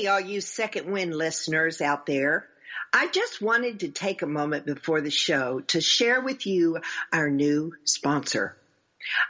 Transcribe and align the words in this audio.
Hey, 0.00 0.06
all 0.06 0.18
you 0.18 0.40
second 0.40 0.90
wind 0.90 1.14
listeners 1.14 1.82
out 1.82 2.06
there. 2.06 2.48
I 2.90 3.08
just 3.08 3.42
wanted 3.42 3.80
to 3.80 3.90
take 3.90 4.22
a 4.22 4.26
moment 4.26 4.64
before 4.64 5.02
the 5.02 5.10
show 5.10 5.60
to 5.66 5.82
share 5.82 6.22
with 6.22 6.46
you 6.46 6.78
our 7.12 7.28
new 7.28 7.74
sponsor. 7.84 8.56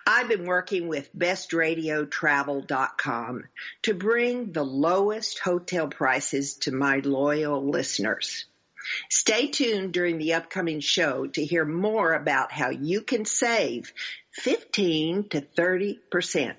I've 0.06 0.29
been 0.29 0.46
working 0.46 0.87
with 0.87 1.11
bestradiotravel.com 1.12 3.45
to 3.83 3.95
bring 3.95 4.53
the 4.53 4.62
lowest 4.62 5.41
hotel 5.41 5.88
prices 5.88 6.54
to 6.59 6.71
my 6.71 6.99
loyal 6.99 7.69
listeners. 7.69 8.45
Stay 9.09 9.49
tuned 9.49 9.93
during 9.93 10.19
the 10.19 10.35
upcoming 10.35 10.79
show 10.79 11.27
to 11.27 11.45
hear 11.45 11.65
more 11.65 12.13
about 12.13 12.53
how 12.53 12.71
you 12.71 13.03
can 13.03 13.25
save 13.25 13.93
15 14.35 15.31
to 15.31 15.41
30% 15.41 16.55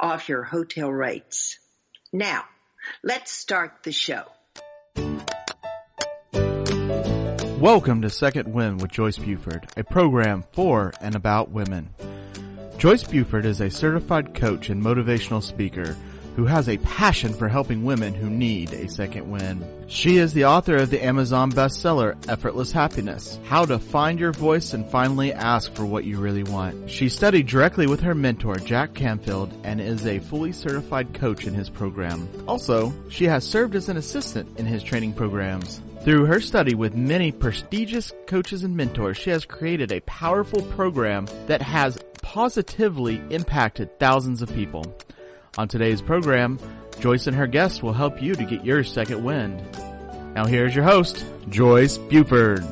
off 0.00 0.28
your 0.28 0.44
hotel 0.44 0.92
rates. 0.92 1.58
Now, 2.12 2.44
let's 3.02 3.30
start 3.30 3.82
the 3.82 3.92
show. 3.92 4.24
Welcome 7.58 8.02
to 8.02 8.10
Second 8.10 8.52
Wind 8.52 8.80
with 8.80 8.92
Joyce 8.92 9.18
Buford, 9.18 9.66
a 9.76 9.82
program 9.82 10.44
for 10.52 10.92
and 11.00 11.14
about 11.16 11.50
women. 11.50 11.90
Joyce 12.78 13.02
Buford 13.02 13.44
is 13.44 13.60
a 13.60 13.68
certified 13.68 14.34
coach 14.34 14.70
and 14.70 14.80
motivational 14.80 15.42
speaker 15.42 15.96
who 16.38 16.44
has 16.44 16.68
a 16.68 16.78
passion 16.78 17.34
for 17.34 17.48
helping 17.48 17.82
women 17.82 18.14
who 18.14 18.30
need 18.30 18.72
a 18.72 18.88
second 18.88 19.28
wind. 19.28 19.66
She 19.88 20.18
is 20.18 20.32
the 20.32 20.44
author 20.44 20.76
of 20.76 20.88
the 20.88 21.04
Amazon 21.04 21.50
bestseller 21.50 22.14
Effortless 22.28 22.70
Happiness, 22.70 23.40
How 23.46 23.64
to 23.64 23.80
Find 23.80 24.20
Your 24.20 24.30
Voice 24.30 24.72
and 24.72 24.88
Finally 24.88 25.32
Ask 25.32 25.74
for 25.74 25.84
What 25.84 26.04
You 26.04 26.18
Really 26.18 26.44
Want. 26.44 26.88
She 26.88 27.08
studied 27.08 27.48
directly 27.48 27.88
with 27.88 27.98
her 28.02 28.14
mentor 28.14 28.54
Jack 28.54 28.94
Canfield 28.94 29.52
and 29.64 29.80
is 29.80 30.06
a 30.06 30.20
fully 30.20 30.52
certified 30.52 31.12
coach 31.12 31.44
in 31.44 31.54
his 31.54 31.68
program. 31.68 32.28
Also, 32.46 32.92
she 33.08 33.24
has 33.24 33.42
served 33.42 33.74
as 33.74 33.88
an 33.88 33.96
assistant 33.96 34.60
in 34.60 34.64
his 34.64 34.84
training 34.84 35.14
programs. 35.14 35.82
Through 36.04 36.26
her 36.26 36.40
study 36.40 36.76
with 36.76 36.94
many 36.94 37.32
prestigious 37.32 38.12
coaches 38.28 38.62
and 38.62 38.76
mentors, 38.76 39.16
she 39.16 39.30
has 39.30 39.44
created 39.44 39.90
a 39.90 40.02
powerful 40.02 40.62
program 40.62 41.26
that 41.48 41.62
has 41.62 41.98
positively 42.22 43.20
impacted 43.30 43.98
thousands 43.98 44.40
of 44.40 44.54
people. 44.54 44.84
On 45.56 45.66
today's 45.66 46.02
program, 46.02 46.58
Joyce 47.00 47.26
and 47.26 47.36
her 47.36 47.46
guests 47.46 47.82
will 47.82 47.92
help 47.92 48.20
you 48.20 48.34
to 48.34 48.44
get 48.44 48.64
your 48.64 48.84
second 48.84 49.24
wind. 49.24 49.62
Now 50.34 50.44
here's 50.44 50.74
your 50.74 50.84
host, 50.84 51.24
Joyce 51.48 51.96
Buford. 51.96 52.64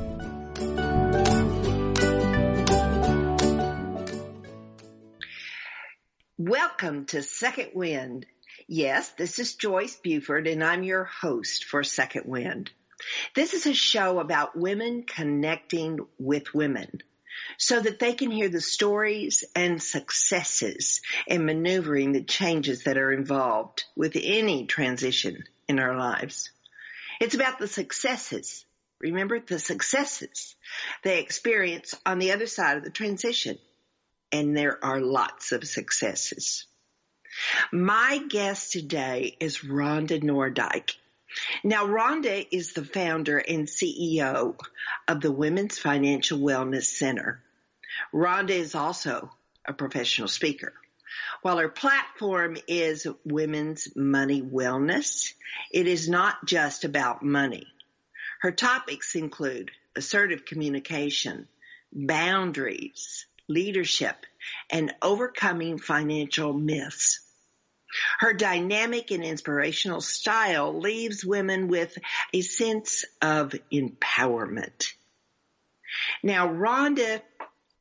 Welcome 6.39 7.07
to 7.07 7.23
Second 7.23 7.71
Wind. 7.75 8.27
Yes, 8.69 9.11
this 9.11 9.39
is 9.39 9.55
Joyce 9.55 9.97
Buford 9.97 10.47
and 10.47 10.63
I'm 10.63 10.83
your 10.83 11.05
host 11.05 11.65
for 11.65 11.83
Second 11.83 12.27
Wind. 12.27 12.71
This 13.35 13.55
is 13.55 13.67
a 13.67 13.75
show 13.75 14.21
about 14.21 14.57
women 14.57 15.05
connecting 15.05 16.01
with 16.19 16.55
women 16.55 17.03
so 17.59 17.81
that 17.81 17.99
they 17.99 18.13
can 18.13 18.31
hear 18.31 18.49
the 18.49 18.61
stories 18.61 19.45
and 19.55 19.83
successes 19.83 21.01
and 21.29 21.47
maneuvering 21.47 22.13
the 22.13 22.23
changes 22.23 22.85
that 22.85 22.99
are 22.99 23.13
involved 23.13 23.85
with 23.95 24.17
any 24.21 24.67
transition 24.67 25.45
in 25.69 25.79
our 25.79 25.97
lives. 25.97 26.51
It's 27.21 27.35
about 27.35 27.59
the 27.59 27.69
successes. 27.69 28.65
Remember 29.01 29.41
the 29.41 29.59
successes 29.59 30.57
they 31.03 31.21
experience 31.21 31.95
on 32.05 32.19
the 32.19 32.33
other 32.33 32.47
side 32.47 32.79
of 32.79 32.85
the 32.85 32.91
transition. 32.91 33.59
And 34.33 34.57
there 34.57 34.83
are 34.85 35.01
lots 35.01 35.53
of 35.53 35.65
successes. 35.67 36.67
My 37.71 38.19
guest 38.29 38.73
today 38.73 39.37
is 39.41 39.59
Rhonda 39.59 40.23
Noordyk. 40.23 40.93
Now, 41.63 41.85
Rhonda 41.87 42.47
is 42.51 42.73
the 42.73 42.85
founder 42.85 43.39
and 43.39 43.67
CEO 43.67 44.59
of 45.07 45.21
the 45.21 45.33
Women's 45.33 45.79
Financial 45.79 46.39
Wellness 46.39 46.85
Center. 46.85 47.43
Rhonda 48.13 48.51
is 48.51 48.75
also 48.75 49.31
a 49.65 49.73
professional 49.73 50.29
speaker. 50.29 50.73
While 51.43 51.59
her 51.59 51.69
platform 51.69 52.57
is 52.67 53.07
women's 53.25 53.95
money 53.97 54.43
wellness, 54.43 55.33
it 55.71 55.87
is 55.87 56.09
not 56.09 56.45
just 56.47 56.85
about 56.85 57.23
money. 57.23 57.67
Her 58.41 58.53
topics 58.53 59.15
include 59.15 59.71
assertive 59.95 60.45
communication, 60.45 61.49
boundaries, 61.93 63.27
leadership, 63.49 64.27
and 64.71 64.95
overcoming 65.01 65.79
financial 65.79 66.53
myths. 66.53 67.21
Her 68.19 68.33
dynamic 68.33 69.11
and 69.11 69.25
inspirational 69.25 70.01
style 70.01 70.79
leaves 70.79 71.25
women 71.25 71.69
with 71.69 71.97
a 72.33 72.43
sense 72.43 73.05
of 73.23 73.55
empowerment. 73.73 74.93
Now, 76.23 76.49
Rhonda 76.49 77.23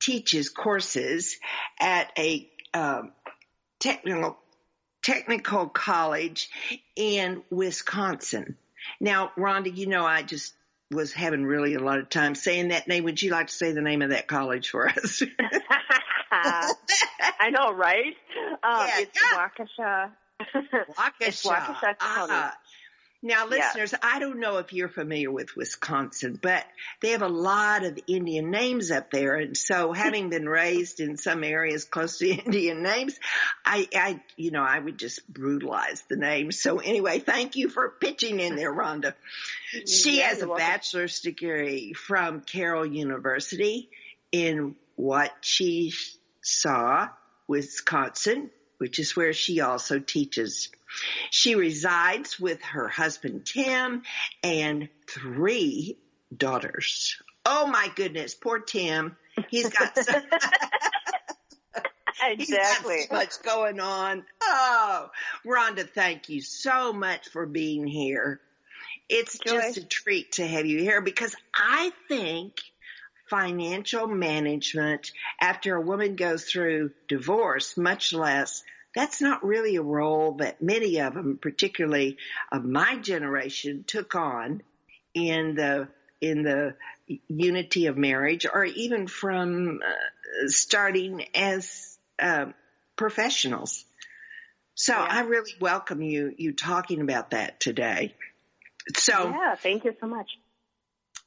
teaches 0.02 0.50
courses 0.50 1.38
at 1.80 2.12
a 2.18 2.50
um, 2.74 3.12
technical 3.80 4.38
technical 5.04 5.68
college 5.68 6.50
in 6.96 7.44
Wisconsin. 7.52 8.58
Now, 9.00 9.32
Rhonda, 9.38 9.76
you 9.76 9.88
know 9.88 10.06
I 10.06 10.24
just 10.24 10.54
was 10.92 11.14
having 11.14 11.46
really 11.46 11.76
a 11.76 11.80
lot 11.80 12.00
of 12.00 12.10
time 12.10 12.36
saying 12.36 12.70
that 12.70 12.88
name. 12.88 13.04
Would 13.04 13.22
you 13.22 13.32
like 13.32 13.48
to 13.48 13.54
say 13.54 13.72
the 13.72 13.82
name 13.82 14.02
of 14.02 14.10
that 14.10 14.28
college 14.28 14.70
for 14.70 14.90
us? 14.90 15.22
I 16.32 17.50
know, 17.52 17.72
right? 17.72 18.16
Um, 18.64 18.88
Yeah, 18.88 19.00
it's 19.00 19.20
yeah. 19.22 19.48
Waukesha. 19.48 20.12
It's 21.22 21.46
Waukesha. 21.46 21.66
Waukesha 21.66 22.00
County. 22.00 22.34
Ah. 22.34 22.58
Now, 23.26 23.48
Yeah. 23.50 23.58
listeners, 23.74 23.96
I 24.04 24.20
don't 24.20 24.40
know 24.40 24.58
if 24.60 24.72
you're 24.72 24.88
familiar 24.88 25.32
with 25.32 25.56
Wisconsin, 25.56 26.38
but 26.40 26.64
they 27.02 27.10
have 27.10 27.24
a 27.24 27.28
lot 27.28 27.84
of 27.84 27.98
Indian 28.08 28.52
names 28.52 28.92
up 28.92 29.10
there. 29.10 29.36
And 29.38 29.58
so 29.58 29.94
having 29.94 30.30
been 30.30 30.48
raised 30.48 31.00
in 31.00 31.18
some 31.18 31.44
areas 31.44 31.86
close 31.86 32.20
to 32.20 32.30
Indian 32.46 32.84
names, 32.84 33.18
I, 33.66 33.88
I, 33.96 34.22
you 34.38 34.52
know, 34.52 34.62
I 34.62 34.78
would 34.78 35.00
just 35.00 35.28
brutalize 35.28 36.04
the 36.08 36.18
names. 36.18 36.62
So 36.62 36.78
anyway, 36.78 37.18
thank 37.18 37.56
you 37.56 37.68
for 37.70 37.90
pitching 38.00 38.40
in 38.40 38.56
there, 38.56 38.72
Rhonda. 38.72 39.16
She 39.88 40.20
Yeah, 40.20 40.28
has 40.28 40.44
a 40.44 40.48
welcome. 40.48 40.64
bachelor's 40.64 41.20
degree 41.22 41.94
from 41.94 42.42
Carroll 42.42 42.86
University 42.86 43.90
in 44.32 44.76
what 44.98 45.32
she 45.42 45.94
saw, 46.42 47.08
Wisconsin, 47.48 48.52
which 48.78 49.00
is 49.00 49.16
where 49.16 49.34
she 49.34 49.62
also 49.62 49.98
teaches. 49.98 50.70
She 51.30 51.56
resides 51.56 52.40
with 52.40 52.62
her 52.62 52.88
husband 52.88 53.46
Tim 53.46 54.04
and 54.44 54.90
three 55.08 55.98
daughters. 56.36 57.18
Oh 57.46 57.68
my 57.68 57.92
goodness, 57.96 58.34
poor 58.34 58.60
Tim. 58.60 59.18
He's 59.50 59.70
got 59.70 59.96
so, 59.98 60.14
he's 62.20 62.22
got 62.22 62.32
exactly. 62.32 63.02
so 63.10 63.16
much 63.16 63.42
going 63.44 63.80
on. 63.80 64.26
Oh, 64.42 65.10
Rhonda, 65.46 65.88
thank 65.90 66.30
you 66.30 66.42
so 66.42 66.94
much 66.94 67.30
for 67.30 67.46
being 67.46 67.86
here. 67.86 68.40
It's 69.10 69.38
Joy. 69.38 69.54
just 69.54 69.78
a 69.78 69.84
treat 69.84 70.34
to 70.34 70.48
have 70.48 70.66
you 70.66 70.80
here 70.80 71.02
because 71.02 71.36
I 71.54 71.92
think 72.08 72.54
financial 73.30 74.08
management 74.08 75.12
after 75.40 75.76
a 75.76 75.82
woman 75.82 76.16
goes 76.16 76.46
through 76.46 76.92
divorce, 77.08 77.78
much 77.78 78.14
less 78.14 78.64
that's 78.96 79.22
not 79.22 79.44
really 79.46 79.76
a 79.76 79.82
role 79.82 80.34
that 80.36 80.62
many 80.62 81.00
of 81.02 81.14
them, 81.14 81.38
particularly 81.42 82.18
of 82.52 82.64
my 82.64 82.98
generation, 82.98 83.84
took 83.86 84.16
on 84.16 84.64
in 85.14 85.56
the 85.56 85.88
in 86.22 86.44
the 86.44 86.76
unity 87.28 87.86
of 87.88 87.98
marriage, 87.98 88.46
or 88.52 88.66
even 88.66 89.08
from 89.08 89.82
uh, 89.86 90.48
starting 90.48 91.26
as 91.36 91.98
uh, 92.20 92.48
professionals. 92.96 93.86
So 94.76 94.94
Yeah. 94.94 95.08
I 95.10 95.22
really 95.22 95.54
welcome 95.60 96.02
you 96.02 96.34
you 96.38 96.54
talking 96.54 97.02
about 97.02 97.32
that 97.32 97.60
today. 97.60 98.16
So 98.96 99.30
yeah, 99.30 99.56
thank 99.56 99.84
you 99.84 99.96
so 100.00 100.08
much. 100.08 100.30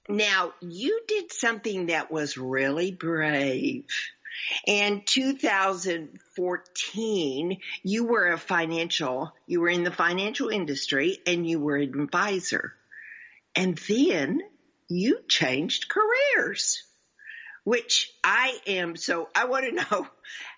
now 0.08 0.52
you 0.60 1.02
did 1.06 1.32
something 1.32 1.86
that 1.86 2.10
was 2.10 2.38
really 2.38 2.92
brave. 2.92 3.84
In 4.66 5.02
2014, 5.04 7.60
you 7.82 8.04
were 8.04 8.28
a 8.28 8.38
financial, 8.38 9.34
you 9.46 9.60
were 9.60 9.68
in 9.68 9.84
the 9.84 9.90
financial 9.90 10.48
industry 10.48 11.18
and 11.26 11.46
you 11.48 11.60
were 11.60 11.76
an 11.76 12.00
advisor. 12.00 12.74
And 13.54 13.76
then 13.88 14.40
you 14.88 15.20
changed 15.28 15.88
careers, 15.88 16.82
which 17.64 18.12
I 18.22 18.58
am 18.66 18.96
so, 18.96 19.28
I 19.34 19.46
want 19.46 19.66
to 19.66 19.72
know 19.72 20.06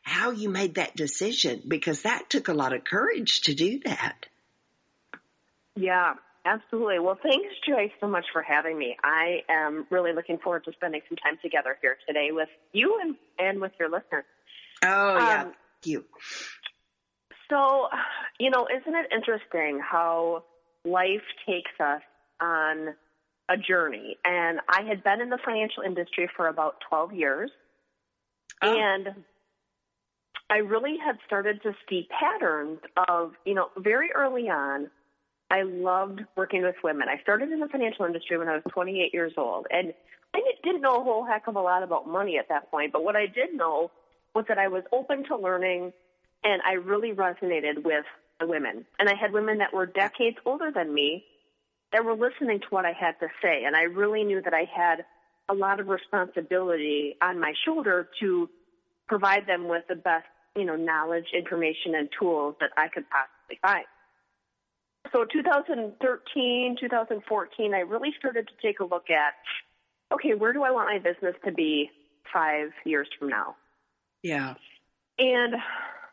how 0.02 0.30
you 0.30 0.48
made 0.48 0.74
that 0.74 0.96
decision 0.96 1.62
because 1.66 2.02
that 2.02 2.30
took 2.30 2.48
a 2.48 2.54
lot 2.54 2.72
of 2.72 2.84
courage 2.84 3.42
to 3.42 3.54
do 3.54 3.80
that. 3.84 4.26
Yeah, 5.76 6.14
absolutely. 6.44 6.98
Well, 6.98 7.18
thanks, 7.22 7.54
Joyce, 7.66 7.90
so 8.00 8.08
much 8.08 8.26
for 8.32 8.42
having 8.42 8.78
me. 8.78 8.96
I 9.02 9.42
am 9.48 9.86
really 9.90 10.12
looking 10.12 10.38
forward 10.38 10.64
to 10.64 10.72
spending 10.72 11.00
some 11.08 11.16
time 11.16 11.38
together 11.42 11.76
here 11.82 11.96
today 12.06 12.30
with 12.32 12.48
you 12.72 12.98
and, 13.02 13.16
and 13.38 13.60
with 13.60 13.72
your 13.78 13.88
listeners. 13.88 14.24
Oh, 14.82 15.16
yeah. 15.16 15.42
Um, 15.42 15.44
Thank 15.44 15.54
you. 15.84 16.04
So, 17.48 17.88
you 18.38 18.50
know, 18.50 18.66
isn't 18.66 18.94
it 18.94 19.06
interesting 19.12 19.80
how 19.80 20.44
life 20.84 21.22
takes 21.46 21.72
us 21.80 22.02
on 22.40 22.94
a 23.50 23.56
journey. 23.56 24.16
And 24.24 24.60
I 24.68 24.82
had 24.82 25.02
been 25.02 25.20
in 25.20 25.28
the 25.28 25.38
financial 25.44 25.82
industry 25.82 26.30
for 26.36 26.46
about 26.46 26.76
12 26.88 27.12
years. 27.12 27.50
Oh. 28.62 28.76
And 28.78 29.08
I 30.48 30.58
really 30.58 30.96
had 31.04 31.16
started 31.26 31.62
to 31.62 31.72
see 31.88 32.08
patterns 32.18 32.78
of, 33.08 33.32
you 33.44 33.54
know, 33.54 33.68
very 33.76 34.10
early 34.14 34.48
on, 34.48 34.90
I 35.50 35.62
loved 35.62 36.20
working 36.36 36.62
with 36.62 36.76
women. 36.84 37.08
I 37.08 37.20
started 37.22 37.50
in 37.50 37.60
the 37.60 37.68
financial 37.68 38.04
industry 38.04 38.38
when 38.38 38.48
I 38.48 38.54
was 38.54 38.62
28 38.70 39.12
years 39.12 39.32
old. 39.36 39.66
And 39.70 39.92
I 40.34 40.40
didn't 40.62 40.80
know 40.80 41.00
a 41.00 41.04
whole 41.04 41.24
heck 41.24 41.48
of 41.48 41.56
a 41.56 41.60
lot 41.60 41.82
about 41.82 42.06
money 42.06 42.38
at 42.38 42.48
that 42.48 42.70
point. 42.70 42.92
But 42.92 43.02
what 43.02 43.16
I 43.16 43.26
did 43.26 43.54
know 43.54 43.90
was 44.34 44.44
that 44.48 44.58
I 44.58 44.68
was 44.68 44.84
open 44.92 45.24
to 45.24 45.36
learning 45.36 45.92
and 46.44 46.62
I 46.64 46.74
really 46.74 47.12
resonated 47.12 47.84
with 47.84 48.04
the 48.38 48.46
women. 48.46 48.86
And 48.98 49.08
I 49.08 49.14
had 49.14 49.32
women 49.32 49.58
that 49.58 49.74
were 49.74 49.86
decades 49.86 50.36
older 50.46 50.70
than 50.72 50.94
me 50.94 51.24
that 51.92 52.04
were 52.04 52.14
listening 52.14 52.60
to 52.60 52.66
what 52.70 52.84
I 52.84 52.92
had 52.92 53.18
to 53.20 53.26
say. 53.42 53.64
And 53.64 53.74
I 53.74 53.82
really 53.82 54.22
knew 54.22 54.40
that 54.42 54.54
I 54.54 54.68
had 54.72 55.04
a 55.48 55.54
lot 55.54 55.80
of 55.80 55.88
responsibility 55.88 57.16
on 57.20 57.40
my 57.40 57.52
shoulder 57.64 58.08
to 58.20 58.48
provide 59.08 59.46
them 59.46 59.66
with 59.66 59.82
the 59.88 59.96
best, 59.96 60.26
you 60.54 60.64
know, 60.64 60.76
knowledge, 60.76 61.26
information, 61.36 61.96
and 61.96 62.08
tools 62.16 62.54
that 62.60 62.70
I 62.76 62.86
could 62.86 63.04
possibly 63.10 63.58
find. 63.60 63.84
So 65.12 65.24
2013, 65.24 66.76
2014, 66.80 67.74
I 67.74 67.78
really 67.78 68.10
started 68.18 68.48
to 68.48 68.66
take 68.66 68.80
a 68.80 68.84
look 68.84 69.10
at, 69.10 69.34
okay, 70.12 70.34
where 70.34 70.52
do 70.52 70.62
I 70.62 70.70
want 70.70 70.88
my 70.88 70.98
business 70.98 71.34
to 71.44 71.52
be 71.52 71.90
five 72.32 72.70
years 72.84 73.08
from 73.18 73.28
now? 73.28 73.56
Yeah. 74.22 74.54
And 75.18 75.54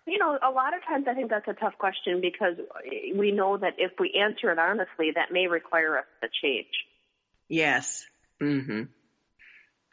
you 0.07 0.17
know, 0.17 0.39
a 0.41 0.49
lot 0.49 0.73
of 0.73 0.83
times 0.85 1.05
I 1.09 1.13
think 1.13 1.29
that's 1.29 1.47
a 1.47 1.53
tough 1.53 1.77
question 1.77 2.21
because 2.21 2.55
we 3.15 3.31
know 3.31 3.57
that 3.57 3.73
if 3.77 3.91
we 3.99 4.13
answer 4.13 4.51
it 4.51 4.57
honestly, 4.57 5.11
that 5.15 5.31
may 5.31 5.47
require 5.47 5.97
us 5.97 6.05
to 6.21 6.29
change. 6.41 6.71
Yes. 7.49 8.05
Mm-hmm. 8.41 8.83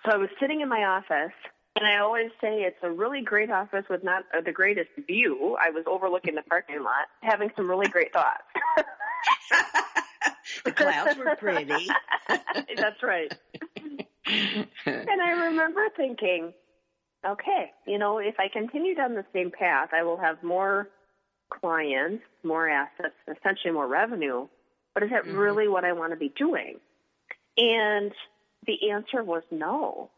So 0.05 0.13
I 0.13 0.17
was 0.17 0.29
sitting 0.41 0.61
in 0.61 0.69
my 0.69 0.85
office, 0.85 1.35
and 1.77 1.87
I 1.87 1.99
always 1.99 2.31
say 2.41 2.63
it's 2.63 2.79
a 2.83 2.91
really 2.91 3.23
great 3.23 3.51
office 3.51 3.85
with 3.91 4.05
not 4.05 4.25
uh, 4.37 4.41
the 4.41 4.53
greatest 4.53 4.91
view. 5.07 5.57
I 5.61 5.71
was 5.71 5.85
overlooking 5.87 6.35
the 6.37 6.43
parking 6.43 6.83
lot, 6.83 7.07
having 7.21 7.51
some 7.57 7.69
really 7.69 7.89
great 7.89 8.13
thoughts. 8.13 8.45
the 10.65 10.73
clouds 10.73 11.19
were 11.19 11.35
pretty. 11.37 11.89
that's 12.77 13.03
right. 13.03 13.33
and 14.27 15.23
I 15.23 15.31
remember 15.47 15.89
thinking, 15.97 16.53
okay, 17.27 17.73
you 17.87 17.99
know, 17.99 18.19
if 18.19 18.37
I 18.39 18.49
continue 18.49 18.95
down 18.95 19.15
the 19.15 19.27
same 19.33 19.51
path, 19.51 19.89
I 19.93 20.05
will 20.05 20.19
have 20.19 20.43
more 20.45 20.89
clients, 21.51 22.23
more 22.45 22.69
assets, 22.69 23.15
essentially 23.27 23.73
more 23.73 23.89
revenue. 23.89 24.47
But 24.95 25.03
is 25.03 25.11
that 25.11 25.25
mm-hmm. 25.25 25.37
really 25.37 25.67
what 25.67 25.85
I 25.85 25.93
want 25.93 26.13
to 26.13 26.17
be 26.17 26.33
doing? 26.37 26.79
And 27.57 28.13
the 28.65 28.91
answer 28.91 29.25
was 29.25 29.43
no. 29.51 30.11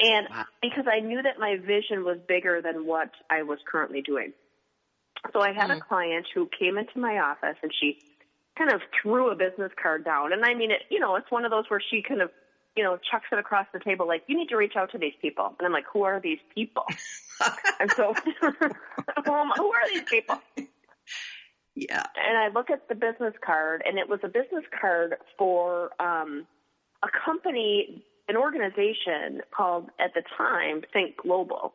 And 0.00 0.26
wow. 0.30 0.44
because 0.60 0.84
I 0.90 1.00
knew 1.00 1.22
that 1.22 1.38
my 1.38 1.56
vision 1.56 2.04
was 2.04 2.18
bigger 2.26 2.60
than 2.62 2.86
what 2.86 3.10
I 3.30 3.42
was 3.42 3.58
currently 3.70 4.02
doing. 4.02 4.32
So 5.32 5.40
I 5.40 5.52
had 5.52 5.70
mm-hmm. 5.70 5.78
a 5.78 5.80
client 5.80 6.26
who 6.34 6.48
came 6.58 6.76
into 6.76 6.98
my 6.98 7.18
office 7.18 7.56
and 7.62 7.70
she 7.80 7.98
kind 8.58 8.72
of 8.72 8.80
threw 9.00 9.30
a 9.30 9.36
business 9.36 9.72
card 9.80 10.04
down. 10.04 10.32
And 10.32 10.44
I 10.44 10.54
mean, 10.54 10.70
it, 10.70 10.82
you 10.90 11.00
know, 11.00 11.16
it's 11.16 11.30
one 11.30 11.44
of 11.44 11.50
those 11.50 11.64
where 11.68 11.82
she 11.90 12.02
kind 12.02 12.20
of 12.20 12.30
you 12.76 12.82
know, 12.82 12.98
chucks 13.10 13.26
it 13.30 13.38
across 13.38 13.66
the 13.72 13.78
table 13.78 14.06
like, 14.06 14.22
you 14.26 14.36
need 14.36 14.48
to 14.48 14.56
reach 14.56 14.74
out 14.76 14.90
to 14.92 14.98
these 14.98 15.12
people. 15.22 15.54
And 15.58 15.66
I'm 15.66 15.72
like, 15.72 15.84
who 15.92 16.02
are 16.02 16.20
these 16.20 16.40
people? 16.54 16.84
and 17.80 17.90
so, 17.92 18.14
well, 19.26 19.50
who 19.56 19.72
are 19.72 19.88
these 19.92 20.02
people? 20.02 20.40
Yeah. 21.74 22.04
And 22.16 22.38
I 22.38 22.48
look 22.52 22.70
at 22.70 22.88
the 22.88 22.94
business 22.94 23.34
card, 23.44 23.82
and 23.86 23.98
it 23.98 24.08
was 24.08 24.20
a 24.22 24.28
business 24.28 24.64
card 24.80 25.16
for 25.38 25.90
um, 26.00 26.46
a 27.02 27.08
company, 27.24 28.04
an 28.28 28.36
organization 28.36 29.42
called, 29.54 29.90
at 29.98 30.14
the 30.14 30.22
time, 30.36 30.82
Think 30.92 31.16
Global. 31.16 31.74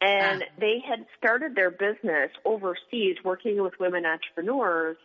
And 0.00 0.42
ah. 0.42 0.52
they 0.58 0.82
had 0.86 1.06
started 1.18 1.54
their 1.54 1.70
business 1.70 2.30
overseas 2.44 3.16
working 3.24 3.62
with 3.62 3.74
women 3.78 4.04
entrepreneurs, 4.04 4.96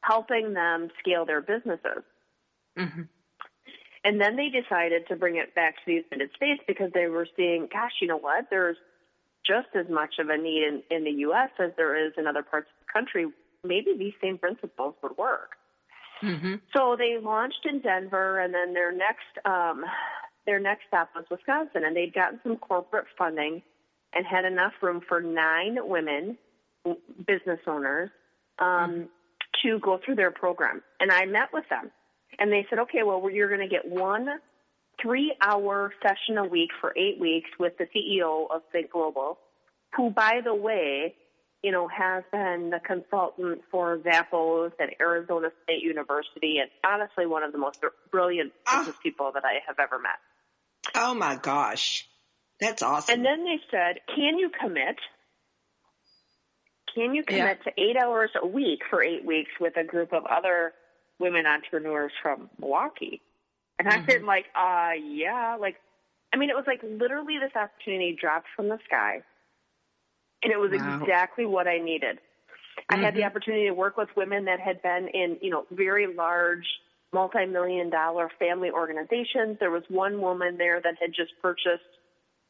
helping 0.00 0.54
them 0.54 0.90
scale 1.00 1.24
their 1.26 1.40
businesses. 1.40 2.04
Mm-hmm. 2.78 3.02
And 4.04 4.20
then 4.20 4.36
they 4.36 4.48
decided 4.48 5.08
to 5.08 5.16
bring 5.16 5.36
it 5.36 5.54
back 5.54 5.74
to 5.76 5.80
the 5.86 6.04
United 6.10 6.30
States 6.36 6.62
because 6.66 6.92
they 6.94 7.08
were 7.08 7.26
seeing, 7.36 7.68
gosh, 7.72 7.92
you 8.00 8.06
know 8.06 8.18
what? 8.18 8.46
There's 8.48 8.76
just 9.44 9.68
as 9.74 9.86
much 9.90 10.14
of 10.18 10.28
a 10.28 10.36
need 10.36 10.62
in, 10.62 10.82
in 10.90 11.04
the 11.04 11.20
U.S. 11.22 11.50
as 11.58 11.72
there 11.76 12.06
is 12.06 12.12
in 12.16 12.26
other 12.26 12.42
parts 12.42 12.68
of 12.68 12.86
the 12.86 12.92
country. 12.92 13.26
Maybe 13.64 13.96
these 13.98 14.14
same 14.22 14.38
principles 14.38 14.94
would 15.02 15.16
work. 15.16 15.56
Mm-hmm. 16.22 16.54
So 16.76 16.96
they 16.98 17.18
launched 17.22 17.64
in 17.64 17.80
Denver, 17.80 18.40
and 18.40 18.52
then 18.52 18.74
their 18.74 18.92
next 18.92 19.44
um, 19.44 19.84
their 20.46 20.58
next 20.58 20.82
stop 20.88 21.10
was 21.14 21.24
Wisconsin, 21.30 21.84
and 21.84 21.96
they'd 21.96 22.14
gotten 22.14 22.40
some 22.42 22.56
corporate 22.56 23.06
funding 23.16 23.62
and 24.14 24.26
had 24.26 24.44
enough 24.44 24.72
room 24.80 25.00
for 25.06 25.20
nine 25.20 25.76
women 25.80 26.38
business 27.26 27.60
owners 27.66 28.10
um, 28.58 28.66
mm-hmm. 28.66 29.02
to 29.62 29.78
go 29.80 30.00
through 30.04 30.14
their 30.14 30.30
program. 30.30 30.82
And 31.00 31.12
I 31.12 31.26
met 31.26 31.48
with 31.52 31.64
them, 31.68 31.90
and 32.38 32.50
they 32.50 32.66
said, 32.70 32.78
okay, 32.80 33.02
well, 33.04 33.28
you're 33.30 33.48
going 33.48 33.68
to 33.68 33.68
get 33.68 33.86
one 33.86 34.28
three 35.00 35.34
hour 35.40 35.92
session 36.02 36.38
a 36.38 36.44
week 36.44 36.70
for 36.80 36.92
eight 36.96 37.20
weeks 37.20 37.50
with 37.58 37.74
the 37.78 37.86
CEO 37.94 38.46
of 38.50 38.62
Think 38.72 38.90
Global, 38.90 39.38
who, 39.96 40.10
by 40.10 40.40
the 40.42 40.54
way, 40.54 41.14
you 41.62 41.72
know, 41.72 41.88
has 41.88 42.24
been 42.30 42.70
the 42.70 42.80
consultant 42.80 43.62
for 43.70 43.98
Zappos 43.98 44.72
at 44.80 44.90
Arizona 45.00 45.48
State 45.64 45.82
University 45.82 46.58
and 46.58 46.70
honestly 46.86 47.26
one 47.26 47.42
of 47.42 47.52
the 47.52 47.58
most 47.58 47.80
brilliant 48.10 48.52
ah. 48.66 48.78
business 48.78 48.96
oh. 48.98 49.02
people 49.02 49.30
that 49.34 49.44
I 49.44 49.60
have 49.66 49.78
ever 49.78 49.98
met. 49.98 50.18
Oh 50.94 51.14
my 51.14 51.36
gosh. 51.36 52.06
That's 52.60 52.82
awesome. 52.82 53.14
And 53.14 53.24
then 53.24 53.44
they 53.44 53.60
said, 53.70 54.00
can 54.14 54.38
you 54.38 54.50
commit? 54.50 54.96
Can 56.94 57.14
you 57.14 57.22
commit 57.22 57.58
yeah. 57.64 57.72
to 57.72 57.80
eight 57.80 57.96
hours 57.96 58.30
a 58.40 58.46
week 58.46 58.80
for 58.90 59.02
eight 59.02 59.24
weeks 59.24 59.50
with 59.60 59.76
a 59.76 59.84
group 59.84 60.12
of 60.12 60.24
other 60.26 60.72
women 61.18 61.46
entrepreneurs 61.46 62.12
from 62.22 62.48
Milwaukee. 62.58 63.20
And 63.78 63.88
mm-hmm. 63.88 64.02
I 64.02 64.06
said, 64.06 64.22
like, 64.22 64.46
uh, 64.54 64.92
yeah, 65.02 65.56
like, 65.60 65.76
I 66.32 66.36
mean, 66.36 66.50
it 66.50 66.56
was 66.56 66.64
like 66.66 66.82
literally 66.82 67.38
this 67.38 67.54
opportunity 67.54 68.16
dropped 68.18 68.48
from 68.54 68.68
the 68.68 68.78
sky. 68.86 69.22
And 70.42 70.52
it 70.52 70.58
was 70.58 70.70
wow. 70.72 71.00
exactly 71.00 71.46
what 71.46 71.66
I 71.66 71.78
needed. 71.78 72.18
I 72.88 72.94
mm-hmm. 72.94 73.02
had 73.02 73.14
the 73.14 73.20
mm-hmm. 73.20 73.26
opportunity 73.26 73.66
to 73.66 73.72
work 73.72 73.96
with 73.96 74.08
women 74.16 74.44
that 74.44 74.60
had 74.60 74.82
been 74.82 75.08
in, 75.12 75.38
you 75.40 75.50
know, 75.50 75.66
very 75.70 76.12
large, 76.14 76.66
multi-million 77.12 77.90
dollar 77.90 78.30
family 78.38 78.70
organizations. 78.70 79.56
There 79.58 79.70
was 79.70 79.82
one 79.88 80.20
woman 80.20 80.56
there 80.58 80.80
that 80.80 80.94
had 81.00 81.10
just 81.14 81.32
purchased 81.42 81.82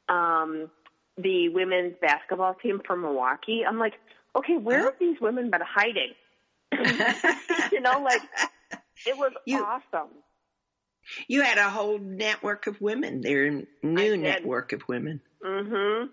um, 0.08 0.70
the 1.16 1.48
women's 1.48 1.94
basketball 2.00 2.54
team 2.54 2.80
from 2.86 3.02
Milwaukee. 3.02 3.62
I'm 3.66 3.78
like, 3.78 3.94
okay, 4.36 4.56
where 4.56 4.84
have 4.84 4.98
these 4.98 5.20
women 5.20 5.50
been 5.50 5.62
hiding? 5.64 6.12
you 7.72 7.80
know, 7.80 8.00
like 8.02 8.22
it 9.06 9.16
was 9.16 9.32
you, 9.46 9.62
awesome. 9.62 10.10
You 11.26 11.42
had 11.42 11.58
a 11.58 11.70
whole 11.70 11.98
network 11.98 12.66
of 12.66 12.80
women 12.80 13.22
there, 13.22 13.62
new 13.82 14.16
network 14.16 14.72
of 14.72 14.82
women. 14.88 15.20
Mhm. 15.42 16.08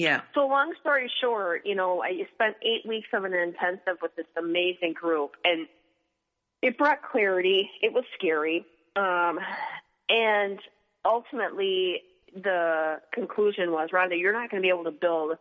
Yeah. 0.00 0.22
So 0.34 0.46
long 0.46 0.72
story 0.80 1.10
short, 1.20 1.66
you 1.66 1.74
know, 1.74 2.02
I 2.02 2.26
spent 2.34 2.56
eight 2.62 2.88
weeks 2.88 3.08
of 3.12 3.24
an 3.24 3.34
intensive 3.34 3.98
with 4.00 4.16
this 4.16 4.26
amazing 4.38 4.94
group, 4.94 5.32
and 5.44 5.66
it 6.62 6.78
brought 6.78 7.02
clarity. 7.02 7.70
It 7.82 7.92
was 7.92 8.04
scary, 8.16 8.64
um, 8.96 9.38
and 10.08 10.58
ultimately, 11.04 12.02
the 12.34 13.00
conclusion 13.12 13.72
was, 13.72 13.90
Rhonda, 13.92 14.18
you're 14.18 14.32
not 14.32 14.50
going 14.50 14.62
to 14.62 14.66
be 14.66 14.70
able 14.70 14.84
to 14.84 14.90
build 14.90 15.36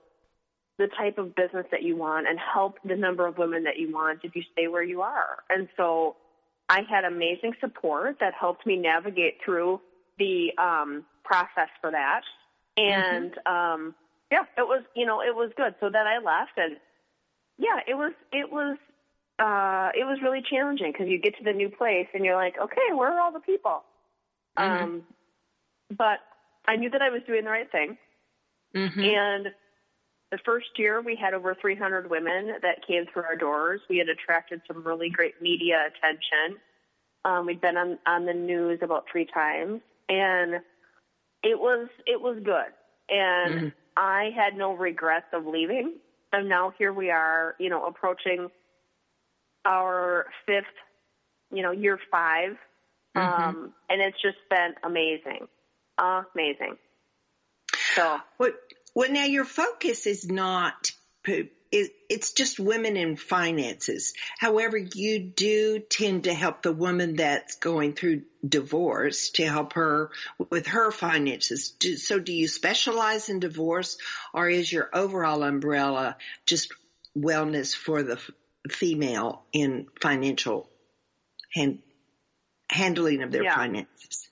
the 0.78 0.88
type 0.98 1.18
of 1.18 1.36
business 1.36 1.66
that 1.72 1.84
you 1.84 1.96
want 1.96 2.28
and 2.28 2.40
help 2.40 2.80
the 2.84 2.96
number 2.96 3.28
of 3.28 3.38
women 3.38 3.64
that 3.64 3.78
you 3.78 3.94
want 3.94 4.20
if 4.24 4.36
you 4.36 4.44
stay 4.54 4.68
where 4.68 4.84
you 4.84 5.02
are. 5.02 5.44
And 5.50 5.68
so 5.78 6.16
I 6.70 6.82
had 6.90 7.04
amazing 7.04 7.54
support 7.60 8.18
that 8.20 8.34
helped 8.34 8.66
me 8.66 8.78
navigate 8.78 9.38
through 9.44 9.82
the 10.18 10.52
um, 10.58 11.06
process 11.24 11.70
for 11.82 11.92
that. 11.92 12.22
And 12.78 13.32
mm-hmm. 13.32 13.54
um, 13.54 13.96
yeah, 14.32 14.44
it 14.58 14.68
was 14.68 14.84
you 14.96 15.06
know 15.06 15.22
it 15.22 15.36
was 15.36 15.52
good. 15.56 15.76
So 15.80 15.90
then 15.90 16.08
I 16.08 16.18
left, 16.18 16.58
and 16.58 16.78
yeah, 17.58 17.80
it 17.88 17.96
was 17.96 18.14
it 18.32 18.52
was 18.52 18.78
uh, 19.40 19.90
it 19.96 20.06
was 20.06 20.20
really 20.22 20.42
challenging 20.42 20.92
because 20.92 21.08
you 21.08 21.20
get 21.20 21.38
to 21.38 21.44
the 21.44 21.54
new 21.54 21.70
place 21.70 22.08
and 22.14 22.26
you're 22.26 22.36
like, 22.36 22.56
okay, 22.62 22.94
where 22.94 23.14
are 23.14 23.20
all 23.20 23.32
the 23.32 23.40
people? 23.40 23.84
Mm-hmm. 24.58 24.84
Um, 24.84 25.04
but 25.96 26.20
I 26.68 26.76
knew 26.76 26.90
that 26.90 27.02
I 27.02 27.10
was 27.10 27.22
doing 27.26 27.44
the 27.46 27.50
right 27.50 27.72
thing, 27.72 27.98
mm-hmm. 28.76 29.00
and 29.00 29.48
the 30.32 30.38
first 30.46 30.68
year 30.78 31.02
we 31.02 31.16
had 31.16 31.34
over 31.34 31.56
300 31.60 32.10
women 32.10 32.54
that 32.62 32.86
came 32.86 33.06
through 33.12 33.24
our 33.24 33.36
doors. 33.36 33.82
We 33.90 33.98
had 33.98 34.10
attracted 34.10 34.62
some 34.68 34.84
really 34.84 35.10
great 35.10 35.42
media 35.42 35.88
attention. 35.88 36.60
Um, 37.26 37.46
we'd 37.46 37.62
been 37.62 37.78
on, 37.78 37.98
on 38.06 38.26
the 38.26 38.34
news 38.34 38.80
about 38.82 39.06
three 39.12 39.26
times 39.26 39.82
and 40.08 40.56
it 41.44 41.60
was, 41.60 41.90
it 42.06 42.22
was 42.22 42.38
good. 42.44 42.72
And 43.10 43.54
mm-hmm. 43.54 43.68
I 44.00 44.30
had 44.34 44.58
no 44.58 44.74
regrets 44.74 45.28
of 45.34 45.46
leaving. 45.46 45.96
And 46.32 46.48
now 46.48 46.74
here 46.78 46.94
we 46.94 47.12
are, 47.12 47.56
you 47.60 47.70
know, 47.70 47.86
approaching 47.86 48.50
our 49.66 50.28
fifth, 50.46 50.66
you 51.52 51.62
know, 51.62 51.72
year 51.72 52.00
5 52.10 52.58
Mm-hmm. 53.18 53.44
um, 53.44 53.74
and 53.90 54.02
it's 54.02 54.22
just 54.22 54.38
been 54.50 54.76
amazing, 54.84 55.48
amazing. 55.98 56.78
So 57.96 58.20
Well, 58.38 58.52
well, 58.94 59.12
now 59.12 59.26
your 59.26 59.46
focus 59.46 60.06
is 60.06 60.30
not, 60.30 60.92
it, 61.72 61.92
it's 62.10 62.34
just 62.34 62.60
women 62.60 62.98
in 62.98 63.16
finances. 63.16 64.14
However, 64.40 64.78
you 64.78 65.20
do 65.20 65.80
tend 65.80 66.24
to 66.24 66.34
help 66.34 66.62
the 66.62 66.72
woman 66.72 67.16
that's 67.16 67.56
going 67.56 67.94
through 67.94 68.24
divorce 68.48 69.30
to 69.32 69.48
help 69.48 69.74
her 69.74 70.10
with 70.50 70.68
her 70.68 70.92
finances. 70.92 71.76
Do, 71.80 71.96
so 71.98 72.20
do 72.20 72.34
you 72.34 72.48
specialize 72.48 73.30
in 73.30 73.40
divorce 73.40 73.98
or 74.34 74.50
is 74.50 74.72
your 74.72 74.90
overall 74.94 75.44
umbrella 75.44 76.18
just 76.46 76.74
wellness 77.18 77.76
for 77.76 78.02
the 78.02 78.14
f- 78.14 78.32
female 78.70 79.46
in 79.54 79.86
financial 80.02 80.70
hand, 81.54 81.80
handling 82.72 83.22
of 83.22 83.32
their 83.32 83.44
Yeah. 83.44 83.56
finances? 83.56 84.30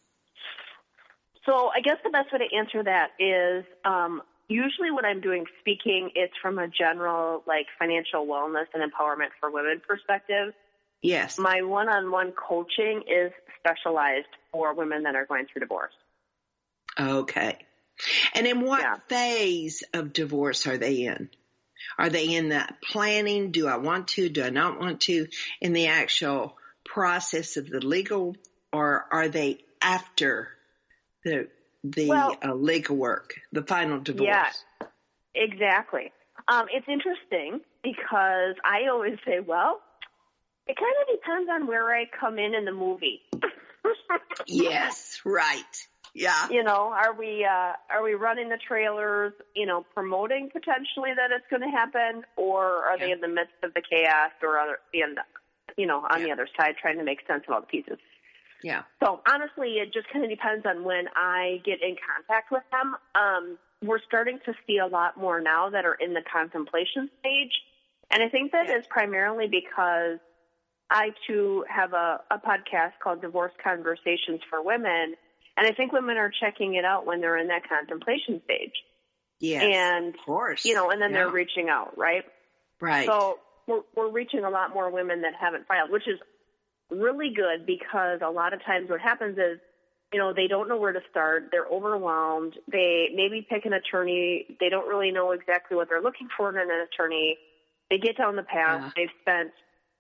So 1.46 1.70
I 1.70 1.80
guess 1.82 1.98
the 2.04 2.10
best 2.10 2.32
way 2.34 2.40
to 2.40 2.56
answer 2.58 2.84
that 2.84 3.12
is 3.20 3.64
um, 3.86 4.22
usually 4.48 4.92
when 4.92 5.06
I'm 5.06 5.22
doing 5.22 5.46
speaking, 5.60 6.12
it's 6.16 6.34
from 6.42 6.60
a 6.60 6.68
general 6.68 7.44
like 7.48 7.68
financial 7.78 8.26
wellness 8.26 8.66
and 8.74 8.84
empowerment 8.84 9.30
for 9.40 9.52
women 9.52 9.82
perspective. 9.88 10.54
Yes. 11.02 11.38
My 11.38 11.62
one-on-one 11.62 12.32
coaching 12.32 13.04
is 13.08 13.32
specialized 13.60 14.28
for 14.52 14.74
women 14.74 15.04
that 15.04 15.16
are 15.16 15.26
going 15.26 15.46
through 15.52 15.62
divorce. 15.62 15.94
Okay. 17.00 17.58
And 18.34 18.48
in 18.48 18.62
what 18.62 18.82
Yeah. 18.82 18.96
phase 19.08 19.84
of 19.94 20.14
divorce 20.14 20.68
are 20.68 20.78
they 20.78 21.04
in? 21.04 21.30
Are 21.98 22.10
they 22.10 22.34
in 22.36 22.50
the 22.50 22.68
planning? 22.92 23.52
Do 23.52 23.68
I 23.68 23.78
want 23.78 24.10
to? 24.10 24.30
Do 24.30 24.44
I 24.44 24.50
not 24.50 24.80
want 24.80 25.02
to? 25.02 25.28
In 25.62 25.74
the 25.74 25.88
actual 25.88 26.58
process 26.86 27.58
of 27.58 27.70
the 27.70 27.80
legal, 27.80 28.36
or 28.74 29.08
are 29.12 29.28
they 29.28 29.64
after 29.82 30.50
the 31.24 31.50
the 31.84 32.10
Well- 32.10 32.38
uh, 32.44 32.54
legal 32.54 32.96
work, 32.96 33.36
the 33.52 33.64
final 33.64 34.00
divorce? 34.00 34.28
Yeah. 34.28 34.88
Exactly. 35.36 36.12
Um, 36.48 36.68
it's 36.72 36.88
interesting 36.88 37.62
because 37.84 38.56
I 38.64 38.88
always 38.92 39.18
say, 39.26 39.40
well, 39.40 39.82
it 40.66 40.76
kind 40.78 40.96
of 41.02 41.20
depends 41.20 41.50
on 41.52 41.68
where 41.68 41.94
I 41.94 42.06
come 42.20 42.40
in 42.40 42.54
in 42.56 42.66
the 42.66 42.72
movie. 42.72 43.22
Yes. 44.46 45.22
Right. 45.26 45.88
Yeah. 46.14 46.50
you 46.50 46.64
know, 46.64 46.92
are 46.94 47.14
we 47.14 47.46
uh, 47.46 47.74
are 47.90 48.04
we 48.04 48.14
running 48.14 48.50
the 48.50 48.58
trailers, 48.58 49.34
you 49.56 49.66
know, 49.66 49.86
promoting 49.94 50.50
potentially 50.52 51.12
that 51.16 51.32
it's 51.32 51.46
going 51.50 51.62
to 51.62 51.70
happen, 51.70 52.24
or 52.36 52.84
are 52.84 52.98
they 52.98 53.12
in 53.12 53.22
the 53.22 53.28
midst 53.28 53.54
of 53.64 53.74
the 53.74 53.82
chaos, 53.82 54.32
or 54.42 54.58
are 54.58 54.80
they 54.92 55.02
in 55.02 55.16
the, 55.16 55.22
you 55.78 55.86
know, 55.86 56.06
on 56.10 56.24
the 56.24 56.32
other 56.32 56.48
side 56.58 56.76
trying 56.82 56.98
to 56.98 57.04
make 57.04 57.20
sense 57.28 57.44
of 57.48 57.54
all 57.54 57.62
the 57.62 57.68
pieces? 57.68 58.00
Yeah. 58.64 58.84
So 59.04 59.22
honestly, 59.30 59.76
it 59.78 59.94
just 59.94 60.08
kind 60.12 60.24
of 60.26 60.32
depends 60.32 60.66
on 60.66 60.84
when 60.84 61.06
I 61.16 61.62
get 61.66 61.82
in 61.82 61.96
contact 61.96 62.52
with 62.52 62.64
them. 62.72 62.96
Um, 63.16 63.58
we're 63.84 64.00
starting 64.08 64.40
to 64.46 64.54
see 64.66 64.80
a 64.80 64.88
lot 64.88 65.18
more 65.18 65.40
now 65.40 65.70
that 65.70 65.86
are 65.86 65.94
in 65.94 66.14
the 66.14 66.22
contemplation 66.32 67.10
stage, 67.20 67.52
and 68.10 68.24
I 68.24 68.30
think 68.30 68.52
that 68.54 68.68
Yeah. 68.68 68.78
is 68.80 68.88
primarily 68.88 69.48
because 69.48 70.20
I 70.90 71.12
too 71.28 71.66
have 71.70 71.94
a, 71.94 72.22
a 72.32 72.40
podcast 72.40 72.94
called 73.04 73.22
Divorce 73.22 73.52
Conversations 73.64 74.42
for 74.50 74.64
Women, 74.64 75.16
and 75.58 75.68
I 75.68 75.72
think 75.74 75.92
women 75.92 76.18
are 76.18 76.32
checking 76.40 76.74
it 76.76 76.86
out 76.86 77.06
when 77.06 77.22
they're 77.22 77.38
in 77.38 77.48
that 77.50 77.68
contemplation 77.70 78.42
stage, 78.46 78.74
Yes. 79.40 79.64
and 79.76 80.16
of 80.16 80.22
course. 80.26 80.66
you 80.66 80.74
know, 80.74 80.90
and 80.90 81.00
then 81.02 81.12
Yeah. 81.12 81.18
they're 81.26 81.30
reaching 81.32 81.70
out, 81.70 81.96
right? 81.98 82.24
right. 82.82 83.06
So 83.06 83.38
we're, 83.68 83.82
we're 83.96 84.10
reaching 84.12 84.44
a 84.44 84.50
lot 84.50 84.74
more 84.74 84.90
women 84.90 85.22
that 85.22 85.34
haven't 85.40 85.68
filed, 85.68 85.92
which 85.92 86.08
is 86.08 86.20
really 86.90 87.34
good 87.36 87.66
because 87.66 88.20
a 88.26 88.30
lot 88.30 88.54
of 88.54 88.64
times 88.64 88.90
what 88.90 89.02
happens 89.02 89.38
is, 89.38 89.60
you 90.14 90.20
know, 90.20 90.34
they 90.34 90.48
don't 90.48 90.70
know 90.70 90.78
where 90.78 90.94
to 90.94 91.02
start. 91.12 91.50
They're 91.52 91.68
overwhelmed. 91.68 92.56
They 92.72 93.10
maybe 93.14 93.46
pick 93.48 93.66
an 93.66 93.74
attorney. 93.74 94.46
They 94.60 94.70
don't 94.70 94.88
really 94.88 95.12
know 95.12 95.32
exactly 95.32 95.76
what 95.76 95.90
they're 95.90 96.02
looking 96.02 96.30
for 96.36 96.50
in 96.50 96.58
an 96.58 96.88
attorney. 96.92 97.38
They 97.90 97.98
get 97.98 98.18
down 98.18 98.36
the 98.36 98.44
path. 98.44 98.82
Yeah. 98.82 98.92
They've 98.96 99.16
spent 99.22 99.52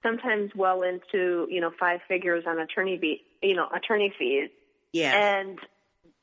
sometimes 0.03 0.51
well 0.55 0.83
into, 0.83 1.47
you 1.49 1.59
know, 1.59 1.71
five 1.77 1.99
figures 2.07 2.45
on 2.47 2.59
attorney 2.59 2.97
fee, 2.99 3.21
you 3.41 3.55
know, 3.55 3.67
attorney 3.75 4.13
fees 4.17 4.49
yes. 4.93 5.13
and 5.15 5.59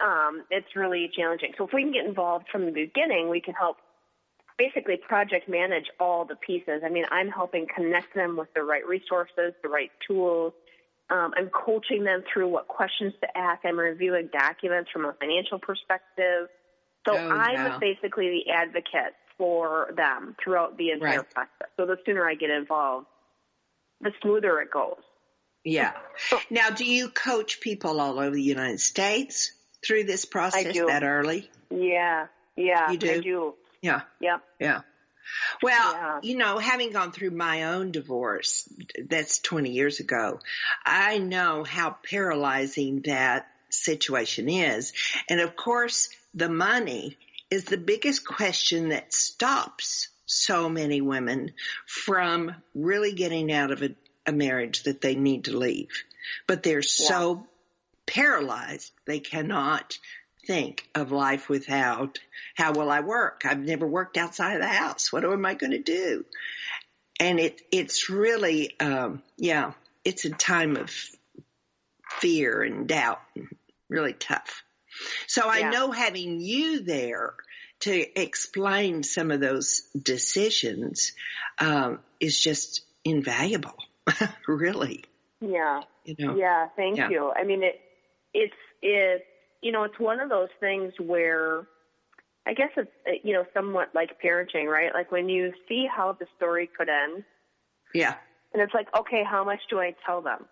um, 0.01 0.45
it's 0.51 0.75
really 0.75 1.11
challenging. 1.17 1.53
So 1.57 1.67
if 1.67 1.73
we 1.73 1.83
can 1.83 1.93
get 1.93 2.05
involved 2.05 2.47
from 2.51 2.67
the 2.67 2.73
beginning, 2.73 3.29
we 3.29 3.41
can 3.41 3.55
help 3.55 3.77
basically 4.59 4.97
project 4.97 5.49
manage 5.49 5.87
all 5.99 6.25
the 6.25 6.37
pieces. 6.37 6.83
I 6.85 6.89
mean, 6.89 7.05
I'm 7.11 7.29
helping 7.29 7.67
connect 7.75 8.15
them 8.15 8.37
with 8.37 8.53
the 8.55 8.63
right 8.63 8.87
resources, 8.87 9.53
the 9.63 9.69
right 9.69 9.91
tools. 10.07 10.53
Um, 11.11 11.33
I'm 11.37 11.51
coaching 11.51 12.05
them 12.05 12.23
through 12.33 12.49
what 12.49 12.69
questions 12.69 13.13
to 13.21 13.39
ask. 13.39 13.61
I'm 13.65 13.79
reviewing 13.79 14.29
documents 14.33 14.91
from 14.91 15.05
a 15.05 15.13
financial 15.15 15.59
perspective. 15.59 16.49
So 17.07 17.15
Oh, 17.15 17.31
I'm 17.31 17.65
wow. 17.65 17.79
basically 17.79 18.31
the 18.45 18.53
advocate 18.53 19.15
for 19.37 19.93
them 19.97 20.37
throughout 20.43 20.79
the 20.79 20.91
entire 20.93 21.19
Right. 21.19 21.31
process. 21.35 21.69
So 21.77 21.87
the 21.87 21.99
sooner 22.07 22.27
I 22.27 22.35
get 22.35 22.51
involved, 22.51 23.07
the 24.01 24.13
smoother 24.23 24.61
it 24.61 24.71
goes. 24.71 25.03
Yeah. 25.65 25.93
Now, 26.51 26.71
do 26.71 26.85
you 26.85 27.09
coach 27.09 27.61
people 27.61 28.01
all 28.01 28.19
over 28.19 28.31
the 28.31 28.43
United 28.43 28.81
States 28.81 29.53
through 29.85 30.05
this 30.05 30.25
process 30.25 30.77
that 30.77 31.03
early? 31.03 31.51
Yeah, 31.71 32.27
yeah, 32.57 32.91
You 32.91 32.99
do? 32.99 33.11
I 33.11 33.21
do. 33.21 33.55
Yeah. 33.85 34.01
Yep. 34.19 34.41
Yeah. 34.61 34.81
Well, 35.63 35.93
Yeah. 35.93 36.21
you 36.23 36.37
know, 36.39 36.59
having 36.59 36.91
gone 36.93 37.13
through 37.13 37.33
my 37.33 37.65
own 37.65 37.93
divorce, 37.93 38.67
that's 39.09 39.41
20 39.41 39.71
years 39.71 40.01
ago, 40.01 40.41
I 40.87 41.19
know 41.19 41.65
how 41.65 41.97
paralyzing 42.11 43.03
that 43.03 43.47
situation 43.69 44.49
is. 44.49 44.95
And 45.29 45.41
of 45.41 45.55
course, 45.55 46.09
the 46.33 46.49
money 46.49 47.19
is 47.51 47.65
the 47.65 47.77
biggest 47.77 48.27
question 48.27 48.89
that 48.89 49.13
stops 49.13 50.09
so 50.25 50.71
many 50.71 51.03
women 51.03 51.53
from 51.87 52.55
really 52.75 53.13
getting 53.13 53.53
out 53.53 53.71
of 53.71 53.83
a, 53.83 53.95
a 54.25 54.33
marriage 54.33 54.85
that 54.85 55.03
they 55.03 55.15
need 55.15 55.45
to 55.45 55.59
leave. 55.59 56.05
But 56.47 56.63
they're 56.63 56.81
so 56.81 57.47
paralyzed, 58.07 58.93
they 59.07 59.21
cannot 59.21 59.99
think 60.47 60.89
of 60.95 61.13
life 61.13 61.49
without 61.49 62.19
how 62.57 62.73
will 62.73 62.91
I 62.91 63.01
work? 63.01 63.43
I've 63.45 63.61
never 63.61 63.87
worked 63.87 64.17
outside 64.17 64.55
of 64.55 64.63
the 64.63 64.69
house. 64.69 65.13
What 65.13 65.25
am 65.25 65.45
I 65.45 65.55
going 65.55 65.73
to 65.73 65.83
do? 65.83 66.25
And 67.21 67.39
it, 67.39 67.61
it's 67.71 68.11
really, 68.11 68.79
um, 68.81 69.23
yeah, 69.37 69.73
it's 70.05 70.25
a 70.25 70.31
time 70.31 70.77
of 70.77 70.91
fear 72.21 72.63
and 72.63 72.87
doubt 72.89 73.21
and 73.35 73.49
really 73.89 74.13
tough. 74.13 74.63
So 75.27 75.43
I 75.49 75.71
know 75.71 75.91
having 75.91 76.41
you 76.41 76.81
there 76.81 77.35
to 77.81 78.21
explain 78.21 79.03
some 79.03 79.31
of 79.31 79.41
those 79.41 79.83
decisions, 80.01 81.13
um, 81.59 82.01
is 82.21 82.41
just 82.41 82.83
invaluable. 83.05 83.77
really, 84.49 85.05
Yeah. 85.41 85.83
you 86.05 86.15
know? 86.19 86.37
Yeah, 86.37 86.69
thank 86.77 86.97
Yeah. 86.97 87.11
you. 87.11 87.33
I 87.35 87.45
mean, 87.45 87.63
it, 87.63 87.81
it's, 88.33 88.55
it, 88.83 89.25
you 89.65 89.73
know, 89.73 89.83
it's 89.85 89.99
one 89.99 90.21
of 90.21 90.29
those 90.29 90.51
things 90.61 90.93
where 91.01 91.67
I 92.47 92.53
guess 92.53 92.69
it's, 92.77 92.91
you 93.25 93.33
know, 93.33 93.47
somewhat 93.55 93.89
like 93.95 94.21
parenting, 94.23 94.67
right? 94.67 94.93
Like 94.93 95.11
when 95.11 95.29
you 95.31 95.53
see 95.67 95.87
how 95.91 96.13
the 96.13 96.27
story 96.37 96.69
could 96.77 96.91
end, 96.91 97.25
Yeah. 97.95 98.17
and 98.53 98.61
it's 98.61 98.75
like, 98.75 98.89
okay, 98.97 99.25
how 99.25 99.43
much 99.43 99.61
do 99.71 99.81
I 99.81 99.95
tell 100.05 100.21
them? 100.21 100.47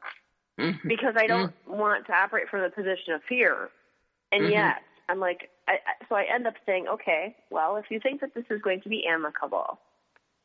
Mhm. 0.58 0.88
Because 0.88 1.14
I 1.16 1.26
don't 1.26 1.52
want 1.66 2.06
to 2.06 2.12
operate 2.14 2.48
from 2.48 2.62
the 2.62 2.70
position 2.70 3.12
of 3.12 3.22
fear. 3.28 3.68
And 4.32 4.44
Mhm. 4.44 4.50
yet, 4.50 4.82
I'm 5.10 5.20
like, 5.20 5.50
I, 5.68 5.78
so 6.08 6.14
I 6.14 6.24
end 6.24 6.46
up 6.46 6.54
saying, 6.64 6.88
okay, 6.88 7.36
well, 7.50 7.76
if 7.76 7.90
you 7.90 8.00
think 8.00 8.22
that 8.22 8.32
this 8.32 8.46
is 8.48 8.62
going 8.62 8.80
to 8.80 8.88
be 8.88 9.06
amicable, 9.06 9.78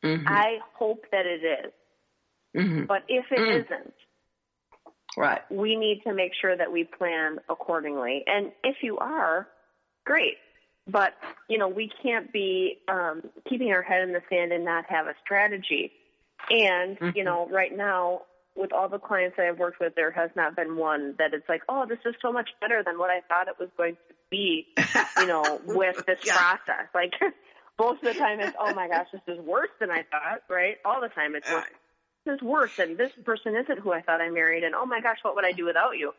Mhm. 0.04 0.28
I 0.28 0.60
hope 0.74 1.06
that 1.12 1.26
it 1.26 1.44
is. 1.44 1.74
Mhm. 2.54 2.88
But 2.88 3.04
if 3.08 3.32
it 3.32 3.40
Mm. 3.40 3.70
not 3.70 3.94
Right. 5.18 5.42
we 5.50 5.76
need 5.76 6.02
to 6.06 6.14
make 6.14 6.34
sure 6.40 6.56
that 6.56 6.72
we 6.72 6.84
plan 6.84 7.40
accordingly. 7.50 8.24
And 8.28 8.52
if 8.64 8.78
you 8.84 8.98
are, 9.00 9.48
great. 10.06 10.36
But, 10.86 11.14
you 11.50 11.58
know, 11.58 11.68
we 11.68 11.90
can't 12.04 12.32
be 12.32 12.78
um, 12.88 13.24
keeping 13.50 13.72
our 13.72 13.82
head 13.82 14.04
in 14.04 14.14
the 14.14 14.22
sand 14.30 14.52
and 14.54 14.64
not 14.64 14.86
have 14.90 15.08
a 15.08 15.16
strategy. 15.26 15.92
And, 16.52 16.98
you 17.16 17.24
Mhm. 17.24 17.26
know, 17.26 17.48
right 17.50 17.76
now, 17.76 18.22
with 18.56 18.72
all 18.72 18.88
the 18.88 19.00
clients 19.00 19.36
that 19.38 19.48
I've 19.48 19.60
worked 19.60 19.80
with, 19.80 19.96
there 19.96 20.12
has 20.12 20.30
not 20.36 20.56
been 20.56 20.78
one 20.78 21.16
that 21.18 21.34
it's 21.34 21.48
like, 21.50 21.64
oh, 21.68 21.86
this 21.88 22.00
is 22.06 22.16
so 22.22 22.32
much 22.32 22.50
better 22.62 22.84
than 22.84 22.98
what 23.00 23.10
I 23.10 23.22
thought 23.22 23.48
it 23.48 23.58
was 23.60 23.70
going 23.76 23.96
to 24.10 24.16
be, 24.30 24.68
you 25.20 25.26
know, 25.26 25.60
with 25.66 25.96
this 26.06 26.20
Yeah. 26.24 26.36
process. 26.38 26.88
Like, 26.94 27.14
most 27.80 28.04
of 28.04 28.14
the 28.14 28.20
time 28.20 28.40
it's, 28.40 28.56
oh 28.60 28.74
my 28.74 28.88
gosh, 28.88 29.08
this 29.12 29.22
is 29.28 29.40
worse 29.40 29.70
than 29.80 29.90
I 29.92 30.04
thought, 30.04 30.42
right? 30.48 30.78
All 30.86 31.02
the 31.02 31.10
time 31.10 31.36
it's 31.36 31.50
worse 31.50 31.66
this 31.66 31.87
is 32.28 32.42
worse 32.42 32.78
and 32.80 32.98
this 32.98 33.12
person 33.24 33.56
isn't 33.56 33.80
who 33.80 33.92
I 33.94 34.02
thought 34.02 34.22
I 34.22 34.30
married 34.30 34.64
and 34.64 34.76
oh 34.76 34.86
my 34.86 35.02
gosh, 35.02 35.18
what 35.22 35.36
would 35.36 35.46
I 35.46 35.52
do 35.52 35.66
without 35.66 35.98
you? 35.98 36.14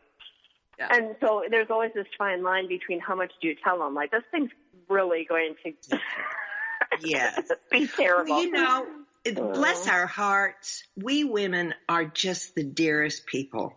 Yeah. 0.78 0.88
And 0.90 1.16
so 1.20 1.44
there's 1.50 1.70
always 1.70 1.92
this 1.94 2.06
fine 2.16 2.42
line 2.42 2.68
between 2.68 3.00
how 3.00 3.14
much 3.14 3.32
do 3.40 3.48
you 3.48 3.56
tell 3.62 3.78
them? 3.78 3.94
Like 3.94 4.10
this 4.10 4.22
thing's 4.30 4.50
really 4.88 5.26
going 5.28 5.54
to 5.64 5.98
Yes. 7.00 7.50
be 7.70 7.86
terrible. 7.86 8.34
Well, 8.34 8.42
you 8.44 8.50
know, 8.50 8.86
uh-huh. 9.26 9.52
bless 9.52 9.88
our 9.88 10.06
hearts, 10.06 10.84
we 10.96 11.24
women 11.24 11.74
are 11.88 12.04
just 12.04 12.54
the 12.54 12.64
dearest 12.64 13.26
people. 13.26 13.74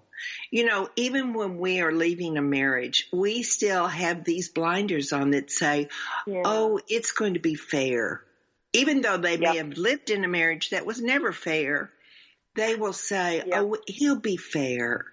You 0.51 0.65
know, 0.65 0.87
even 0.95 1.33
when 1.33 1.57
we 1.57 1.81
are 1.81 1.91
leaving 1.91 2.37
a 2.37 2.41
marriage, 2.43 3.07
we 3.11 3.41
still 3.41 3.87
have 3.87 4.23
these 4.23 4.49
blinders 4.49 5.13
on 5.13 5.31
that 5.31 5.49
say, 5.49 5.89
Yeah. 6.27 6.43
oh, 6.45 6.79
it's 6.87 7.11
going 7.11 7.33
to 7.33 7.39
be 7.39 7.55
fair. 7.55 8.23
Even 8.73 9.01
though 9.01 9.17
they 9.17 9.37
may 9.37 9.57
have 9.57 9.77
lived 9.77 10.11
in 10.11 10.23
a 10.23 10.29
marriage 10.29 10.69
that 10.69 10.85
was 10.85 11.01
never 11.01 11.33
fair, 11.33 11.91
they 12.55 12.75
will 12.75 12.93
say, 12.93 13.43
oh, 13.53 13.77
he'll 13.87 14.19
be 14.19 14.37
fair. 14.37 15.05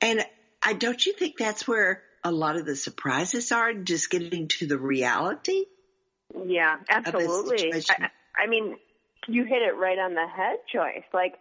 And 0.00 0.24
I 0.62 0.74
don't 0.74 1.04
you 1.04 1.12
think 1.12 1.36
that's 1.38 1.66
where 1.66 2.02
a 2.22 2.30
lot 2.30 2.56
of 2.56 2.66
the 2.66 2.76
surprises 2.76 3.52
are, 3.52 3.72
just 3.72 4.10
getting 4.10 4.48
to 4.48 4.66
the 4.66 4.78
reality? 4.78 5.64
Yeah, 6.46 6.76
absolutely. 6.88 7.72
I, 7.72 8.10
I 8.36 8.46
mean, 8.48 8.76
you 9.28 9.44
hit 9.44 9.62
it 9.62 9.76
right 9.76 9.98
on 9.98 10.14
the 10.14 10.26
head, 10.26 10.58
Joyce. 10.72 11.04
Like, 11.14 11.34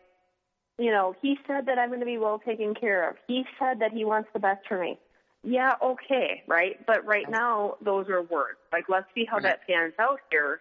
you 0.77 0.91
know, 0.91 1.15
he 1.21 1.37
said 1.47 1.65
that 1.67 1.79
I'm 1.79 1.89
going 1.89 2.01
to 2.01 2.05
be 2.05 2.17
well 2.17 2.39
taken 2.39 2.75
care 2.75 3.09
of. 3.09 3.15
He 3.27 3.43
said 3.59 3.79
that 3.79 3.91
he 3.91 4.05
wants 4.05 4.29
the 4.33 4.39
best 4.39 4.61
for 4.67 4.79
me. 4.79 4.99
Yeah, 5.43 5.73
okay, 5.83 6.43
right? 6.47 6.83
But 6.85 7.05
right 7.05 7.29
now, 7.29 7.75
those 7.81 8.07
are 8.09 8.21
words. 8.21 8.57
Like, 8.71 8.85
let's 8.89 9.05
see 9.13 9.25
how 9.25 9.37
Right. 9.37 9.43
that 9.43 9.67
pans 9.67 9.93
out 9.99 10.19
here 10.31 10.59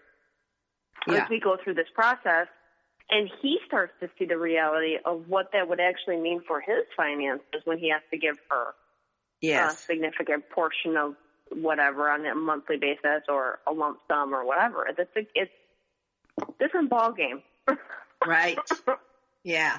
Yeah. 1.06 1.24
as 1.24 1.30
we 1.30 1.40
go 1.40 1.56
through 1.62 1.74
this 1.74 1.88
process. 1.94 2.48
And 3.10 3.30
he 3.42 3.58
starts 3.66 3.92
to 4.00 4.08
see 4.18 4.24
the 4.24 4.38
reality 4.38 4.96
of 5.04 5.28
what 5.28 5.50
that 5.52 5.68
would 5.68 5.80
actually 5.80 6.16
mean 6.16 6.40
for 6.46 6.60
his 6.60 6.84
finances 6.96 7.60
when 7.64 7.78
he 7.78 7.90
has 7.90 8.00
to 8.10 8.18
give 8.18 8.36
her 8.50 8.74
a 9.42 9.70
significant 9.72 10.48
portion 10.50 10.96
of 10.96 11.14
whatever 11.50 12.10
on 12.10 12.24
a 12.24 12.34
monthly 12.34 12.78
basis 12.78 13.22
or 13.28 13.58
a 13.66 13.72
lump 13.72 13.98
sum 14.08 14.34
or 14.34 14.44
whatever. 14.46 14.86
It's 14.86 14.98
a, 14.98 15.20
it's 15.34 15.50
a 16.40 16.46
different 16.58 16.90
ball 16.90 17.12
game. 17.12 17.42
Right. 18.26 18.58
Yeah. 19.42 19.78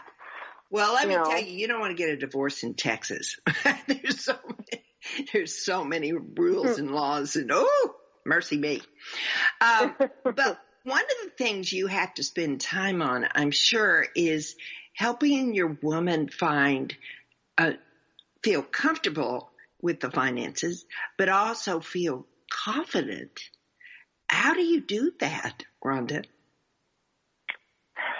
Well, 0.69 0.93
let 0.93 1.07
me 1.07 1.15
know. 1.15 1.23
tell 1.23 1.41
you, 1.41 1.51
you 1.51 1.67
don't 1.67 1.79
want 1.79 1.91
to 1.91 1.97
get 1.97 2.09
a 2.09 2.17
divorce 2.17 2.63
in 2.63 2.75
Texas. 2.75 3.39
there's 3.87 4.23
so 4.23 4.35
many, 4.47 4.83
there's 5.33 5.65
so 5.65 5.83
many 5.83 6.11
rules 6.13 6.77
and 6.77 6.91
laws 6.91 7.35
and 7.35 7.49
oh, 7.51 7.95
mercy 8.25 8.57
me. 8.57 8.81
Um, 9.61 9.95
but 10.23 10.59
one 10.85 11.01
of 11.01 11.17
the 11.23 11.31
things 11.31 11.73
you 11.73 11.87
have 11.87 12.13
to 12.13 12.23
spend 12.23 12.61
time 12.61 13.01
on, 13.01 13.27
I'm 13.33 13.51
sure, 13.51 14.05
is 14.15 14.55
helping 14.93 15.53
your 15.53 15.77
woman 15.81 16.29
find, 16.29 16.95
uh, 17.57 17.73
feel 18.43 18.61
comfortable 18.61 19.49
with 19.81 19.99
the 19.99 20.11
finances, 20.11 20.85
but 21.17 21.27
also 21.27 21.79
feel 21.79 22.25
confident. 22.49 23.41
How 24.29 24.53
do 24.53 24.61
you 24.61 24.79
do 24.81 25.11
that, 25.19 25.63
Rhonda? 25.83 26.23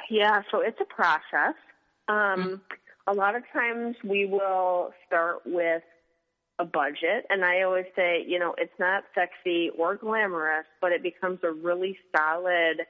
yeah, 0.10 0.42
so 0.52 0.62
it's 0.62 0.80
a 0.82 0.86
process. 0.86 1.56
Um, 2.08 2.62
A 3.08 3.14
lot 3.14 3.36
of 3.36 3.44
times 3.54 3.96
we 4.04 4.26
will 4.26 4.92
start 5.06 5.42
with 5.46 5.84
a 6.60 6.66
budget, 6.66 7.26
and 7.30 7.44
I 7.44 7.64
always 7.64 7.86
say, 7.96 8.24
you 8.28 8.40
know, 8.40 8.56
it's 8.58 8.78
not 8.80 9.04
sexy 9.14 9.72
or 9.78 9.96
glamorous, 9.96 10.66
but 10.82 10.92
it 10.94 11.04
becomes 11.04 11.40
a 11.44 11.52
really 11.52 11.98
solid 12.16 12.82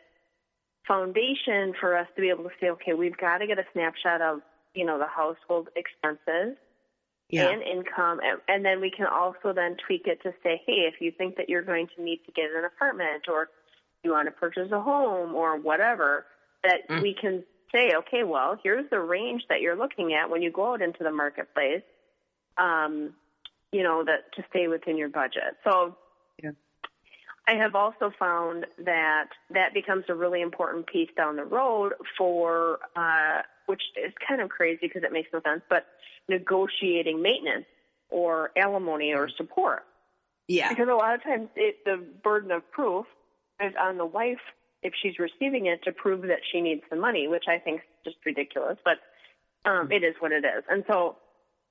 foundation 0.87 1.73
for 1.79 1.97
us 1.97 2.07
to 2.15 2.21
be 2.21 2.29
able 2.29 2.43
to 2.43 2.51
say, 2.61 2.69
okay, 2.69 2.93
we've 2.93 3.17
got 3.17 3.39
to 3.39 3.47
get 3.47 3.57
a 3.57 3.65
snapshot 3.73 4.21
of, 4.21 4.41
you 4.75 4.85
know, 4.85 4.99
the 4.99 5.07
household 5.07 5.69
expenses. 5.75 6.57
and 7.51 7.61
income 7.63 8.19
and, 8.23 8.39
and 8.47 8.63
then 8.63 8.79
we 8.79 8.91
can 8.91 9.07
also 9.07 9.51
then 9.51 9.75
tweak 9.87 10.03
it 10.05 10.21
to 10.21 10.31
say 10.43 10.61
hey 10.67 10.85
if 10.87 11.01
you 11.01 11.11
think 11.11 11.35
that 11.37 11.49
you're 11.49 11.63
going 11.63 11.87
to 11.95 12.03
need 12.03 12.19
to 12.25 12.31
get 12.31 12.45
an 12.55 12.63
apartment 12.65 13.23
or 13.27 13.49
you 14.03 14.11
want 14.11 14.27
to 14.27 14.31
purchase 14.31 14.69
a 14.71 14.79
home 14.79 15.33
or 15.33 15.57
whatever 15.59 16.25
that 16.63 16.87
Mm. 16.87 17.01
we 17.01 17.15
can 17.19 17.43
say 17.73 17.93
okay 17.95 18.23
well 18.23 18.59
here's 18.63 18.87
the 18.91 18.99
range 18.99 19.41
that 19.49 19.59
you're 19.59 19.75
looking 19.75 20.13
at 20.13 20.29
when 20.29 20.43
you 20.43 20.51
go 20.51 20.73
out 20.73 20.81
into 20.83 21.03
the 21.03 21.11
marketplace 21.11 21.81
um 22.57 23.15
you 23.75 23.83
know 23.83 24.03
that 24.03 24.31
to 24.35 24.43
stay 24.49 24.67
within 24.67 24.97
your 24.97 25.09
budget 25.09 25.51
so 25.63 25.95
Yeah. 26.41 26.51
I 27.47 27.55
have 27.55 27.75
also 27.75 28.11
found 28.17 28.65
that 28.83 29.29
that 29.51 29.73
becomes 29.73 30.05
a 30.09 30.15
really 30.15 30.41
important 30.41 30.87
piece 30.87 31.09
down 31.15 31.35
the 31.35 31.45
road 31.45 31.93
for, 32.17 32.79
uh, 32.95 33.41
which 33.67 33.83
is 34.03 34.13
kind 34.27 34.41
of 34.41 34.49
crazy 34.49 34.79
because 34.81 35.03
it 35.03 35.11
makes 35.11 35.29
no 35.31 35.41
sense, 35.41 35.61
but 35.69 35.85
negotiating 36.27 37.21
maintenance 37.21 37.65
or 38.09 38.51
alimony 38.57 39.13
or 39.13 39.29
support. 39.29 39.83
Yeah. 40.47 40.69
Because 40.69 40.87
a 40.89 40.95
lot 40.95 41.13
of 41.13 41.23
times 41.23 41.49
it, 41.55 41.85
the 41.85 41.97
burden 42.23 42.51
of 42.51 42.69
proof 42.71 43.05
is 43.61 43.73
on 43.79 43.97
the 43.97 44.05
wife 44.05 44.41
if 44.81 44.93
she's 45.01 45.19
receiving 45.19 45.67
it 45.67 45.83
to 45.83 45.91
prove 45.91 46.21
that 46.23 46.41
she 46.51 46.61
needs 46.61 46.81
the 46.89 46.95
money, 46.95 47.27
which 47.27 47.45
I 47.47 47.59
think 47.59 47.81
is 47.81 48.13
just 48.13 48.17
ridiculous, 48.25 48.77
but 48.83 48.97
um, 49.69 49.91
it 49.91 50.03
is 50.03 50.15
what 50.19 50.31
it 50.31 50.45
is. 50.45 50.63
And 50.69 50.83
so 50.87 51.17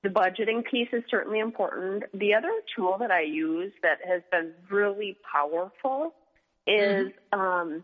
the 0.05 0.11
budgeting 0.11 0.63
piece 0.63 0.89
is 0.93 1.03
certainly 1.09 1.39
important. 1.39 2.03
The 2.13 2.35
other 2.35 2.51
tool 2.75 2.97
that 2.99 3.09
I 3.09 3.21
use 3.21 3.73
that 3.81 3.97
has 4.07 4.21
been 4.31 4.51
really 4.69 5.17
powerful 5.31 6.13
is 6.67 7.11
um, 7.31 7.83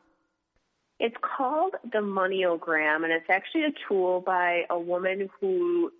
it's 0.99 1.15
called 1.21 1.73
the 1.83 1.97
Moneyogram, 1.97 3.03
and 3.03 3.11
it's 3.11 3.29
actually 3.29 3.63
a 3.63 3.73
tool 3.87 4.21
by 4.21 4.65
a 4.69 4.79
woman 4.79 5.31
who 5.39 5.91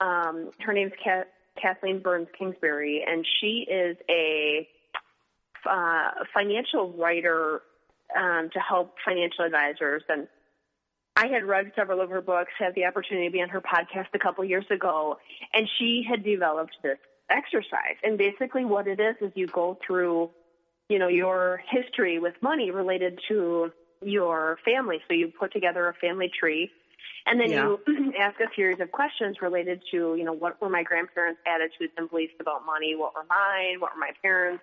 um, 0.00 0.50
her 0.58 0.72
name's 0.72 0.92
Ka- 1.04 1.30
Kathleen 1.60 2.00
Burns 2.00 2.26
Kingsbury, 2.36 3.04
and 3.06 3.24
she 3.40 3.64
is 3.70 3.96
a 4.08 4.68
uh, 5.70 6.10
financial 6.34 6.90
writer 6.98 7.62
um, 8.16 8.50
to 8.52 8.58
help 8.58 8.96
financial 9.04 9.44
advisors. 9.44 10.02
And 10.08 10.26
I 11.20 11.26
had 11.28 11.44
read 11.44 11.70
several 11.76 12.00
of 12.00 12.08
her 12.08 12.22
books, 12.22 12.50
had 12.58 12.74
the 12.74 12.86
opportunity 12.86 13.28
to 13.28 13.32
be 13.32 13.42
on 13.42 13.50
her 13.50 13.60
podcast 13.60 14.06
a 14.14 14.18
couple 14.18 14.42
years 14.42 14.64
ago, 14.70 15.18
and 15.52 15.68
she 15.78 16.02
had 16.08 16.24
developed 16.24 16.76
this 16.82 16.96
exercise. 17.30 17.96
And 18.02 18.16
basically, 18.16 18.64
what 18.64 18.86
it 18.86 18.98
is 18.98 19.16
is 19.20 19.30
you 19.34 19.46
go 19.46 19.76
through, 19.86 20.30
you 20.88 20.98
know, 20.98 21.08
your 21.08 21.60
history 21.70 22.18
with 22.18 22.32
money 22.40 22.70
related 22.70 23.18
to 23.28 23.70
your 24.02 24.58
family. 24.64 25.02
So 25.08 25.14
you 25.14 25.28
put 25.38 25.52
together 25.52 25.88
a 25.88 25.94
family 25.94 26.30
tree. 26.40 26.70
And 27.26 27.38
then 27.38 27.50
Yeah. 27.50 27.76
you 27.86 28.14
ask 28.18 28.40
a 28.40 28.46
series 28.56 28.80
of 28.80 28.90
questions 28.90 29.36
related 29.42 29.82
to, 29.90 30.14
you 30.16 30.24
know, 30.24 30.32
what 30.32 30.58
were 30.58 30.70
my 30.70 30.82
grandparents' 30.82 31.40
attitudes 31.46 31.92
and 31.98 32.08
beliefs 32.08 32.32
about 32.40 32.64
money? 32.64 32.94
What 32.96 33.14
were 33.14 33.26
mine? 33.28 33.78
What 33.78 33.90
were 33.94 34.00
my 34.00 34.12
parents? 34.22 34.62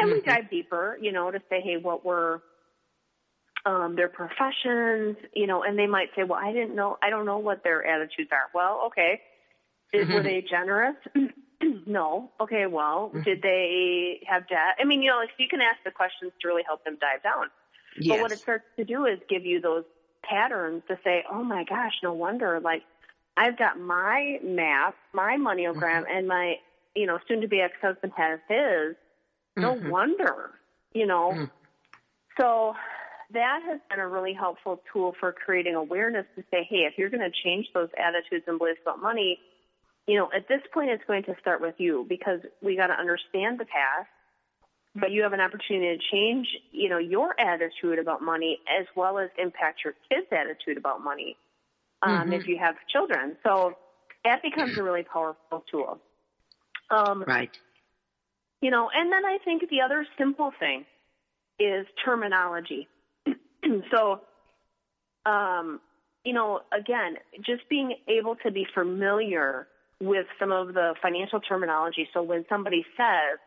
And 0.00 0.10
we 0.10 0.20
Mhm. 0.20 0.24
dive 0.24 0.48
deeper, 0.48 0.96
you 0.98 1.12
know, 1.12 1.30
to 1.30 1.40
say, 1.50 1.60
hey, 1.60 1.76
what 1.76 2.04
were 2.04 2.40
um, 3.66 3.96
their 3.96 4.08
professions, 4.08 5.16
you 5.34 5.46
know, 5.46 5.62
and 5.62 5.78
they 5.78 5.86
might 5.86 6.08
say, 6.14 6.22
well, 6.24 6.38
I 6.42 6.52
didn't 6.52 6.74
know, 6.74 6.98
I 7.02 7.10
don't 7.10 7.24
know 7.24 7.38
what 7.38 7.64
their 7.64 7.84
attitudes 7.86 8.30
are. 8.32 8.50
Well, 8.54 8.84
okay. 8.86 9.20
Did, 9.92 10.08
were 10.10 10.22
they 10.22 10.42
generous? 10.50 10.96
no. 11.86 12.30
Okay, 12.40 12.66
well, 12.66 13.10
did 13.24 13.40
they 13.42 14.20
have 14.28 14.46
debt? 14.48 14.76
I 14.80 14.84
mean, 14.84 15.02
you 15.02 15.10
know, 15.10 15.20
if 15.22 15.30
you 15.38 15.48
can 15.48 15.60
ask 15.60 15.78
the 15.84 15.90
questions 15.90 16.32
to 16.42 16.48
really 16.48 16.62
help 16.66 16.84
them 16.84 16.98
dive 17.00 17.22
down. 17.22 17.46
Yes. 17.98 18.16
But 18.16 18.22
what 18.22 18.32
it 18.32 18.38
starts 18.38 18.64
to 18.76 18.84
do 18.84 19.06
is 19.06 19.18
give 19.28 19.44
you 19.46 19.60
those 19.60 19.84
patterns 20.22 20.82
to 20.88 20.98
say, 21.04 21.24
oh 21.30 21.42
my 21.44 21.64
gosh, 21.64 21.92
no 22.02 22.12
wonder. 22.12 22.60
Like, 22.60 22.82
I've 23.36 23.56
got 23.58 23.78
my 23.78 24.38
map, 24.42 24.94
my 25.12 25.36
moneyogram, 25.36 26.04
and 26.10 26.28
my, 26.28 26.56
you 26.94 27.06
know, 27.06 27.18
soon 27.26 27.40
to 27.40 27.48
be 27.48 27.60
ex 27.60 27.74
husband 27.80 28.12
has 28.16 28.40
his. 28.48 28.96
No 29.56 29.74
Mhm. 29.76 29.90
wonder, 29.90 30.50
you 30.92 31.06
know. 31.06 31.30
Mm. 31.32 31.50
So 32.38 32.74
that 33.32 33.60
has 33.66 33.80
been 33.90 34.00
a 34.00 34.08
really 34.08 34.32
helpful 34.34 34.80
tool 34.92 35.14
for 35.18 35.32
creating 35.32 35.74
awareness 35.74 36.26
to 36.36 36.42
say, 36.50 36.66
hey, 36.68 36.86
if 36.90 36.98
you're 36.98 37.10
going 37.10 37.22
to 37.22 37.32
change 37.44 37.66
those 37.74 37.88
attitudes 37.98 38.44
and 38.46 38.58
beliefs 38.58 38.80
about 38.82 39.00
money, 39.00 39.40
you 40.06 40.18
know, 40.18 40.28
at 40.34 40.46
this 40.48 40.60
point, 40.72 40.90
it's 40.90 41.04
going 41.06 41.22
to 41.24 41.34
start 41.40 41.60
with 41.60 41.74
you 41.78 42.04
because 42.08 42.40
we 42.62 42.76
got 42.76 42.88
to 42.88 42.94
understand 42.94 43.58
the 43.58 43.64
past, 43.64 44.08
but 44.94 45.10
you 45.10 45.22
have 45.22 45.32
an 45.32 45.40
opportunity 45.40 45.96
to 45.96 46.02
change, 46.12 46.46
you 46.70 46.88
know, 46.88 46.98
your 46.98 47.38
attitude 47.40 47.98
about 47.98 48.22
money 48.22 48.60
as 48.68 48.86
well 48.94 49.18
as 49.18 49.30
impact 49.38 49.80
your 49.84 49.94
kids' 50.10 50.26
attitude 50.30 50.76
about 50.76 51.02
money 51.02 51.36
um, 52.02 52.28
Mhm. 52.28 52.34
if 52.34 52.46
you 52.46 52.58
have 52.58 52.76
children. 52.88 53.36
So 53.42 53.78
that 54.24 54.42
becomes 54.42 54.76
a 54.76 54.82
really 54.82 55.04
powerful 55.04 55.64
tool. 55.70 56.00
Um, 56.90 57.24
Right. 57.26 57.50
you 58.60 58.70
know, 58.70 58.90
and 58.94 59.12
then 59.12 59.24
I 59.24 59.38
think 59.44 59.68
the 59.70 59.80
other 59.82 60.06
simple 60.18 60.52
thing 60.58 60.84
is 61.58 61.86
terminology. 62.04 62.88
so, 63.90 64.20
um, 65.26 65.80
you 66.24 66.32
know, 66.32 66.60
again, 66.72 67.16
just 67.44 67.68
being 67.68 67.94
able 68.08 68.36
to 68.36 68.50
be 68.50 68.66
familiar 68.74 69.66
with 70.00 70.26
some 70.38 70.52
of 70.52 70.74
the 70.74 70.94
financial 71.02 71.40
terminology. 71.40 72.08
So 72.12 72.22
when 72.22 72.44
somebody 72.48 72.84
says, 72.96 73.38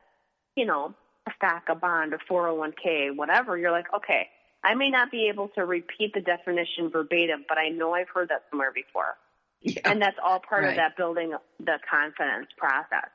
you 0.56 0.66
know, 0.66 0.94
a 1.28 1.32
stock, 1.36 1.64
a 1.70 1.76
bond, 1.76 2.14
a 2.14 2.18
401k, 2.32 3.16
whatever, 3.16 3.58
you're 3.58 3.72
like, 3.72 3.88
okay, 3.96 4.28
I 4.64 4.76
may 4.76 4.90
not 4.90 5.12
be 5.12 5.30
able 5.32 5.50
to 5.50 5.66
repeat 5.66 6.14
the 6.14 6.22
definition 6.22 6.90
verbatim, 6.90 7.46
but 7.48 7.58
I 7.58 7.70
know 7.70 7.94
I've 7.94 8.10
heard 8.10 8.30
that 8.30 8.44
somewhere 8.50 8.72
before. 8.72 9.16
Yeah. 9.62 9.82
And 9.86 10.02
that's 10.02 10.18
all 10.24 10.40
part 10.40 10.64
Right. 10.64 10.72
of 10.72 10.76
that 10.78 10.98
building 10.98 11.34
the 11.60 11.80
confidence 11.90 12.48
process. 12.58 13.10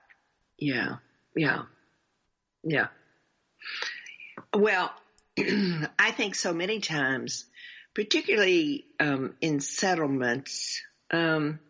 Yeah, 0.58 0.96
yeah, 1.34 1.62
yeah. 2.62 2.88
Well, 4.54 4.92
I 5.98 6.10
think 6.10 6.34
so 6.34 6.52
many 6.52 6.80
times 6.80 7.46
particularly 7.94 8.86
um, 9.00 9.34
in 9.40 9.60
settlements. 9.60 10.82
Um, 11.10 11.60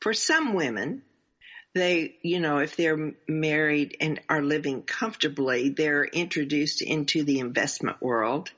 for 0.00 0.12
some 0.12 0.54
women, 0.54 1.02
they, 1.74 2.16
you 2.22 2.40
know, 2.40 2.58
if 2.58 2.76
they're 2.76 3.12
married 3.28 3.96
and 4.00 4.20
are 4.28 4.42
living 4.42 4.82
comfortably, 4.82 5.70
they're 5.70 6.04
introduced 6.04 6.82
into 6.82 7.22
the 7.22 7.38
investment 7.38 8.02
world. 8.02 8.50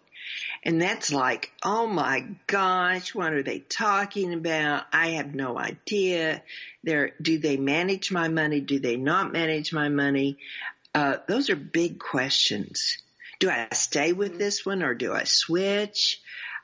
And 0.64 0.81
that's 0.81 1.12
like, 1.12 1.53
oh 1.64 1.87
my 1.87 2.27
gosh, 2.46 3.14
what 3.14 3.33
are 3.33 3.42
they 3.42 3.59
talking 3.59 4.33
about? 4.33 4.85
I 4.92 5.11
have 5.11 5.35
no 5.35 5.59
idea. 5.59 6.42
They're, 6.85 7.12
do 7.20 7.38
they 7.38 7.57
manage 7.57 8.12
my 8.12 8.29
money? 8.29 8.61
Do 8.61 8.79
they 8.79 8.96
not 8.96 9.33
manage 9.33 9.72
my 9.72 9.88
money? 9.88 10.38
Uh, 10.94 11.16
those 11.27 11.51
are 11.51 11.57
big 11.57 11.98
questions. 11.98 13.01
Do 13.42 13.50
I 13.50 13.66
stay 13.72 14.12
with 14.12 14.38
this 14.38 14.64
one 14.64 14.85
or 14.85 14.94
do 14.94 15.12
I 15.12 15.24
switch? 15.24 16.20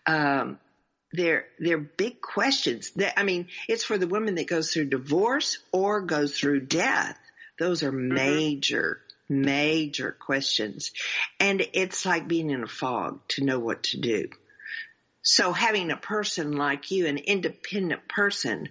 Um, 0.06 0.60
they're 1.12 1.46
they're 1.58 1.76
big 1.76 2.20
questions. 2.20 2.92
That, 2.92 3.18
I 3.18 3.24
mean, 3.24 3.48
it's 3.68 3.82
for 3.82 3.98
the 3.98 4.06
woman 4.06 4.36
that 4.36 4.46
goes 4.46 4.72
through 4.72 4.84
divorce 4.84 5.58
or 5.72 6.02
goes 6.02 6.38
through 6.38 6.66
death. 6.66 7.18
Those 7.58 7.82
are 7.82 7.90
mm-hmm. 7.90 8.14
major, 8.14 9.00
major 9.28 10.12
questions, 10.12 10.92
and 11.40 11.66
it's 11.72 12.06
like 12.06 12.28
being 12.28 12.50
in 12.50 12.62
a 12.62 12.68
fog 12.68 13.22
to 13.30 13.44
know 13.44 13.58
what 13.58 13.82
to 13.84 14.00
do. 14.00 14.28
So 15.22 15.50
having 15.50 15.90
a 15.90 15.96
person 15.96 16.52
like 16.52 16.92
you, 16.92 17.08
an 17.08 17.18
independent 17.18 18.06
person, 18.06 18.68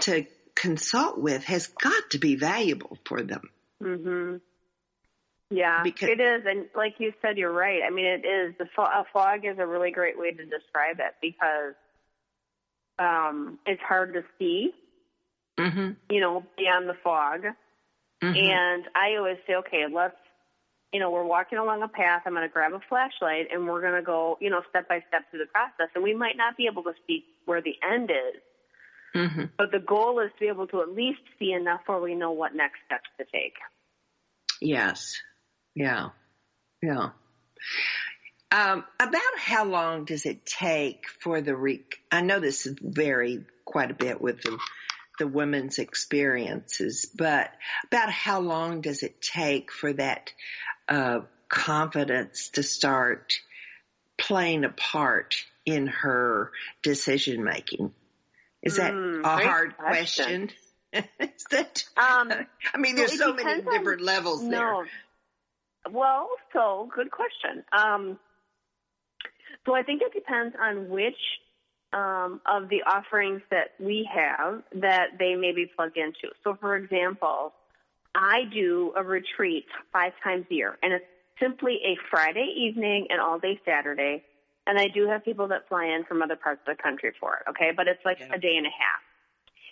to 0.00 0.26
consult 0.54 1.16
with 1.16 1.44
has 1.44 1.68
got 1.68 2.10
to 2.10 2.18
be 2.18 2.36
valuable 2.36 2.98
for 3.06 3.22
them. 3.22 3.48
Mm-hmm. 3.82 4.36
Yeah, 5.50 5.82
because, 5.82 6.08
it 6.08 6.20
is, 6.20 6.44
and 6.46 6.66
like 6.76 6.94
you 6.98 7.12
said, 7.20 7.36
you're 7.36 7.52
right. 7.52 7.80
I 7.84 7.90
mean, 7.90 8.06
it 8.06 8.24
is. 8.24 8.54
The 8.56 8.66
a 8.82 9.04
fog 9.12 9.44
is 9.44 9.58
a 9.58 9.66
really 9.66 9.90
great 9.90 10.16
way 10.16 10.30
to 10.30 10.44
describe 10.44 11.00
it 11.00 11.14
because 11.20 11.74
um, 13.00 13.58
it's 13.66 13.82
hard 13.82 14.14
to 14.14 14.22
see. 14.38 14.70
Mm-hmm. 15.58 15.90
You 16.08 16.20
know, 16.20 16.44
beyond 16.56 16.88
the 16.88 16.94
fog. 17.02 17.40
Mm-hmm. 18.22 18.36
And 18.36 18.84
I 18.94 19.16
always 19.18 19.38
say, 19.46 19.56
okay, 19.56 19.84
let's. 19.92 20.16
You 20.92 20.98
know, 20.98 21.10
we're 21.10 21.24
walking 21.24 21.58
along 21.58 21.82
a 21.82 21.88
path. 21.88 22.22
I'm 22.26 22.32
going 22.32 22.42
to 22.42 22.52
grab 22.52 22.72
a 22.72 22.80
flashlight, 22.88 23.46
and 23.52 23.66
we're 23.66 23.80
going 23.80 23.94
to 23.94 24.02
go, 24.02 24.36
you 24.40 24.50
know, 24.50 24.62
step 24.70 24.88
by 24.88 25.04
step 25.08 25.22
through 25.30 25.40
the 25.40 25.46
process. 25.46 25.88
And 25.94 26.02
we 26.02 26.14
might 26.14 26.36
not 26.36 26.56
be 26.56 26.66
able 26.70 26.82
to 26.84 26.94
see 27.06 27.24
where 27.44 27.62
the 27.62 27.74
end 27.88 28.10
is, 28.10 28.40
mm-hmm. 29.14 29.44
but 29.56 29.70
the 29.70 29.78
goal 29.78 30.18
is 30.20 30.30
to 30.32 30.40
be 30.40 30.48
able 30.48 30.66
to 30.68 30.80
at 30.80 30.88
least 30.88 31.20
see 31.38 31.52
enough 31.52 31.80
where 31.86 32.00
we 32.00 32.16
know 32.16 32.32
what 32.32 32.56
next 32.56 32.78
steps 32.86 33.08
to 33.18 33.24
take. 33.32 33.54
Yes. 34.60 35.20
Yeah. 35.74 36.10
Yeah. 36.82 37.10
Um, 38.52 38.84
about 38.98 39.38
how 39.38 39.64
long 39.64 40.04
does 40.04 40.26
it 40.26 40.44
take 40.44 41.08
for 41.20 41.40
the 41.40 41.54
re? 41.54 41.84
I 42.10 42.20
know 42.22 42.40
this 42.40 42.66
is 42.66 42.76
vary 42.80 43.44
quite 43.64 43.90
a 43.90 43.94
bit 43.94 44.20
with 44.20 44.42
the 44.42 44.58
the 45.20 45.28
women's 45.28 45.78
experiences, 45.78 47.08
but 47.14 47.52
about 47.86 48.10
how 48.10 48.40
long 48.40 48.80
does 48.80 49.02
it 49.02 49.20
take 49.20 49.70
for 49.70 49.92
that 49.92 50.32
uh, 50.88 51.20
confidence 51.48 52.48
to 52.54 52.62
start 52.62 53.34
playing 54.18 54.64
a 54.64 54.70
part 54.70 55.36
in 55.66 55.86
her 55.86 56.50
decision 56.82 57.44
making? 57.44 57.92
Is 58.62 58.76
that 58.76 58.92
mm, 58.92 59.22
a 59.22 59.28
hard 59.46 59.76
question? 59.76 60.50
question? 60.92 61.04
Is 61.20 61.44
that? 61.50 61.84
Um, 61.96 62.32
I 62.74 62.78
mean, 62.78 62.96
there's 62.96 63.16
so 63.16 63.32
many 63.32 63.62
different 63.62 64.00
on, 64.00 64.06
levels 64.06 64.40
there. 64.40 64.50
No, 64.50 64.84
well, 65.90 66.28
so 66.52 66.88
good 66.94 67.10
question. 67.10 67.64
Um, 67.72 68.18
so 69.66 69.74
I 69.74 69.82
think 69.82 70.02
it 70.02 70.12
depends 70.12 70.54
on 70.60 70.88
which 70.88 71.16
um, 71.92 72.40
of 72.46 72.68
the 72.68 72.82
offerings 72.86 73.42
that 73.50 73.72
we 73.78 74.08
have 74.12 74.62
that 74.74 75.18
they 75.18 75.34
may 75.34 75.52
be 75.52 75.66
plugged 75.66 75.96
into. 75.96 76.32
So, 76.44 76.56
for 76.60 76.76
example, 76.76 77.52
I 78.14 78.42
do 78.52 78.92
a 78.96 79.02
retreat 79.02 79.66
five 79.92 80.12
times 80.22 80.46
a 80.50 80.54
year, 80.54 80.78
and 80.82 80.92
it's 80.92 81.04
simply 81.40 81.80
a 81.84 81.96
Friday 82.10 82.54
evening 82.56 83.06
and 83.10 83.20
all 83.20 83.38
day 83.38 83.60
Saturday. 83.64 84.24
And 84.66 84.78
I 84.78 84.88
do 84.88 85.08
have 85.08 85.24
people 85.24 85.48
that 85.48 85.68
fly 85.68 85.86
in 85.86 86.04
from 86.04 86.22
other 86.22 86.36
parts 86.36 86.60
of 86.66 86.76
the 86.76 86.80
country 86.80 87.12
for 87.18 87.36
it, 87.36 87.50
okay? 87.50 87.70
But 87.74 87.88
it's 87.88 88.04
like 88.04 88.20
yeah. 88.20 88.34
a 88.34 88.38
day 88.38 88.56
and 88.56 88.66
a 88.66 88.70
half. 88.70 89.02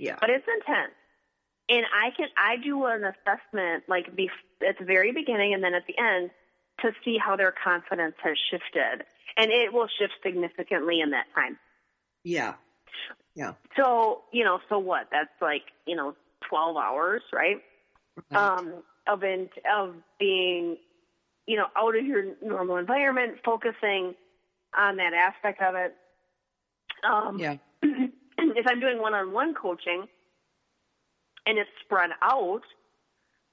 Yeah. 0.00 0.16
But 0.18 0.30
it's 0.30 0.46
intense 0.48 0.94
and 1.68 1.84
I 1.94 2.10
can 2.16 2.28
I 2.36 2.56
do 2.56 2.84
an 2.86 3.04
assessment 3.04 3.84
like 3.88 4.14
be, 4.14 4.30
at 4.66 4.78
the 4.78 4.84
very 4.84 5.12
beginning 5.12 5.54
and 5.54 5.62
then 5.62 5.74
at 5.74 5.86
the 5.86 5.98
end 5.98 6.30
to 6.80 6.92
see 7.04 7.18
how 7.18 7.36
their 7.36 7.52
confidence 7.52 8.14
has 8.22 8.36
shifted, 8.50 9.04
and 9.36 9.50
it 9.50 9.72
will 9.72 9.88
shift 9.98 10.14
significantly 10.22 11.00
in 11.00 11.10
that 11.10 11.26
time. 11.34 11.58
Yeah, 12.24 12.54
yeah. 13.34 13.52
So 13.76 14.22
you 14.32 14.44
know, 14.44 14.60
so 14.68 14.78
what? 14.78 15.08
That's 15.10 15.30
like 15.40 15.62
you 15.86 15.96
know, 15.96 16.14
twelve 16.48 16.76
hours, 16.76 17.22
right? 17.32 17.58
right. 18.30 18.58
Um, 18.58 18.82
of 19.06 19.22
in, 19.24 19.48
of 19.74 19.94
being, 20.18 20.76
you 21.46 21.56
know, 21.56 21.66
out 21.76 21.96
of 21.96 22.04
your 22.04 22.24
normal 22.42 22.76
environment, 22.76 23.38
focusing 23.44 24.14
on 24.76 24.96
that 24.96 25.12
aspect 25.14 25.62
of 25.62 25.74
it. 25.74 25.94
Um, 27.08 27.38
yeah. 27.38 27.56
if 27.82 28.66
I'm 28.66 28.80
doing 28.80 29.00
one-on-one 29.00 29.54
coaching 29.54 30.06
and 31.48 31.58
it's 31.58 31.70
spread 31.84 32.10
out. 32.22 32.60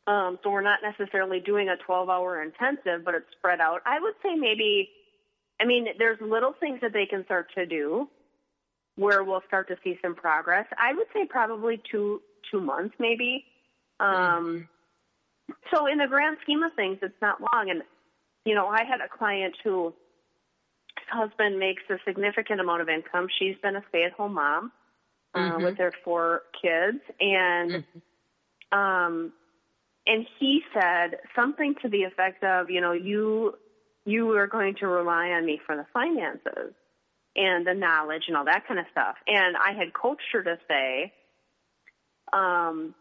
Um, 0.05 0.37
so 0.43 0.51
we're 0.51 0.61
not 0.61 0.79
necessarily 0.83 1.39
doing 1.39 1.69
a 1.69 1.77
12 1.77 2.09
hour 2.09 2.43
intensive, 2.43 3.03
but 3.03 3.15
it's 3.15 3.25
spread 3.37 3.59
out. 3.59 3.81
I 3.85 3.99
would 3.99 4.13
say 4.21 4.35
maybe, 4.35 4.89
I 5.59 5.65
mean, 5.65 5.87
there's 5.97 6.19
little 6.21 6.53
things 6.59 6.81
that 6.81 6.93
they 6.93 7.07
can 7.07 7.23
start 7.25 7.47
to 7.55 7.65
do 7.65 8.07
where 8.97 9.23
we'll 9.23 9.41
start 9.47 9.69
to 9.69 9.77
see 9.83 9.97
some 10.03 10.13
progress. 10.13 10.67
I 10.77 10.93
would 10.93 11.07
say 11.13 11.25
probably 11.27 11.81
two, 11.89 12.21
two 12.51 12.61
months 12.61 12.93
maybe. 12.99 13.45
Um, 13.99 14.67
so 15.73 15.87
in 15.87 15.97
the 15.97 16.07
grand 16.07 16.37
scheme 16.43 16.61
of 16.63 16.73
things, 16.75 16.99
it's 17.01 17.21
not 17.21 17.39
long. 17.41 17.69
And, 17.69 17.81
you 18.45 18.53
know, 18.53 18.67
I 18.67 18.83
had 18.83 18.99
a 19.01 19.07
client 19.07 19.55
who 19.63 19.93
husband 21.09 21.57
makes 21.57 21.83
a 21.89 21.95
significant 22.05 22.59
amount 22.59 22.81
of 22.81 22.89
income. 22.89 23.27
She's 23.39 23.55
been 23.63 23.75
a 23.75 23.83
stay 23.89 24.03
at 24.03 24.11
home 24.11 24.33
mom 24.33 24.71
uh, 25.35 25.39
mm-hmm. 25.39 25.63
with 25.63 25.77
their 25.77 25.91
four 26.03 26.43
kids, 26.61 26.99
and 27.19 27.71
mm-hmm. 27.71 28.77
um, 28.77 29.33
and 30.07 30.25
he 30.39 30.61
said 30.73 31.17
something 31.35 31.75
to 31.81 31.89
the 31.89 32.03
effect 32.03 32.43
of, 32.43 32.69
you 32.69 32.81
know, 32.81 32.93
you 32.93 33.55
you 34.05 34.31
are 34.37 34.47
going 34.47 34.75
to 34.75 34.87
rely 34.87 35.29
on 35.29 35.45
me 35.45 35.59
for 35.65 35.75
the 35.75 35.85
finances 35.93 36.73
and 37.35 37.67
the 37.67 37.73
knowledge 37.73 38.23
and 38.27 38.37
all 38.37 38.45
that 38.45 38.67
kind 38.67 38.79
of 38.79 38.85
stuff. 38.91 39.15
And 39.27 39.57
I 39.57 39.73
had 39.73 39.93
coached 39.93 40.21
her 40.31 40.43
to 40.43 40.57
say, 40.67 41.11
um, 42.31 42.93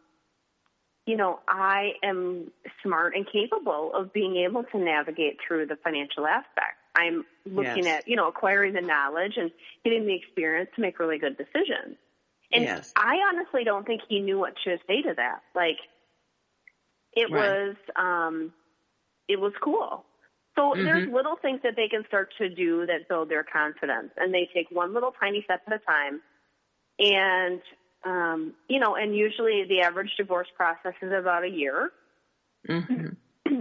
you 1.07 1.17
know, 1.17 1.41
I 1.47 1.93
am 2.03 2.51
smart 2.83 3.15
and 3.15 3.27
capable 3.31 3.93
of 3.95 4.13
being 4.13 4.37
able 4.37 4.65
to 4.65 4.79
navigate 4.79 5.39
through 5.47 5.67
the 5.67 5.77
financial 5.77 6.27
aspect. 6.27 6.79
I'm 6.97 7.25
looking 7.45 7.85
yes. 7.85 7.99
at, 7.99 8.09
you 8.09 8.17
know, 8.17 8.29
acquiring 8.29 8.73
the 8.73 8.81
knowledge 8.81 9.35
and 9.37 9.51
getting 9.85 10.07
the 10.07 10.15
experience 10.15 10.71
to 10.77 10.81
make 10.81 10.99
really 10.99 11.19
good 11.19 11.37
decisions. 11.37 11.97
And 12.53 12.65
yes. 12.65 12.93
I 12.97 13.17
honestly 13.33 13.65
don't 13.65 13.87
think 13.87 14.03
he 14.09 14.21
knew 14.21 14.39
what 14.39 14.55
to 14.65 14.77
say 14.87 15.03
to 15.03 15.15
that. 15.17 15.41
Like, 15.55 15.79
it 17.13 17.31
right. 17.31 17.33
was, 17.33 17.77
um, 17.97 18.53
it 19.29 19.41
was 19.41 19.53
cool. 19.63 20.05
So 20.57 20.73
mm-hmm. 20.73 20.85
there's 20.85 21.09
little 21.09 21.37
things 21.41 21.61
that 21.65 21.75
they 21.77 21.89
can 21.89 22.05
start 22.07 22.31
to 22.39 22.49
do 22.49 22.87
that 22.87 23.09
build 23.09 23.29
their 23.29 23.45
confidence, 23.45 24.11
and 24.17 24.33
they 24.33 24.49
take 24.55 24.71
one 24.71 24.95
little 24.95 25.13
tiny 25.19 25.43
step 25.45 25.63
at 25.67 25.73
a 25.73 25.79
time. 25.79 26.21
And 26.99 27.61
um, 28.05 28.55
you 28.69 28.79
know, 28.79 28.95
and 28.95 29.17
usually 29.17 29.65
the 29.69 29.81
average 29.81 30.11
divorce 30.17 30.49
process 30.57 30.95
is 31.03 31.13
about 31.13 31.45
a 31.45 31.49
year. 31.49 31.91
Mm-hmm. 32.69 33.07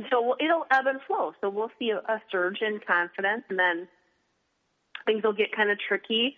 So 0.10 0.36
it'll 0.40 0.66
ebb 0.72 0.88
and 0.88 1.00
flow. 1.06 1.34
So 1.40 1.50
we'll 1.50 1.72
see 1.78 1.92
a, 1.92 1.98
a 1.98 2.22
surge 2.32 2.60
in 2.62 2.80
confidence, 2.88 3.44
and 3.50 3.60
then 3.60 3.88
things 5.06 5.24
will 5.24 5.34
get 5.34 5.56
kind 5.56 5.70
of 5.70 5.78
tricky. 5.88 6.36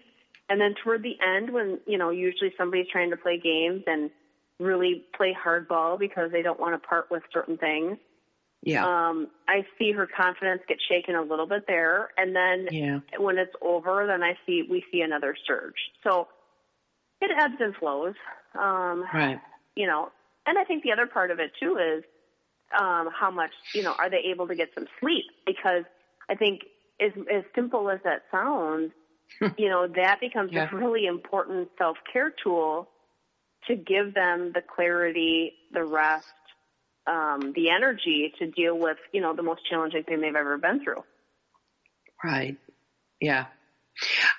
And 0.49 0.61
then 0.61 0.75
toward 0.83 1.01
the 1.01 1.17
end, 1.25 1.51
when, 1.51 1.79
you 1.87 1.97
know, 1.97 2.11
usually 2.11 2.53
somebody's 2.57 2.87
trying 2.91 3.09
to 3.09 3.17
play 3.17 3.39
games 3.39 3.83
and 3.87 4.11
really 4.59 5.03
play 5.17 5.35
hardball 5.35 5.97
because 5.97 6.31
they 6.31 6.41
don't 6.41 6.59
want 6.59 6.79
to 6.79 6.87
part 6.87 7.09
with 7.09 7.23
certain 7.33 7.57
things. 7.57 7.97
Yeah. 8.61 8.85
Um, 8.85 9.27
I 9.47 9.65
see 9.77 9.91
her 9.91 10.07
confidence 10.07 10.61
get 10.67 10.77
shaken 10.87 11.15
a 11.15 11.21
little 11.21 11.47
bit 11.47 11.65
there. 11.67 12.09
And 12.17 12.35
then 12.35 12.67
yeah. 12.71 12.99
when 13.17 13.37
it's 13.37 13.55
over, 13.61 14.05
then 14.07 14.23
I 14.23 14.37
see, 14.45 14.63
we 14.69 14.83
see 14.91 15.01
another 15.01 15.35
surge. 15.47 15.75
So 16.03 16.27
it 17.21 17.31
ebbs 17.37 17.55
and 17.59 17.75
flows. 17.75 18.15
Um, 18.53 19.05
right. 19.13 19.39
You 19.75 19.87
know, 19.87 20.09
and 20.45 20.57
I 20.57 20.63
think 20.63 20.83
the 20.83 20.91
other 20.91 21.07
part 21.07 21.31
of 21.31 21.39
it 21.39 21.51
too 21.59 21.77
is, 21.77 22.03
um, 22.79 23.09
how 23.13 23.29
much, 23.29 23.51
you 23.73 23.83
know, 23.83 23.93
are 23.97 24.09
they 24.09 24.29
able 24.31 24.47
to 24.47 24.55
get 24.55 24.69
some 24.73 24.87
sleep? 24.99 25.25
Because 25.45 25.83
I 26.29 26.35
think 26.35 26.61
as, 26.99 27.11
as 27.31 27.43
simple 27.53 27.89
as 27.89 27.99
that 28.03 28.23
sounds, 28.31 28.91
you 29.57 29.69
know, 29.69 29.87
that 29.87 30.19
becomes 30.19 30.51
yeah. 30.51 30.69
a 30.71 30.75
really 30.75 31.05
important 31.05 31.69
self 31.77 31.97
care 32.11 32.33
tool 32.43 32.89
to 33.67 33.75
give 33.75 34.13
them 34.13 34.51
the 34.53 34.61
clarity, 34.61 35.53
the 35.71 35.83
rest, 35.83 36.27
um, 37.07 37.53
the 37.55 37.69
energy 37.69 38.33
to 38.39 38.47
deal 38.47 38.77
with, 38.77 38.97
you 39.11 39.21
know, 39.21 39.35
the 39.35 39.43
most 39.43 39.61
challenging 39.69 40.03
thing 40.03 40.21
they've 40.21 40.35
ever 40.35 40.57
been 40.57 40.83
through. 40.83 41.03
Right. 42.23 42.57
Yeah. 43.19 43.45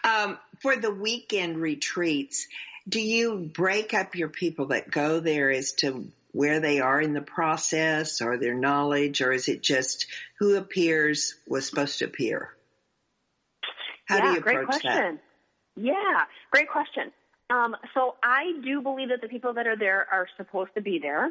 Um, 0.05 0.39
for 0.61 0.77
the 0.77 0.91
weekend 0.91 1.59
retreats, 1.59 2.47
do 2.89 3.01
you 3.01 3.39
break 3.39 3.95
up 3.95 4.15
your 4.15 4.29
people 4.29 4.67
that 4.67 4.91
go 4.91 5.21
there 5.21 5.51
as 5.51 5.73
to 5.75 6.09
where 6.33 6.61
they 6.61 6.81
are 6.81 7.01
in 7.01 7.15
the 7.15 7.23
process 7.23 8.21
or 8.21 8.37
their 8.37 8.55
knowledge, 8.55 9.23
or 9.23 9.33
is 9.33 9.49
it 9.49 9.63
just 9.63 10.07
who 10.39 10.57
appears 10.57 11.35
was 11.49 11.67
supposed 11.67 11.99
to 11.99 12.05
appear? 12.05 12.56
How 14.07 14.17
yeah, 14.17 14.23
do 14.23 14.33
you 14.35 14.41
great 14.41 14.65
question. 14.65 14.91
that? 14.91 15.19
Yeah, 15.77 16.25
great 16.51 16.69
question. 16.71 17.13
Um, 17.51 17.77
so 17.95 18.17
I 18.23 18.53
do 18.65 18.81
believe 18.81 19.11
that 19.11 19.21
the 19.21 19.29
people 19.29 19.55
that 19.55 19.67
are 19.67 19.77
there 19.77 20.07
are 20.11 20.27
supposed 20.37 20.71
to 20.75 20.81
be 20.81 20.99
there. 20.99 21.31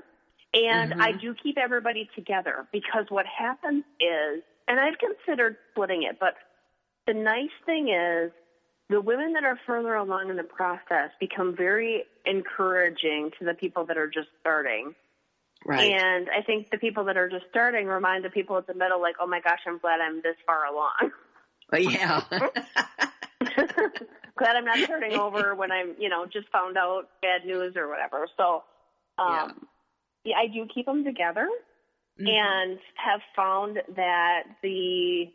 And 0.53 0.91
Mm-hmm. 0.91 1.01
I 1.01 1.11
do 1.11 1.35
keep 1.35 1.57
everybody 1.57 2.09
together 2.15 2.65
because 2.71 3.05
what 3.09 3.25
happens 3.25 3.83
is, 3.99 4.43
and 4.67 4.79
I've 4.79 4.97
considered 4.97 5.57
splitting 5.71 6.03
it, 6.03 6.17
but 6.19 6.35
the 7.07 7.13
nice 7.13 7.49
thing 7.65 7.89
is 7.89 8.31
the 8.89 9.01
women 9.01 9.33
that 9.33 9.43
are 9.43 9.59
further 9.65 9.95
along 9.95 10.29
in 10.29 10.37
the 10.37 10.43
process 10.43 11.09
become 11.19 11.55
very 11.55 12.03
encouraging 12.25 13.31
to 13.39 13.45
the 13.45 13.53
people 13.53 13.85
that 13.87 13.97
are 13.97 14.07
just 14.07 14.29
starting. 14.39 14.95
Right. 15.65 15.91
And 15.91 16.29
I 16.29 16.41
think 16.43 16.69
the 16.69 16.77
people 16.77 17.05
that 17.05 17.17
are 17.17 17.27
just 17.27 17.45
starting 17.49 17.87
remind 17.87 18.23
the 18.23 18.29
people 18.29 18.57
at 18.57 18.67
the 18.67 18.75
middle, 18.75 19.01
like, 19.01 19.15
oh 19.19 19.27
my 19.27 19.41
gosh, 19.41 19.59
I'm 19.67 19.79
glad 19.79 19.99
I'm 19.99 20.21
this 20.21 20.37
far 20.45 20.65
along. 20.65 21.11
Well, 21.71 21.81
yeah. 21.81 22.21
glad 24.37 24.55
I'm 24.55 24.65
not 24.65 24.85
turning 24.87 25.13
over 25.13 25.55
when 25.55 25.71
I'm, 25.71 25.95
you 25.97 26.09
know, 26.09 26.25
just 26.25 26.49
found 26.49 26.77
out 26.77 27.09
bad 27.21 27.45
news 27.45 27.75
or 27.75 27.87
whatever. 27.87 28.27
So, 28.37 28.63
um, 29.17 29.67
yeah. 30.23 30.35
I 30.37 30.47
do 30.47 30.67
keep 30.73 30.85
them 30.85 31.03
together 31.03 31.49
Mhm. 32.19 32.27
and 32.29 32.79
have 32.95 33.21
found 33.35 33.81
that 33.95 34.43
the 34.61 35.31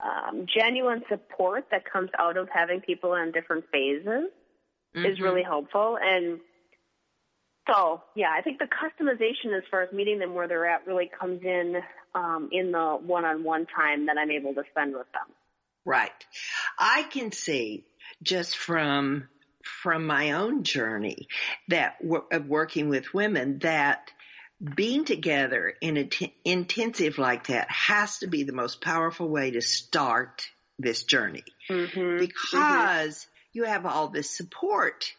um, 0.00 0.46
genuine 0.46 1.02
support 1.08 1.66
that 1.70 1.84
comes 1.90 2.10
out 2.18 2.36
of 2.36 2.48
having 2.50 2.80
people 2.80 3.14
in 3.14 3.32
different 3.32 3.64
phases 3.72 4.30
is 4.94 5.18
Mhm. 5.18 5.22
really 5.22 5.42
helpful. 5.42 5.98
And 6.00 6.40
so, 7.70 8.02
yeah, 8.14 8.30
I 8.36 8.42
think 8.42 8.58
the 8.58 8.66
customization 8.66 9.56
as 9.56 9.64
far 9.70 9.82
as 9.82 9.92
meeting 9.92 10.18
them 10.18 10.34
where 10.34 10.48
they're 10.48 10.68
at 10.68 10.86
really 10.86 11.10
comes 11.18 11.42
in 11.42 11.76
um, 12.14 12.48
in 12.52 12.72
the 12.72 12.98
one-on-one 13.00 13.66
time 13.74 14.06
that 14.06 14.16
I'm 14.18 14.30
able 14.30 14.54
to 14.54 14.62
spend 14.70 14.94
with 14.94 15.06
them. 15.12 15.34
Right. 15.84 16.10
I 16.78 17.02
can 17.04 17.32
see 17.32 17.84
just 18.22 18.56
from 18.56 19.28
from 19.62 20.06
my 20.06 20.32
own 20.32 20.62
journey 20.62 21.28
that 21.68 21.96
of 22.32 22.46
working 22.48 22.88
with 22.88 23.12
women 23.12 23.58
that 23.60 24.10
being 24.74 25.04
together 25.04 25.74
in 25.80 25.96
a 25.96 26.04
t- 26.04 26.34
intensive 26.44 27.18
like 27.18 27.48
that 27.48 27.70
has 27.70 28.18
to 28.18 28.26
be 28.26 28.42
the 28.42 28.52
most 28.52 28.80
powerful 28.80 29.28
way 29.28 29.50
to 29.50 29.60
start 29.60 30.48
this 30.78 31.04
journey 31.04 31.44
Mm-hmm. 31.70 32.18
because 32.18 33.26
you 33.52 33.64
have 33.64 33.84
all 33.84 34.08
this 34.08 34.30
support 34.30 35.12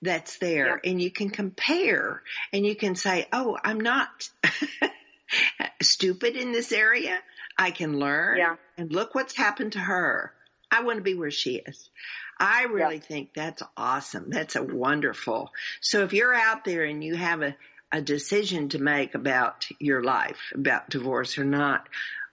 that's 0.00 0.38
there 0.38 0.80
and 0.84 1.00
you 1.00 1.10
can 1.10 1.30
compare 1.30 2.22
and 2.52 2.66
you 2.66 2.74
can 2.74 2.94
say, 2.94 3.26
Oh, 3.32 3.56
I'm 3.62 3.80
not 3.80 4.08
stupid 5.82 6.36
in 6.36 6.52
this 6.52 6.72
area. 6.72 7.18
I 7.58 7.70
can 7.70 7.98
learn 7.98 8.38
Yeah. 8.38 8.56
and 8.78 8.92
look 8.92 9.14
what's 9.14 9.36
happened 9.36 9.72
to 9.72 9.78
her. 9.78 10.32
I 10.70 10.82
want 10.82 10.96
to 10.98 11.02
be 11.02 11.14
where 11.14 11.30
she 11.30 11.56
is. 11.56 11.90
I 12.38 12.64
really 12.64 12.98
think 12.98 13.34
that's 13.34 13.62
awesome. 13.76 14.30
That's 14.30 14.56
a 14.56 14.62
wonderful. 14.62 15.52
So 15.80 16.02
if 16.02 16.12
you're 16.12 16.34
out 16.34 16.64
there 16.64 16.84
and 16.84 17.04
you 17.04 17.14
have 17.14 17.42
a, 17.42 17.54
a 17.92 18.00
decision 18.00 18.70
to 18.70 18.78
make 18.78 19.14
about 19.14 19.66
your 19.78 20.02
life, 20.02 20.38
about 20.54 20.88
divorce 20.88 21.36
or 21.38 21.44
not, 21.44 21.88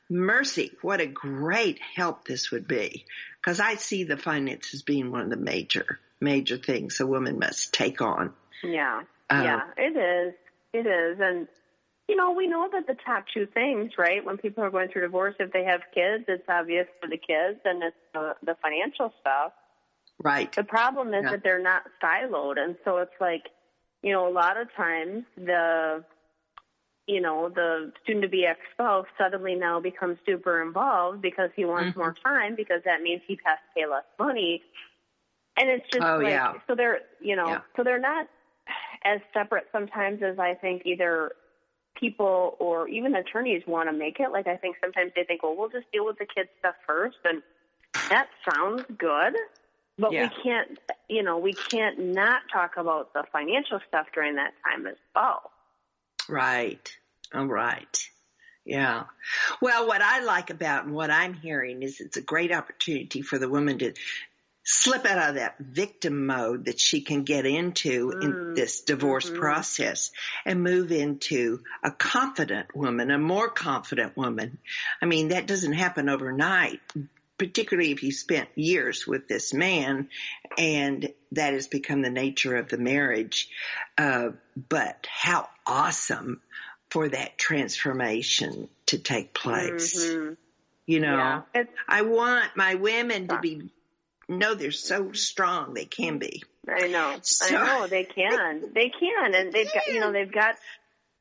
mercy, 0.09 0.71
what 0.81 1.01
a 1.01 1.05
great 1.05 1.79
help 1.95 2.25
this 2.25 2.49
would 2.49 2.67
be. 2.67 3.05
Cause 3.43 3.59
I 3.59 3.75
see 3.75 4.03
the 4.05 4.17
finances 4.17 4.81
being 4.81 5.11
one 5.11 5.21
of 5.21 5.29
the 5.29 5.37
major, 5.37 5.99
major 6.21 6.57
things 6.57 6.99
a 6.99 7.07
woman 7.07 7.39
must 7.39 7.73
take 7.73 8.01
on. 8.01 8.33
Yeah. 8.63 9.01
Uh, 9.29 9.41
yeah, 9.43 9.61
it 9.77 9.95
is. 9.97 10.33
It 10.73 10.85
is. 10.87 11.19
And, 11.21 11.47
you 12.07 12.15
know, 12.15 12.31
we 12.31 12.47
know 12.47 12.67
that 12.71 12.87
the 12.87 12.95
top 13.05 13.25
two 13.33 13.45
things, 13.45 13.91
right, 13.97 14.23
when 14.23 14.37
people 14.37 14.63
are 14.63 14.69
going 14.71 14.89
through 14.89 15.03
divorce, 15.03 15.35
if 15.39 15.51
they 15.53 15.63
have 15.65 15.81
kids, 15.93 16.25
it's 16.27 16.47
obvious 16.49 16.87
for 16.99 17.07
the 17.07 17.17
kids 17.17 17.59
and 17.65 17.83
it's 17.83 17.95
the, 18.13 18.35
the 18.43 18.55
financial 18.61 19.13
stuff. 19.21 19.53
Right. 20.21 20.51
The 20.53 20.63
problem 20.63 21.13
is 21.13 21.23
Yeah. 21.23 21.31
that 21.31 21.43
they're 21.43 21.61
not 21.61 21.83
siloed. 22.03 22.59
And 22.59 22.75
so 22.83 22.97
it's 22.97 23.13
like, 23.21 23.43
you 24.01 24.11
know, 24.11 24.27
a 24.27 24.33
lot 24.33 24.57
of 24.59 24.67
times 24.75 25.23
the, 25.37 26.03
you 27.07 27.21
know, 27.21 27.49
the 27.49 27.91
student 28.03 28.23
to 28.23 28.29
be 28.29 28.45
ex 28.45 28.59
spouse 28.73 29.07
suddenly 29.17 29.55
now 29.55 29.79
becomes 29.79 30.17
super 30.25 30.61
involved 30.61 31.21
because 31.21 31.49
he 31.55 31.65
wants 31.65 31.93
Mhm. 31.95 31.97
more 31.97 32.15
time 32.23 32.55
because 32.55 32.83
that 32.83 33.01
means 33.01 33.21
he 33.25 33.39
has 33.45 33.57
to 33.57 33.81
pay 33.81 33.85
less 33.85 34.03
money. 34.17 34.63
And 35.57 35.69
it's 35.69 35.85
just 35.91 36.03
Oh, 36.05 36.17
like, 36.17 36.29
yeah. 36.29 36.53
so 36.67 36.75
they're, 36.75 36.99
you 37.19 37.35
know, 37.35 37.47
Yeah. 37.47 37.61
so 37.75 37.83
they're 37.83 37.99
not 37.99 38.27
as 39.03 39.19
separate 39.33 39.67
sometimes 39.71 40.21
as 40.21 40.39
I 40.39 40.55
think 40.55 40.83
either 40.85 41.31
people 41.95 42.55
or 42.59 42.87
even 42.87 43.15
attorneys 43.15 43.63
want 43.67 43.89
to 43.89 43.93
make 43.93 44.19
it. 44.19 44.31
Like 44.31 44.47
I 44.47 44.55
think 44.57 44.77
sometimes 44.81 45.11
they 45.15 45.23
think, 45.23 45.43
well, 45.43 45.55
we'll 45.57 45.69
just 45.69 45.91
deal 45.91 46.05
with 46.05 46.17
the 46.17 46.25
kids 46.25 46.49
stuff 46.59 46.75
first, 46.87 47.17
and 47.25 47.41
that 48.09 48.27
sounds 48.49 48.83
good, 48.97 49.35
but 49.97 50.11
Yeah. 50.11 50.29
we 50.29 50.43
can't, 50.43 50.79
you 51.09 51.23
know, 51.23 51.37
we 51.39 51.53
can't 51.53 51.99
not 51.99 52.43
talk 52.51 52.77
about 52.77 53.13
the 53.13 53.23
financial 53.31 53.79
stuff 53.87 54.07
during 54.13 54.35
that 54.35 54.53
time 54.63 54.87
as 54.87 54.95
well. 55.13 55.51
Right. 56.29 56.97
All 57.33 57.47
right. 57.47 58.09
Yeah. 58.65 59.05
Well, 59.61 59.87
what 59.87 60.01
I 60.01 60.19
like 60.19 60.51
about 60.51 60.85
and 60.85 60.93
what 60.93 61.09
I'm 61.09 61.33
hearing 61.33 61.81
is 61.81 61.99
it's 62.01 62.17
a 62.17 62.21
great 62.21 62.53
opportunity 62.53 63.21
for 63.21 63.39
the 63.39 63.49
woman 63.49 63.79
to 63.79 63.93
slip 64.71 65.05
out 65.05 65.29
of 65.29 65.35
that 65.35 65.57
victim 65.57 66.27
mode 66.27 66.65
that 66.65 66.79
she 66.79 67.01
can 67.01 67.23
get 67.23 67.45
into 67.45 68.13
in 68.21 68.35
Mm. 68.35 68.55
this 68.55 68.81
divorce 68.81 69.29
Mhm. 69.29 69.39
process 69.39 70.11
and 70.45 70.61
move 70.61 70.91
into 70.91 71.63
a 71.83 71.89
confident 71.89 72.75
woman, 72.75 73.09
a 73.09 73.17
more 73.17 73.49
confident 73.49 74.15
woman. 74.15 74.59
I 75.01 75.05
mean, 75.07 75.29
that 75.29 75.47
doesn't 75.47 75.73
happen 75.73 76.07
overnight, 76.07 76.81
particularly 77.39 77.91
if 77.91 78.03
you 78.03 78.11
spent 78.11 78.49
years 78.55 79.07
with 79.07 79.27
this 79.27 79.55
man 79.55 80.09
and 80.55 81.11
that 81.31 81.53
has 81.53 81.67
become 81.67 82.03
the 82.03 82.11
nature 82.11 82.55
of 82.55 82.69
the 82.69 82.77
marriage. 82.77 83.49
Uh, 83.97 84.29
but 84.55 85.07
how 85.09 85.49
awesome 85.65 86.41
for 86.91 87.09
that 87.09 87.39
transformation 87.39 88.69
to 88.87 88.99
take 88.99 89.33
place. 89.33 89.95
Mhm. 89.95 90.37
You 90.85 90.99
know, 90.99 91.43
Yeah, 91.55 91.63
I 91.87 92.01
want 92.03 92.55
my 92.55 92.75
women 92.75 93.27
to 93.29 93.39
be, 93.39 93.71
know 94.29 94.53
they're 94.55 94.71
so 94.71 95.11
strong 95.13 95.73
they 95.73 95.85
can 95.85 96.17
be. 96.19 96.43
I 96.67 96.87
know. 96.87 97.17
So- 97.21 97.57
I 97.57 97.79
know 97.79 97.87
they 97.87 98.03
can. 98.05 98.61
They 98.73 98.89
can, 98.89 99.35
and 99.35 99.51
they've 99.51 99.71
got 99.73 99.87
you 99.87 99.99
know 99.99 100.11
they've 100.11 100.31
got 100.31 100.55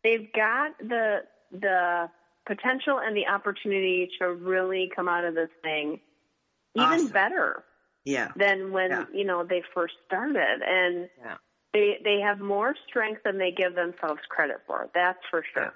they've 0.05 0.33
got 0.33 0.79
the 0.79 1.23
the 1.51 2.11
potential 2.47 2.99
and 3.03 3.17
the 3.17 3.27
opportunity 3.29 4.11
to 4.21 4.33
really 4.33 4.91
come 4.95 5.09
out 5.09 5.25
of 5.25 5.35
this 5.35 5.51
thing 5.63 6.01
even 6.75 6.87
Awesome. 6.89 7.09
better 7.09 7.65
Yeah. 8.05 8.29
than 8.37 8.73
when 8.73 8.91
Yeah. 8.91 9.05
you 9.13 9.25
know 9.25 9.45
they 9.45 9.63
first 9.75 9.95
started, 10.07 10.63
and 10.65 11.09
Yeah. 11.19 11.37
they 11.73 11.99
they 12.05 12.21
have 12.21 12.39
more 12.41 12.75
strength 12.89 13.23
than 13.25 13.39
they 13.39 13.51
give 13.53 13.75
themselves 13.75 14.21
credit 14.29 14.59
for. 14.67 14.89
That's 14.95 15.19
for 15.31 15.43
sure. 15.55 15.75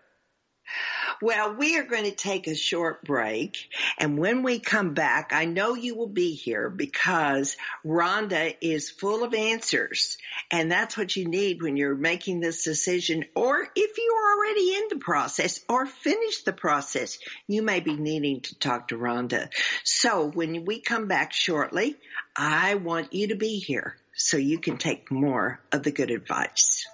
Well, 1.20 1.54
we 1.54 1.78
are 1.78 1.84
going 1.84 2.04
to 2.04 2.10
take 2.10 2.48
a 2.48 2.54
short 2.54 3.04
break. 3.04 3.56
And 3.98 4.18
when 4.18 4.42
we 4.42 4.58
come 4.58 4.94
back, 4.94 5.32
I 5.32 5.44
know 5.44 5.74
you 5.74 5.94
will 5.94 6.08
be 6.08 6.34
here 6.34 6.68
because 6.68 7.56
Rhonda 7.86 8.56
is 8.60 8.90
full 8.90 9.22
of 9.22 9.32
answers. 9.32 10.18
And 10.50 10.70
that's 10.70 10.96
what 10.96 11.14
you 11.14 11.26
need 11.26 11.62
when 11.62 11.76
you're 11.76 11.94
making 11.94 12.40
this 12.40 12.64
decision. 12.64 13.24
Or 13.36 13.66
if 13.74 13.98
you're 13.98 14.36
already 14.36 14.74
in 14.74 14.84
the 14.90 15.04
process 15.04 15.60
or 15.68 15.86
finished 15.86 16.44
the 16.44 16.52
process, 16.52 17.18
you 17.46 17.62
may 17.62 17.80
be 17.80 17.94
needing 17.94 18.40
to 18.40 18.58
talk 18.58 18.88
to 18.88 18.98
Rhonda. 18.98 19.48
So 19.84 20.28
when 20.28 20.64
we 20.64 20.80
come 20.80 21.06
back 21.06 21.32
shortly, 21.32 21.96
I 22.36 22.74
want 22.74 23.12
you 23.12 23.28
to 23.28 23.36
be 23.36 23.58
here 23.58 23.96
so 24.14 24.36
you 24.36 24.58
can 24.58 24.76
take 24.76 25.10
more 25.10 25.60
of 25.70 25.82
the 25.82 25.92
good 25.92 26.10
advice. 26.10 26.86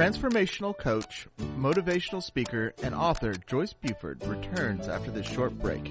Transformational 0.00 0.74
coach, 0.74 1.28
motivational 1.58 2.22
speaker, 2.22 2.72
and 2.82 2.94
author 2.94 3.34
Joyce 3.34 3.74
Buford 3.74 4.26
returns 4.26 4.88
after 4.88 5.10
this 5.10 5.26
short 5.26 5.58
break. 5.58 5.84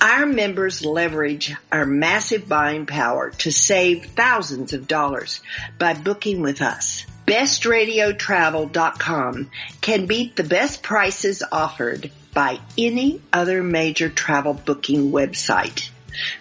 Our 0.00 0.26
members 0.26 0.84
leverage 0.84 1.54
our 1.72 1.86
massive 1.86 2.48
buying 2.48 2.86
power 2.86 3.30
to 3.38 3.50
save 3.50 4.06
thousands 4.06 4.72
of 4.72 4.86
dollars 4.86 5.40
by 5.78 5.94
booking 5.94 6.42
with 6.42 6.62
us. 6.62 7.04
BestRadioTravel.com 7.26 9.50
can 9.80 10.06
beat 10.06 10.36
the 10.36 10.44
best 10.44 10.82
prices 10.82 11.42
offered 11.50 12.12
by 12.32 12.60
any 12.76 13.20
other 13.32 13.62
major 13.62 14.08
travel 14.08 14.54
booking 14.54 15.10
website. 15.10 15.90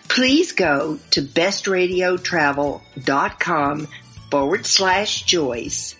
Please 0.08 0.54
go 0.54 1.00
to 1.12 1.22
bestradiotravel.com 1.22 3.88
forward 4.32 4.66
slash 4.66 5.22
Joyce, 5.24 5.96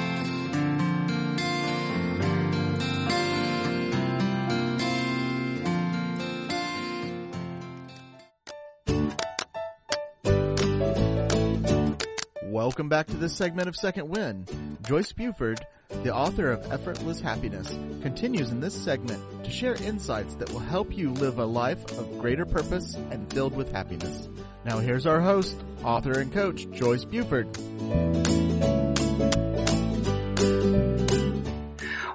back 12.92 13.06
to 13.06 13.16
this 13.16 13.34
segment 13.34 13.68
of 13.68 13.74
Second 13.74 14.06
Wind. 14.10 14.50
Joyce 14.82 15.12
Buford, 15.12 15.66
the 16.02 16.14
author 16.14 16.52
of 16.52 16.70
Effortless 16.70 17.22
Happiness, 17.22 17.66
continues 18.02 18.50
in 18.50 18.60
this 18.60 18.74
segment 18.74 19.22
to 19.44 19.50
share 19.50 19.76
insights 19.76 20.34
that 20.34 20.52
will 20.52 20.60
help 20.60 20.94
you 20.94 21.08
live 21.08 21.38
a 21.38 21.44
life 21.46 21.82
of 21.92 22.18
greater 22.18 22.44
purpose 22.44 22.94
and 23.10 23.32
filled 23.32 23.56
with 23.56 23.72
happiness. 23.72 24.28
Now 24.66 24.76
here's 24.76 25.06
our 25.06 25.22
host, 25.22 25.58
author 25.82 26.20
and 26.20 26.30
coach, 26.30 26.70
Joyce 26.70 27.06
Buford. 27.06 27.56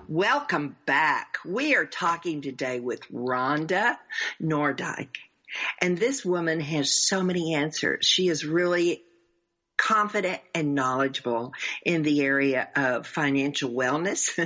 Welcome 0.08 0.76
back. 0.86 1.40
We 1.44 1.76
are 1.76 1.88
talking 1.88 2.44
today 2.44 2.80
with 2.80 3.02
Rhonda 3.12 3.96
Noordyk. 4.40 5.10
And 5.82 5.98
this 5.98 6.24
woman 6.24 6.60
has 6.60 6.92
so 6.92 7.24
many 7.24 7.56
answers. 7.56 8.06
She 8.06 8.28
is 8.28 8.46
really 8.46 9.02
confident 9.78 10.42
and 10.54 10.76
knowledgeable 10.76 11.54
in 11.86 12.02
the 12.02 12.22
area 12.22 12.68
of 12.76 13.08
financial 13.08 13.70
wellness. 13.70 14.38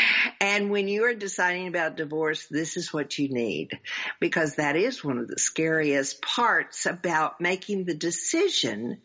and 0.40 0.70
when 0.70 0.88
you 0.88 1.04
are 1.04 1.14
deciding 1.14 1.66
about 1.66 1.96
divorce, 1.96 2.46
this 2.46 2.76
is 2.76 2.92
what 2.92 3.18
you 3.18 3.28
need 3.28 3.78
because 4.20 4.56
that 4.56 4.76
is 4.76 5.04
one 5.04 5.18
of 5.18 5.28
the 5.28 5.38
scariest 5.38 6.22
parts 6.22 6.86
about 6.86 7.40
making 7.40 7.84
the 7.84 7.94
decision 7.94 8.98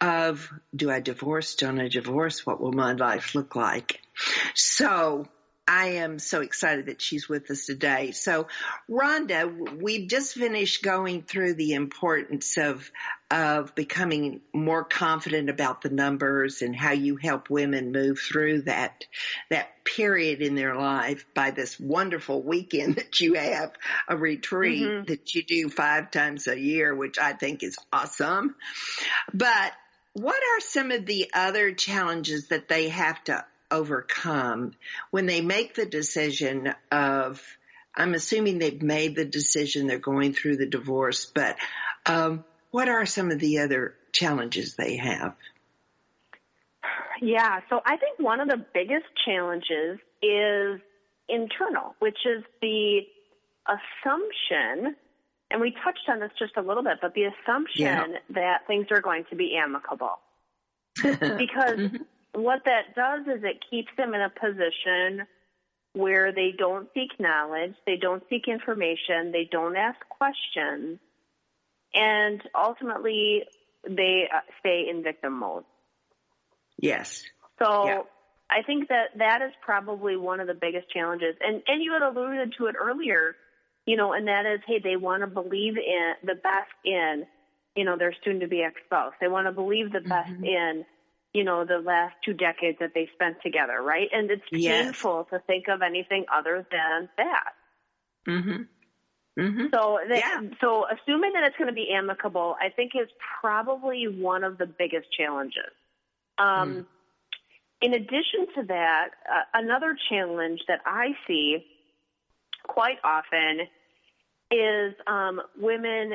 of 0.00 0.48
do 0.74 0.90
I 0.90 1.00
divorce? 1.00 1.56
Don't 1.56 1.80
I 1.80 1.88
divorce? 1.88 2.46
What 2.46 2.60
will 2.60 2.72
my 2.72 2.92
life 2.92 3.34
look 3.34 3.56
like? 3.56 4.00
So 4.54 5.26
I 5.66 5.86
am 5.86 6.18
so 6.18 6.42
excited 6.42 6.86
that 6.86 7.00
she's 7.00 7.28
with 7.28 7.50
us 7.50 7.64
today. 7.64 8.10
So, 8.10 8.48
Rhonda, 8.90 9.80
we've 9.80 10.08
just 10.08 10.34
finished 10.34 10.82
going 10.82 11.22
through 11.22 11.54
the 11.54 11.72
importance 11.72 12.58
of 12.58 12.90
of 13.30 13.74
becoming 13.74 14.42
more 14.52 14.84
confident 14.84 15.48
about 15.48 15.80
the 15.80 15.88
numbers 15.88 16.62
and 16.62 16.76
how 16.76 16.92
you 16.92 17.16
help 17.16 17.50
women 17.50 17.92
move 17.92 18.20
through 18.20 18.62
that 18.62 19.06
that 19.48 19.84
period 19.84 20.42
in 20.42 20.54
their 20.54 20.76
life 20.76 21.24
by 21.34 21.50
this 21.50 21.80
wonderful 21.80 22.42
weekend 22.42 22.94
that 22.96 23.20
you 23.20 23.34
have, 23.34 23.72
a 24.06 24.16
retreat 24.16 24.82
mm-hmm. 24.82 25.04
that 25.06 25.34
you 25.34 25.42
do 25.42 25.70
five 25.70 26.10
times 26.10 26.46
a 26.46 26.58
year, 26.58 26.94
which 26.94 27.18
I 27.18 27.32
think 27.32 27.62
is 27.62 27.78
awesome. 27.90 28.54
But 29.32 29.72
what 30.12 30.36
are 30.36 30.60
some 30.60 30.90
of 30.90 31.06
the 31.06 31.30
other 31.34 31.72
challenges 31.72 32.48
that 32.48 32.68
they 32.68 32.88
have 32.88 33.22
to 33.24 33.44
overcome 33.74 34.72
when 35.10 35.26
they 35.26 35.40
make 35.40 35.74
the 35.74 35.86
decision 35.86 36.72
of, 36.90 37.42
I'm 37.94 38.14
assuming 38.14 38.58
they've 38.58 38.82
made 38.82 39.16
the 39.16 39.24
decision, 39.24 39.86
they're 39.86 39.98
going 39.98 40.32
through 40.32 40.56
the 40.56 40.66
divorce, 40.66 41.26
but 41.26 41.56
um, 42.06 42.44
what 42.70 42.88
are 42.88 43.04
some 43.04 43.30
of 43.30 43.38
the 43.38 43.58
other 43.58 43.94
challenges 44.12 44.76
they 44.76 44.96
have? 44.96 45.34
Yeah, 47.20 47.60
so 47.68 47.80
I 47.84 47.96
think 47.96 48.18
one 48.18 48.40
of 48.40 48.48
the 48.48 48.64
biggest 48.72 49.06
challenges 49.24 49.98
is 50.22 50.80
internal, 51.28 51.94
which 51.98 52.18
is 52.26 52.44
the 52.60 53.00
assumption, 53.66 54.96
and 55.50 55.60
we 55.60 55.74
touched 55.84 56.08
on 56.08 56.20
this 56.20 56.30
just 56.38 56.56
a 56.56 56.62
little 56.62 56.82
bit, 56.82 56.98
but 57.00 57.14
the 57.14 57.24
assumption 57.24 57.82
yeah. 57.84 58.06
that 58.30 58.66
things 58.66 58.86
are 58.90 59.00
going 59.00 59.24
to 59.30 59.36
be 59.36 59.56
amicable. 59.56 60.18
because 60.96 61.78
mm-hmm 61.78 62.02
what 62.34 62.62
that 62.64 62.94
does 62.94 63.26
is 63.26 63.44
it 63.44 63.64
keeps 63.70 63.88
them 63.96 64.14
in 64.14 64.20
a 64.20 64.30
position 64.30 65.26
where 65.92 66.32
they 66.32 66.52
don't 66.56 66.88
seek 66.92 67.10
knowledge, 67.20 67.74
they 67.86 67.96
don't 67.96 68.22
seek 68.28 68.48
information, 68.48 69.30
they 69.32 69.48
don't 69.50 69.76
ask 69.76 69.98
questions, 70.08 70.98
and 71.94 72.42
ultimately 72.54 73.44
they 73.88 74.28
uh, 74.34 74.40
stay 74.60 74.86
in 74.90 75.02
victim 75.02 75.38
mode. 75.38 75.64
Yes. 76.78 77.22
So 77.62 77.86
yeah. 77.86 78.00
I 78.50 78.62
think 78.62 78.88
that 78.88 79.16
that 79.18 79.42
is 79.42 79.52
probably 79.64 80.16
one 80.16 80.40
of 80.40 80.48
the 80.48 80.54
biggest 80.54 80.90
challenges. 80.90 81.36
And 81.40 81.62
and 81.68 81.82
you 81.82 81.92
had 81.92 82.02
alluded 82.02 82.54
to 82.58 82.66
it 82.66 82.74
earlier, 82.80 83.36
you 83.86 83.96
know, 83.96 84.12
and 84.12 84.26
that 84.26 84.46
is, 84.46 84.60
hey, 84.66 84.80
they 84.82 84.96
want 84.96 85.22
to 85.22 85.28
believe 85.28 85.76
in 85.76 86.14
the 86.24 86.34
best 86.34 86.70
in, 86.84 87.24
you 87.76 87.84
know, 87.84 87.96
their 87.96 88.14
soon 88.24 88.40
to 88.40 88.48
be 88.48 88.62
ex 88.62 88.74
spouse. 88.84 89.12
They 89.20 89.28
want 89.28 89.46
to 89.46 89.52
believe 89.52 89.92
the 89.92 90.00
best 90.00 90.32
mm-hmm. 90.32 90.44
in 90.44 90.84
you 91.34 91.42
know, 91.44 91.64
the 91.64 91.78
last 91.78 92.14
two 92.24 92.32
decades 92.32 92.78
that 92.80 92.92
they 92.94 93.10
spent 93.12 93.36
together, 93.42 93.82
right? 93.82 94.08
And 94.12 94.30
it's 94.30 94.42
yes. 94.52 94.84
painful 94.84 95.24
to 95.30 95.40
think 95.40 95.68
of 95.68 95.82
anything 95.82 96.24
other 96.32 96.66
than 96.70 97.08
that. 97.18 97.52
Mhm. 98.26 98.68
Mm-hmm. 99.38 99.66
So, 99.74 99.98
that, 100.08 100.18
yeah. 100.18 100.40
so 100.60 100.86
assuming 100.86 101.32
that 101.32 101.42
it's 101.42 101.56
going 101.56 101.68
to 101.68 101.74
be 101.74 101.90
amicable, 101.92 102.54
I 102.60 102.68
think 102.68 102.92
is 102.94 103.08
probably 103.40 104.06
one 104.06 104.44
of 104.44 104.58
the 104.58 104.66
biggest 104.66 105.08
challenges. 105.12 105.72
Um, 106.38 106.72
mm. 106.72 106.86
In 107.82 107.94
addition 107.94 108.46
to 108.54 108.62
that, 108.68 109.08
uh, 109.28 109.42
another 109.54 109.96
challenge 110.08 110.60
that 110.68 110.80
I 110.86 111.16
see 111.26 111.66
quite 112.62 112.98
often 113.02 113.66
is 114.52 114.94
um, 115.08 115.40
women 115.58 116.12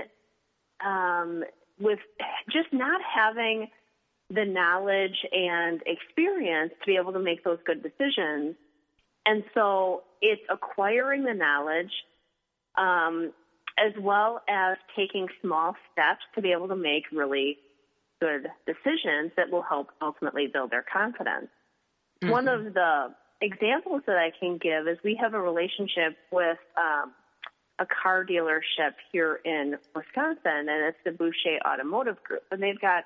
um, 0.84 1.44
with 1.78 2.00
just 2.50 2.72
not 2.72 3.02
having 3.04 3.68
the 4.30 4.46
knowledge 4.46 5.26
and 5.32 5.82
experience 5.86 6.72
to 6.82 6.86
be 6.86 6.98
able 6.98 7.14
to 7.14 7.20
make 7.20 7.44
those 7.44 7.60
good 7.66 7.82
decisions. 7.82 8.56
And 9.26 9.44
so 9.54 10.04
it's 10.22 10.42
acquiring 10.50 11.24
the 11.24 11.34
knowledge 11.34 11.92
um, 12.78 13.34
as 13.78 13.94
well 14.00 14.42
as 14.48 14.78
taking 14.96 15.28
small 15.42 15.76
steps 15.92 16.22
to 16.36 16.42
be 16.42 16.52
able 16.52 16.68
to 16.68 16.76
make 16.76 17.04
really 17.12 17.58
good 18.22 18.48
decisions 18.66 19.32
that 19.38 19.50
will 19.50 19.62
help 19.62 19.90
ultimately 20.02 20.48
build 20.48 20.72
their 20.72 20.86
confidence. 20.92 21.48
Mm-hmm. 22.22 22.32
One 22.32 22.48
of 22.48 22.74
the 22.74 23.16
examples 23.42 24.02
that 24.08 24.18
I 24.18 24.32
can 24.38 24.58
give 24.58 24.88
is 24.88 24.98
we 25.04 25.18
have 25.22 25.34
a 25.34 25.40
relationship 25.40 26.18
with 26.32 26.58
um, 26.78 27.14
a 27.80 27.86
car 27.86 28.26
dealership 28.26 28.94
here 29.12 29.40
in 29.46 29.78
Wisconsin, 29.96 30.68
and 30.68 30.86
it's 30.86 30.98
the 31.06 31.12
Boucher 31.12 31.60
Automotive 31.66 32.22
Group, 32.24 32.44
and 32.52 32.62
they've 32.62 32.80
got 32.80 33.06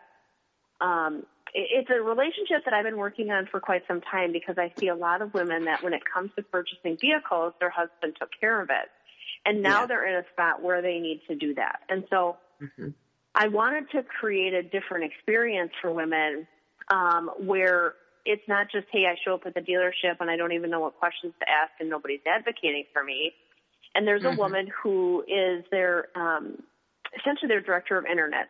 um, 0.84 1.26
it's 1.54 1.90
a 1.90 2.02
relationship 2.02 2.66
that 2.66 2.74
I've 2.74 2.84
been 2.84 2.98
working 2.98 3.30
on 3.30 3.48
for 3.50 3.60
quite 3.60 3.84
some 3.88 4.02
time 4.02 4.32
because 4.32 4.56
I 4.58 4.74
see 4.80 4.88
a 4.88 4.96
lot 4.96 5.22
of 5.22 5.34
women 5.34 5.66
that 5.66 5.84
when 5.84 5.94
it 5.94 6.02
comes 6.12 6.32
to 6.36 6.44
purchasing 6.44 6.98
vehicles, 7.00 7.54
their 7.60 7.70
husband 7.70 8.16
took 8.20 8.30
care 8.40 8.62
of 8.62 8.70
it. 8.70 8.90
And 9.46 9.62
now 9.62 9.82
yeah. 9.82 9.86
they're 9.88 10.08
in 10.08 10.16
a 10.16 10.26
spot 10.34 10.62
where 10.62 10.82
they 10.82 11.00
need 11.00 11.22
to 11.28 11.36
do 11.36 11.54
that. 11.56 11.82
And 11.90 12.06
so 12.10 12.38
mm-hmm. 12.62 12.90
I 13.36 13.48
wanted 13.50 13.90
to 13.92 14.04
create 14.04 14.54
a 14.54 14.64
different 14.64 15.12
experience 15.12 15.72
for 15.82 15.92
women 15.92 16.48
um, 16.90 17.30
where 17.40 17.94
it's 18.26 18.48
not 18.48 18.68
just, 18.72 18.88
hey, 18.92 19.06
I 19.06 19.16
show 19.24 19.36
up 19.36 19.46
at 19.46 19.54
the 19.54 19.62
dealership 19.62 20.18
and 20.20 20.32
I 20.32 20.38
don't 20.38 20.54
even 20.54 20.70
know 20.70 20.80
what 20.80 20.98
questions 20.98 21.34
to 21.40 21.50
ask 21.50 21.72
and 21.80 21.90
nobody's 21.90 22.22
advocating 22.26 22.86
for 22.94 23.04
me. 23.04 23.34
And 23.96 24.08
there's 24.08 24.24
mm-hmm. 24.24 24.40
a 24.40 24.42
woman 24.42 24.70
who 24.82 25.24
is 25.28 25.66
their, 25.72 26.08
um, 26.16 26.64
essentially 27.20 27.48
their 27.48 27.62
director 27.62 27.98
of 27.98 28.06
internet 28.06 28.48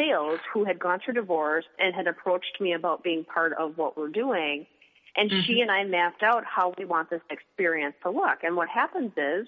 sales 0.00 0.40
who 0.52 0.64
had 0.64 0.78
gone 0.78 1.00
through 1.04 1.14
divorce 1.14 1.64
and 1.78 1.94
had 1.94 2.06
approached 2.06 2.60
me 2.60 2.72
about 2.72 3.02
being 3.02 3.24
part 3.24 3.52
of 3.54 3.76
what 3.76 3.96
we're 3.96 4.08
doing. 4.08 4.66
And 5.16 5.30
mm-hmm. 5.30 5.40
she 5.42 5.60
and 5.60 5.70
I 5.70 5.84
mapped 5.84 6.22
out 6.22 6.44
how 6.44 6.72
we 6.78 6.84
want 6.84 7.10
this 7.10 7.20
experience 7.30 7.94
to 8.02 8.10
look. 8.10 8.38
And 8.42 8.56
what 8.56 8.68
happens 8.68 9.12
is, 9.16 9.46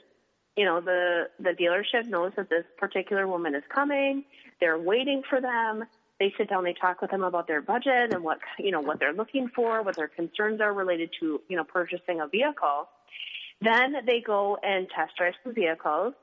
you 0.57 0.65
know, 0.65 0.81
the, 0.81 1.29
the 1.39 1.51
dealership 1.51 2.07
knows 2.09 2.33
that 2.37 2.51
this 2.51 2.65
particular 2.79 3.27
woman 3.27 3.55
is 3.55 3.63
coming. 3.75 4.25
They're 4.61 4.79
waiting 4.79 5.23
for 5.29 5.41
them. 5.41 5.85
They 6.21 6.33
sit 6.37 6.51
down, 6.51 6.63
they 6.63 6.75
talk 6.75 7.01
with 7.01 7.11
them 7.11 7.25
about 7.25 7.49
their 7.49 7.63
budget 7.63 8.13
and 8.13 8.23
what, 8.23 8.39
you 8.59 8.71
know, 8.71 8.81
what 8.81 9.01
they're 9.01 9.15
looking 9.15 9.49
for, 9.49 9.83
what 9.83 9.97
their 9.97 10.09
concerns 10.09 10.61
are 10.61 10.73
related 10.73 11.11
to, 11.21 11.41
you 11.49 11.57
know, 11.57 11.65
purchasing 11.65 12.21
a 12.21 12.29
vehicle. 12.29 12.89
Then 13.61 13.95
they 14.07 14.21
go 14.21 14.57
and 14.63 14.89
test 14.95 15.17
drive 15.17 15.35
the 15.45 15.53
vehicles 15.53 16.15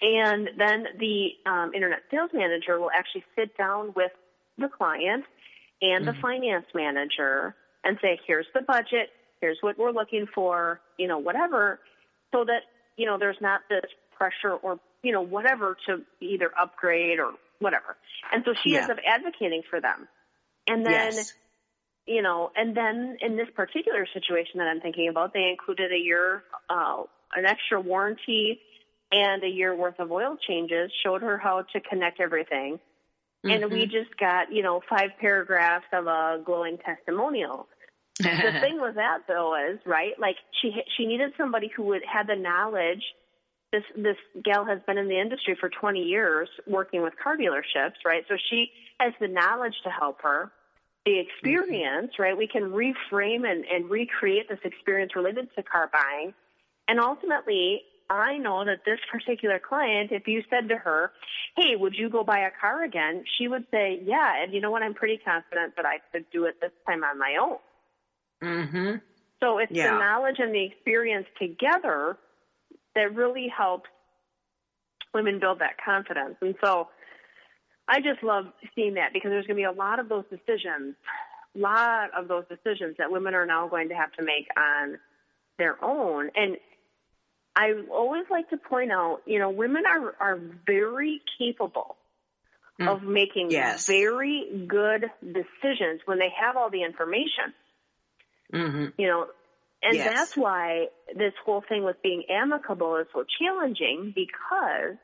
and 0.00 0.50
then 0.58 0.86
the 0.98 1.28
um, 1.46 1.72
internet 1.74 2.00
sales 2.10 2.30
manager 2.32 2.78
will 2.78 2.90
actually 2.94 3.24
sit 3.34 3.56
down 3.56 3.92
with 3.96 4.12
the 4.58 4.68
client 4.68 5.24
and 5.80 6.04
mm-hmm. 6.04 6.16
the 6.16 6.20
finance 6.20 6.66
manager 6.74 7.54
and 7.84 7.98
say, 8.02 8.18
here's 8.26 8.46
the 8.54 8.62
budget, 8.62 9.10
here's 9.40 9.58
what 9.60 9.78
we're 9.78 9.92
looking 9.92 10.26
for, 10.34 10.80
you 10.98 11.08
know, 11.08 11.18
whatever, 11.18 11.80
so 12.32 12.44
that, 12.44 12.62
you 12.96 13.06
know, 13.06 13.16
there's 13.18 13.36
not 13.40 13.60
this 13.68 13.84
pressure 14.16 14.54
or, 14.54 14.78
you 15.02 15.12
know, 15.12 15.22
whatever 15.22 15.76
to 15.86 16.02
either 16.20 16.50
upgrade 16.60 17.18
or 17.18 17.32
whatever. 17.60 17.96
And 18.32 18.42
so 18.44 18.52
she 18.62 18.72
yeah. 18.72 18.80
ends 18.80 18.90
up 18.90 18.98
advocating 19.06 19.62
for 19.68 19.80
them. 19.80 20.08
And 20.66 20.84
then, 20.84 21.12
yes. 21.12 21.32
you 22.06 22.22
know, 22.22 22.50
and 22.56 22.76
then 22.76 23.18
in 23.20 23.36
this 23.36 23.48
particular 23.54 24.06
situation 24.12 24.58
that 24.58 24.66
I'm 24.66 24.80
thinking 24.80 25.08
about, 25.08 25.32
they 25.32 25.48
included 25.48 25.92
a 25.92 25.98
year, 25.98 26.42
uh, 26.68 27.02
an 27.34 27.46
extra 27.46 27.80
warranty 27.80 28.60
and 29.12 29.42
a 29.44 29.48
year 29.48 29.74
worth 29.74 29.98
of 29.98 30.10
oil 30.10 30.36
changes, 30.48 30.90
showed 31.04 31.22
her 31.22 31.38
how 31.38 31.62
to 31.72 31.80
connect 31.80 32.20
everything. 32.20 32.78
Mm-hmm. 33.44 33.50
And 33.50 33.72
we 33.72 33.82
mm-hmm. 33.82 33.92
just 33.92 34.16
got, 34.18 34.52
you 34.52 34.62
know, 34.62 34.80
five 34.88 35.10
paragraphs 35.20 35.86
of 35.92 36.06
a 36.06 36.40
glowing 36.44 36.78
testimonial. 36.78 37.68
the 38.18 38.24
thing 38.60 38.80
with 38.80 38.96
that 38.96 39.20
though 39.28 39.54
is, 39.70 39.78
right, 39.86 40.18
like 40.18 40.36
she 40.60 40.72
she 40.96 41.06
needed 41.06 41.32
somebody 41.36 41.70
who 41.74 41.84
would 41.84 42.02
had 42.04 42.26
the 42.26 42.36
knowledge 42.36 43.02
this 43.72 43.82
this 43.96 44.16
gal 44.42 44.64
has 44.64 44.78
been 44.86 44.98
in 44.98 45.08
the 45.08 45.18
industry 45.18 45.56
for 45.58 45.68
20 45.68 46.00
years 46.00 46.48
working 46.66 47.02
with 47.02 47.14
car 47.22 47.36
dealerships, 47.36 48.04
right? 48.04 48.24
So 48.28 48.36
she 48.50 48.70
has 49.00 49.12
the 49.20 49.28
knowledge 49.28 49.74
to 49.84 49.90
help 49.90 50.22
her, 50.22 50.50
the 51.04 51.18
experience, 51.18 52.12
mm-hmm. 52.12 52.22
right? 52.22 52.36
We 52.36 52.46
can 52.46 52.70
reframe 52.70 53.48
and, 53.50 53.64
and 53.64 53.90
recreate 53.90 54.48
this 54.48 54.60
experience 54.64 55.16
related 55.16 55.48
to 55.56 55.62
car 55.62 55.90
buying. 55.92 56.32
And 56.88 57.00
ultimately, 57.00 57.82
I 58.08 58.38
know 58.38 58.64
that 58.64 58.84
this 58.84 58.98
particular 59.10 59.58
client, 59.58 60.12
if 60.12 60.28
you 60.28 60.42
said 60.50 60.68
to 60.68 60.76
her, 60.76 61.12
Hey, 61.56 61.76
would 61.76 61.94
you 61.94 62.08
go 62.08 62.24
buy 62.24 62.40
a 62.40 62.50
car 62.60 62.84
again? 62.84 63.24
She 63.38 63.48
would 63.48 63.66
say, 63.70 64.00
Yeah. 64.04 64.42
And 64.42 64.52
you 64.52 64.60
know 64.60 64.70
what? 64.70 64.82
I'm 64.82 64.94
pretty 64.94 65.18
confident 65.18 65.76
that 65.76 65.86
I 65.86 65.98
could 66.12 66.26
do 66.32 66.44
it 66.44 66.60
this 66.60 66.72
time 66.86 67.04
on 67.04 67.18
my 67.18 67.36
own. 67.40 67.58
Mm-hmm. 68.42 68.96
So 69.42 69.58
it's 69.58 69.72
yeah. 69.72 69.92
the 69.92 69.98
knowledge 69.98 70.36
and 70.38 70.54
the 70.54 70.64
experience 70.64 71.26
together 71.40 72.16
that 72.94 73.14
really 73.14 73.48
helps 73.54 73.88
women 75.12 75.38
build 75.38 75.60
that 75.60 75.76
confidence. 75.84 76.36
And 76.40 76.54
so 76.62 76.88
I 77.88 78.00
just 78.00 78.22
love 78.22 78.46
seeing 78.74 78.94
that 78.94 79.12
because 79.12 79.30
there's 79.30 79.46
going 79.46 79.56
to 79.56 79.60
be 79.60 79.64
a 79.64 79.72
lot 79.72 80.00
of 80.00 80.08
those 80.08 80.24
decisions, 80.30 80.94
a 81.54 81.58
lot 81.58 82.10
of 82.16 82.28
those 82.28 82.44
decisions 82.48 82.96
that 82.98 83.10
women 83.10 83.34
are 83.34 83.46
now 83.46 83.68
going 83.68 83.88
to 83.90 83.94
have 83.94 84.12
to 84.12 84.24
make 84.24 84.48
on 84.56 84.98
their 85.58 85.82
own. 85.84 86.30
And 86.34 86.56
I 87.56 87.72
always 87.90 88.24
like 88.30 88.50
to 88.50 88.58
point 88.58 88.92
out, 88.92 89.20
you 89.24 89.38
know, 89.38 89.48
women 89.48 89.84
are 89.86 90.14
are 90.20 90.38
very 90.66 91.22
capable 91.38 91.96
mm. 92.78 92.86
of 92.86 93.02
making 93.02 93.50
yes. 93.50 93.86
very 93.86 94.66
good 94.68 95.06
decisions 95.22 96.02
when 96.04 96.18
they 96.18 96.28
have 96.38 96.56
all 96.58 96.70
the 96.70 96.82
information. 96.82 97.54
Mm-hmm. 98.52 99.00
You 99.00 99.08
know, 99.08 99.26
and 99.82 99.96
yes. 99.96 100.14
that's 100.14 100.36
why 100.36 100.88
this 101.16 101.32
whole 101.44 101.64
thing 101.66 101.82
with 101.82 101.96
being 102.02 102.24
amicable 102.28 102.96
is 102.96 103.06
so 103.14 103.24
challenging 103.40 104.12
because 104.14 104.96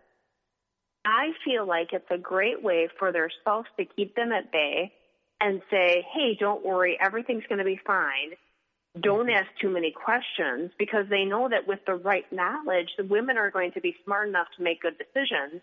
I 1.07 1.32
feel 1.44 1.66
like 1.66 1.92
it's 1.92 2.11
a 2.11 2.18
great 2.18 2.62
way 2.62 2.88
for 2.98 3.12
their 3.12 3.30
spouse 3.40 3.66
to 3.78 3.86
keep 3.96 4.14
them 4.14 4.30
at 4.30 4.53
bay 4.53 4.92
and 5.40 5.62
say, 5.70 6.07
"Hey, 6.12 6.36
don't 6.38 6.64
worry, 6.64 6.98
everything's 7.00 7.44
going 7.48 7.59
to 7.59 7.64
be 7.64 7.80
fine." 7.86 8.36
Don't 9.01 9.30
ask 9.30 9.47
too 9.61 9.70
many 9.70 9.90
questions 9.90 10.70
because 10.78 11.07
they 11.09 11.24
know 11.24 11.49
that 11.49 11.66
with 11.66 11.80
the 11.86 11.95
right 11.95 12.30
knowledge, 12.30 12.90
the 12.99 13.05
women 13.05 13.38
are 13.38 13.51
going 13.51 13.72
to 13.72 13.80
be 13.80 13.97
smart 14.05 14.28
enough 14.28 14.49
to 14.57 14.62
make 14.62 14.82
good 14.82 14.97
decisions, 14.99 15.62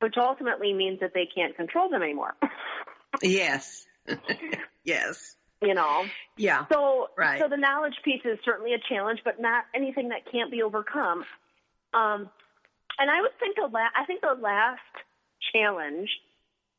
which 0.00 0.14
ultimately 0.16 0.72
means 0.72 1.00
that 1.00 1.12
they 1.14 1.28
can't 1.32 1.56
control 1.56 1.88
them 1.88 2.02
anymore. 2.02 2.34
yes. 3.22 3.86
yes. 4.84 5.36
You 5.62 5.74
know? 5.74 6.06
Yeah. 6.36 6.64
So, 6.72 7.10
right. 7.16 7.40
so 7.40 7.48
the 7.48 7.56
knowledge 7.56 7.94
piece 8.04 8.22
is 8.24 8.38
certainly 8.44 8.72
a 8.74 8.78
challenge, 8.88 9.20
but 9.24 9.40
not 9.40 9.64
anything 9.74 10.08
that 10.08 10.30
can't 10.30 10.50
be 10.50 10.62
overcome. 10.62 11.24
Um, 11.94 12.30
and 12.98 13.10
I 13.10 13.20
would 13.20 13.38
think 13.38 13.56
the 13.56 13.68
la- 13.70 13.94
I 13.96 14.04
think 14.06 14.22
the 14.22 14.36
last 14.40 14.80
challenge 15.52 16.08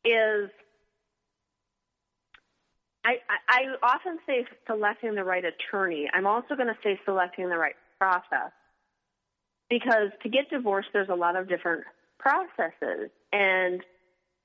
is 0.04 0.50
I, 3.04 3.16
I, 3.50 3.62
often 3.82 4.20
say 4.28 4.46
selecting 4.68 5.16
the 5.16 5.24
right 5.24 5.44
attorney. 5.44 6.08
I'm 6.14 6.28
also 6.28 6.56
going 6.56 6.68
to 6.68 6.78
say 6.84 7.00
selecting 7.04 7.50
the 7.50 7.58
right 7.58 7.76
process 8.00 8.52
because 9.70 10.12
to 10.22 10.30
get 10.30 10.50
divorced, 10.50 10.90
there's 10.94 11.10
a 11.10 11.16
lot 11.16 11.36
of 11.36 11.50
different 11.50 11.84
processes, 12.20 13.10
and 13.32 13.82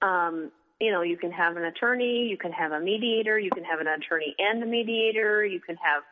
um, 0.01 0.51
you 0.81 0.93
know, 0.93 1.03
you 1.03 1.17
can 1.17 1.33
have 1.33 1.57
an 1.57 1.65
attorney, 1.65 2.29
you 2.31 2.37
can 2.37 2.53
have 2.53 2.73
a 2.73 2.81
mediator, 2.81 3.39
you 3.39 3.51
can 3.51 3.65
have 3.65 3.81
an 3.81 3.87
attorney 3.87 4.35
and 4.39 4.63
a 4.63 4.67
mediator, 4.67 5.45
you 5.45 5.61
can 5.61 5.77
have 5.77 6.03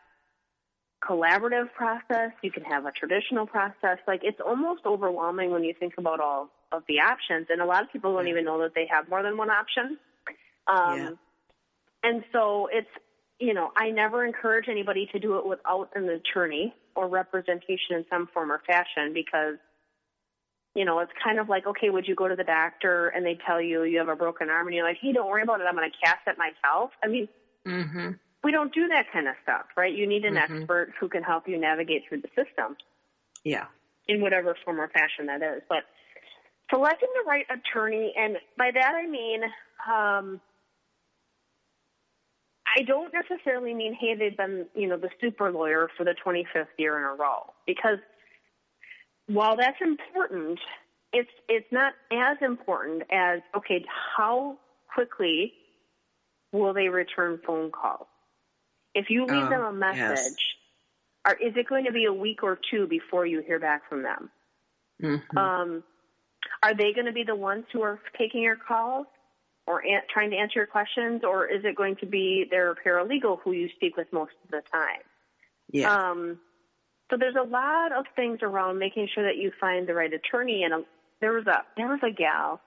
collaborative 1.07 1.73
process, 1.75 2.33
you 2.43 2.51
can 2.51 2.65
have 2.65 2.87
a 2.87 2.93
traditional 2.93 3.47
process. 3.47 3.99
Like 4.07 4.21
it's 4.23 4.41
almost 4.45 4.83
overwhelming 4.87 5.51
when 5.51 5.65
you 5.65 5.75
think 5.79 5.95
about 5.99 6.21
all 6.21 6.49
of 6.73 6.83
the 6.89 7.01
options, 7.01 7.47
and 7.51 7.61
a 7.61 7.67
lot 7.67 7.83
of 7.83 7.93
people 7.93 8.15
don't 8.15 8.29
even 8.29 8.45
know 8.45 8.61
that 8.63 8.75
they 8.75 8.87
have 8.91 9.09
more 9.09 9.23
than 9.23 9.37
one 9.37 9.51
option. 9.51 9.99
Um, 10.67 10.99
yeah. 10.99 11.11
And 12.05 12.23
so 12.33 12.69
it's, 12.71 12.89
you 13.41 13.55
know, 13.55 13.73
I 13.77 13.91
never 13.91 14.25
encourage 14.25 14.69
anybody 14.69 15.09
to 15.13 15.19
do 15.19 15.39
it 15.39 15.47
without 15.47 15.89
an 15.97 16.09
attorney 16.09 16.75
or 16.95 17.09
representation 17.09 17.97
in 17.97 18.05
some 18.11 18.29
form 18.33 18.53
or 18.53 18.61
fashion 18.67 19.13
because, 19.15 19.57
you 20.75 20.85
know, 20.85 21.01
it's 21.01 21.11
kind 21.25 21.41
of 21.41 21.49
like, 21.49 21.67
okay, 21.67 21.89
would 21.89 22.07
you 22.07 22.15
go 22.15 22.29
to 22.29 22.37
the 22.37 22.45
doctor 22.45 23.09
and 23.09 23.25
they 23.25 23.39
tell 23.47 23.61
you 23.61 23.85
you 23.85 23.99
have 23.99 24.09
a 24.09 24.17
broken 24.17 24.51
arm 24.51 24.67
and 24.67 24.77
you're 24.77 24.87
like, 24.87 24.99
hey, 25.01 25.13
don't 25.13 25.29
worry 25.29 25.43
about 25.43 25.61
it. 25.61 25.65
I'm 25.67 25.75
going 25.75 25.91
to 25.91 25.97
cast 26.05 26.21
it 26.27 26.37
myself. 26.37 26.91
I 27.03 27.09
mean, 27.09 27.29
mm-hmm. 27.67 28.11
we 28.45 28.53
don't 28.53 28.73
do 28.75 28.87
that 28.89 29.07
kind 29.11 29.27
of 29.27 29.35
stuff, 29.43 29.65
right? 29.77 29.93
You 29.93 30.07
need 30.07 30.27
an 30.27 30.35
mm-hmm. 30.35 30.59
expert 30.59 30.93
who 31.01 31.09
can 31.09 31.23
help 31.23 31.49
you 31.49 31.59
navigate 31.59 32.03
through 32.09 32.21
the 32.21 32.29
system. 32.29 32.77
Yeah. 33.45 33.65
In 34.09 34.21
whatever 34.21 34.55
form 34.63 34.79
or 34.79 34.89
fashion 34.89 35.27
that 35.27 35.43
is. 35.43 35.63
But 35.69 35.85
selecting 36.71 37.09
the 37.15 37.29
right 37.29 37.47
attorney, 37.49 38.13
and 38.17 38.37
by 38.59 38.71
that 38.75 38.95
I 38.95 39.07
mean, 39.07 39.43
um, 39.91 40.41
I 42.77 42.83
don't 42.83 43.13
necessarily 43.13 43.75
mean 43.75 43.97
hey 43.99 44.15
they've 44.15 44.37
been 44.37 44.67
you 44.75 44.89
know 44.89 44.97
the 44.97 45.11
super 45.21 45.51
lawyer 45.53 45.89
for 45.97 46.05
the 46.05 46.15
25th 46.25 46.67
year 46.77 46.99
in 46.99 47.05
a 47.05 47.15
row 47.15 47.53
because 47.67 47.99
while 49.27 49.57
that's 49.57 49.81
important, 49.81 50.59
it's 51.13 51.31
it's 51.49 51.67
not 51.71 51.95
as 52.13 52.37
important 52.43 53.03
as 53.11 53.41
okay 53.57 53.85
how 54.17 54.59
quickly 54.93 55.53
will 56.53 56.75
they 56.75 56.89
return 56.89 57.41
phone 57.47 57.71
calls? 57.71 58.07
If 58.95 59.07
you 59.11 59.27
leave 59.27 59.49
them 59.49 59.61
a 59.61 59.69
um, 59.69 59.79
message, 59.81 59.99
yes. 59.99 60.37
are, 61.25 61.35
is 61.35 61.55
it 61.57 61.69
going 61.69 61.85
to 61.87 61.93
be 61.93 62.05
a 62.05 62.13
week 62.13 62.45
or 62.45 62.59
two 62.71 62.87
before 62.87 63.27
you 63.27 63.43
hear 63.45 63.59
back 63.59 63.89
from 63.89 64.05
them? 64.05 64.31
Mm-hmm. 65.03 65.37
Um, 65.37 65.83
are 66.63 66.75
they 66.75 66.93
going 66.93 67.07
to 67.07 67.13
be 67.13 67.25
the 67.25 67.35
ones 67.35 67.65
who 67.73 67.83
are 67.83 67.99
taking 68.17 68.43
your 68.43 68.57
calls? 68.57 69.07
Or 69.67 69.81
an- 69.81 70.03
trying 70.13 70.31
to 70.31 70.37
answer 70.37 70.59
your 70.61 70.67
questions, 70.67 71.23
or 71.25 71.47
is 71.47 71.65
it 71.65 71.77
going 71.77 71.97
to 71.97 72.07
be 72.07 72.47
their 72.51 72.75
paralegal 72.75 73.41
who 73.43 73.53
you 73.53 73.69
speak 73.77 73.97
with 73.97 74.07
most 74.13 74.33
of 74.45 74.51
the 74.51 74.63
time? 74.71 75.01
Yeah. 75.71 75.95
Um, 75.95 76.39
So 77.11 77.17
there's 77.19 77.37
a 77.37 77.47
lot 77.47 77.93
of 77.93 78.07
things 78.17 78.39
around 78.43 78.79
making 78.79 79.09
sure 79.15 79.25
that 79.25 79.37
you 79.37 79.53
find 79.61 79.87
the 79.87 79.95
right 79.95 80.13
attorney. 80.13 80.65
And 80.65 80.73
a, 80.75 80.83
there 81.21 81.33
was 81.33 81.47
a 81.47 81.63
there 81.77 81.89
was 81.89 82.01
a 82.03 82.11
gal 82.11 82.61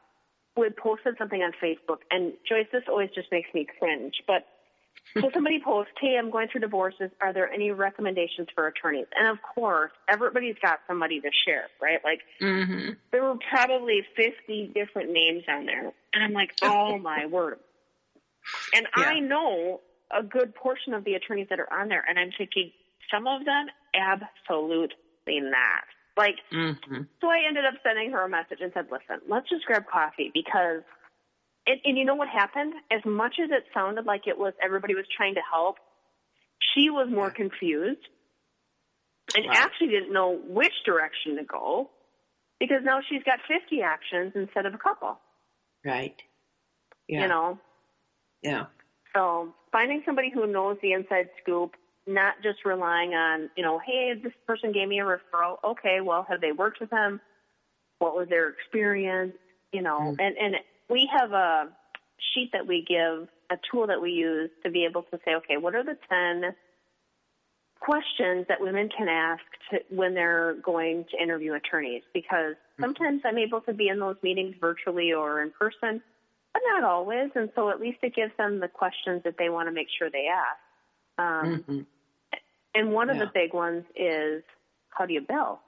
who 0.56 0.64
had 0.64 0.76
posted 0.78 1.16
something 1.18 1.42
on 1.42 1.52
Facebook, 1.62 2.00
and 2.10 2.34
Joyce, 2.48 2.68
this 2.72 2.84
always 2.88 3.10
just 3.14 3.32
makes 3.32 3.50
me 3.54 3.66
cringe. 3.80 4.16
But 4.26 4.46
so 5.22 5.32
somebody 5.34 5.60
posts, 5.64 5.94
"Hey, 6.00 6.16
I'm 6.18 6.30
going 6.30 6.48
through 6.48 6.62
divorces. 6.62 7.10
Are 7.22 7.34
there 7.34 7.52
any 7.52 7.72
recommendations 7.72 8.48
for 8.54 8.68
attorneys?" 8.68 9.08
And 9.18 9.28
of 9.28 9.42
course, 9.42 9.92
everybody's 10.08 10.58
got 10.62 10.80
somebody 10.88 11.20
to 11.22 11.30
share, 11.46 11.68
right? 11.82 12.04
Like 12.04 12.22
Mm-hmm. 12.42 12.94
there 13.12 13.24
were 13.24 13.38
probably 13.50 14.06
50 14.16 14.72
different 14.76 15.12
names 15.12 15.44
on 15.50 15.66
there, 15.66 15.92
and 16.14 16.24
I'm 16.24 16.34
like, 16.34 16.52
"Oh 16.62 16.98
my 17.00 17.26
word!" 17.26 17.60
And 18.74 18.88
Yeah. 18.96 19.06
I 19.10 19.20
know 19.20 19.82
a 20.12 20.22
good 20.24 20.54
portion 20.54 20.94
of 20.94 21.04
the 21.04 21.16
attorneys 21.16 21.48
that 21.50 21.60
are 21.60 21.72
on 21.74 21.88
there, 21.90 22.06
and 22.08 22.20
I'm 22.20 22.32
thinking 22.38 22.72
some 23.12 23.28
of 23.28 23.44
them 23.46 23.68
absolutely 23.96 24.94
not. 25.28 25.84
Like, 26.16 26.36
Mm-hmm. 26.54 27.02
so 27.22 27.30
I 27.30 27.40
ended 27.48 27.66
up 27.66 27.74
sending 27.84 28.12
her 28.12 28.24
a 28.24 28.30
message 28.30 28.60
and 28.62 28.72
said, 28.74 28.88
"Listen, 28.92 29.20
let's 29.28 29.50
just 29.50 29.66
grab 29.66 29.86
coffee 29.88 30.30
because." 30.34 30.84
And, 31.68 31.80
and 31.84 31.98
you 31.98 32.06
know 32.06 32.16
what 32.16 32.30
happened? 32.30 32.74
As 32.92 33.02
much 33.06 33.36
as 33.44 33.50
it 33.52 33.66
sounded 33.74 34.06
like 34.06 34.28
it 34.28 34.38
was 34.38 34.54
everybody 34.64 34.96
was 34.96 35.06
trying 35.16 35.36
to 35.36 35.42
help, 35.52 35.76
she 36.74 36.90
was 36.90 37.08
more 37.12 37.30
confused 37.30 38.00
and 39.36 39.46
Right. 39.46 39.58
actually 39.58 39.88
didn't 39.90 40.14
know 40.14 40.32
which 40.48 40.74
direction 40.86 41.36
to 41.36 41.44
go 41.44 41.90
because 42.60 42.84
now 42.84 43.00
she's 43.10 43.22
got 43.24 43.40
50 43.48 43.82
actions 43.82 44.32
instead 44.36 44.66
of 44.66 44.74
a 44.74 44.78
couple. 44.78 45.20
Right. 45.86 46.16
Yeah. 47.08 47.24
You 47.24 47.28
know, 47.28 47.60
Yeah. 48.42 48.68
so 49.14 49.54
finding 49.72 50.04
somebody 50.06 50.30
who 50.30 50.48
knows 50.48 50.78
the 50.82 50.94
inside 50.94 51.30
scoop, 51.42 51.76
not 52.06 52.36
just 52.42 52.64
relying 52.66 53.14
on, 53.14 53.50
you 53.58 53.64
know, 53.64 53.80
hey, 53.80 54.14
this 54.14 54.34
person 54.46 54.72
gave 54.72 54.88
me 54.88 55.00
a 55.02 55.04
referral. 55.04 55.62
Okay, 55.64 56.00
well, 56.02 56.24
have 56.30 56.40
they 56.40 56.54
worked 56.54 56.80
with 56.80 56.90
them? 56.90 57.20
What 58.00 58.16
was 58.16 58.30
their 58.30 58.48
experience? 58.50 59.36
You 59.74 59.82
know, 59.82 60.00
Mm. 60.00 60.20
and 60.20 60.38
and 60.38 60.56
we 60.90 61.10
have 61.20 61.32
a 61.32 61.70
sheet 62.34 62.52
that 62.54 62.68
we 62.68 62.86
give, 62.88 63.28
a 63.50 63.58
tool 63.72 63.88
that 63.88 64.02
we 64.02 64.12
use 64.12 64.50
to 64.64 64.72
be 64.72 64.86
able 64.86 65.04
to 65.04 65.20
say, 65.26 65.36
okay, 65.36 65.58
what 65.58 65.76
are 65.76 65.84
the 65.84 65.98
ten 66.10 66.54
questions 67.80 68.46
that 68.50 68.60
women 68.60 68.90
can 68.96 69.08
ask 69.08 69.44
to, 69.72 69.96
when 69.96 70.14
they're 70.14 70.56
going 70.64 71.06
to 71.12 71.22
interview 71.22 71.54
attorneys? 71.54 72.04
Because 72.14 72.56
sometimes 72.80 73.22
I'm 73.26 73.38
able 73.38 73.62
to 73.62 73.74
be 73.74 73.88
in 73.88 74.00
those 74.00 74.18
meetings 74.24 74.56
virtually 74.60 75.14
or 75.14 75.42
in 75.42 75.52
person, 75.52 76.02
but 76.54 76.62
not 76.74 76.84
always. 76.84 77.30
And 77.36 77.50
so 77.56 77.70
at 77.70 77.80
least 77.80 78.00
it 78.02 78.16
gives 78.16 78.32
them 78.38 78.60
the 78.60 78.68
questions 78.68 79.22
that 79.24 79.36
they 79.38 79.50
want 79.50 79.68
to 79.68 79.74
make 79.74 79.88
sure 79.98 80.10
they 80.10 80.28
ask. 80.28 80.60
Um, 81.20 81.64
hmm 81.68 81.82
and 82.76 82.92
one 82.92 83.10
of 83.10 83.18
the 83.18 83.26
big 83.34 83.56
ones 83.56 83.86
is 83.96 84.44
how 84.90 85.08
do 85.08 85.14
you 85.14 85.22
bill? 85.22 85.60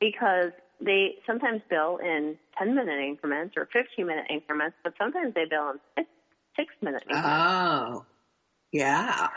Because 0.00 0.50
they 0.80 1.16
sometimes 1.26 1.62
bill 1.68 1.98
in 1.98 2.36
10 2.58 2.74
minute 2.74 3.00
increments 3.00 3.54
or 3.56 3.68
15 3.72 4.06
minute 4.06 4.26
increments, 4.30 4.76
but 4.84 4.94
sometimes 4.98 5.34
they 5.34 5.44
bill 5.44 5.70
in 5.70 5.80
six, 5.96 6.08
six 6.56 6.74
minute 6.82 7.02
increments. 7.08 7.28
Oh. 7.28 8.04
Yeah. 8.72 9.28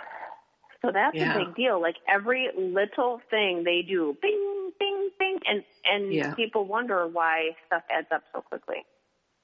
so 0.81 0.91
that's 0.91 1.15
yeah. 1.15 1.35
a 1.35 1.45
big 1.45 1.55
deal. 1.55 1.81
Like 1.81 1.95
every 2.07 2.49
little 2.57 3.21
thing 3.29 3.63
they 3.63 3.81
do, 3.81 4.17
bing, 4.21 4.71
bing, 4.79 5.09
bing, 5.19 5.39
and 5.47 5.63
and 5.85 6.13
Yeah. 6.13 6.33
people 6.35 6.65
wonder 6.65 7.07
why 7.07 7.55
stuff 7.67 7.83
adds 7.89 8.07
up 8.11 8.23
so 8.33 8.41
quickly. 8.41 8.85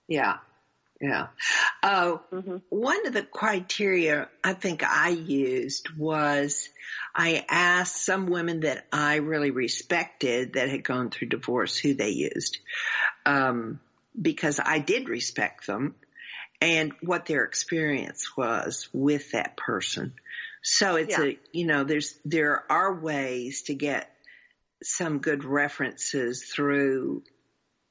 Yeah. 0.07 0.37
Yeah. 0.99 1.27
Oh, 1.83 2.21
hmm 2.31 2.57
one 2.69 3.05
of 3.05 3.13
the 3.13 3.23
criteria 3.23 4.29
I 4.43 4.53
think 4.53 4.83
I 4.83 5.09
used 5.09 5.89
was 5.95 6.69
I 7.15 7.45
asked 7.49 8.03
some 8.03 8.27
women 8.27 8.61
that 8.61 8.87
I 8.91 9.17
really 9.17 9.51
respected 9.51 10.53
that 10.53 10.69
had 10.69 10.83
gone 10.83 11.09
through 11.11 11.29
divorce 11.29 11.77
who 11.77 11.93
they 11.93 12.09
used. 12.09 12.57
Um, 13.25 13.79
because 14.19 14.59
I 14.63 14.79
did 14.79 15.09
respect 15.09 15.67
them 15.67 15.95
and 16.59 16.93
what 17.01 17.25
their 17.27 17.43
experience 17.43 18.35
was 18.35 18.89
with 18.91 19.31
that 19.31 19.57
person. 19.57 20.13
So 20.63 20.95
it's 20.95 21.17
Yeah. 21.17 21.25
a, 21.25 21.39
you 21.51 21.65
know, 21.67 21.83
there's, 21.83 22.17
there 22.25 22.63
are 22.71 22.99
ways 22.99 23.63
to 23.63 23.75
get 23.75 24.11
some 24.83 25.19
good 25.19 25.43
references 25.43 26.43
through 26.43 27.23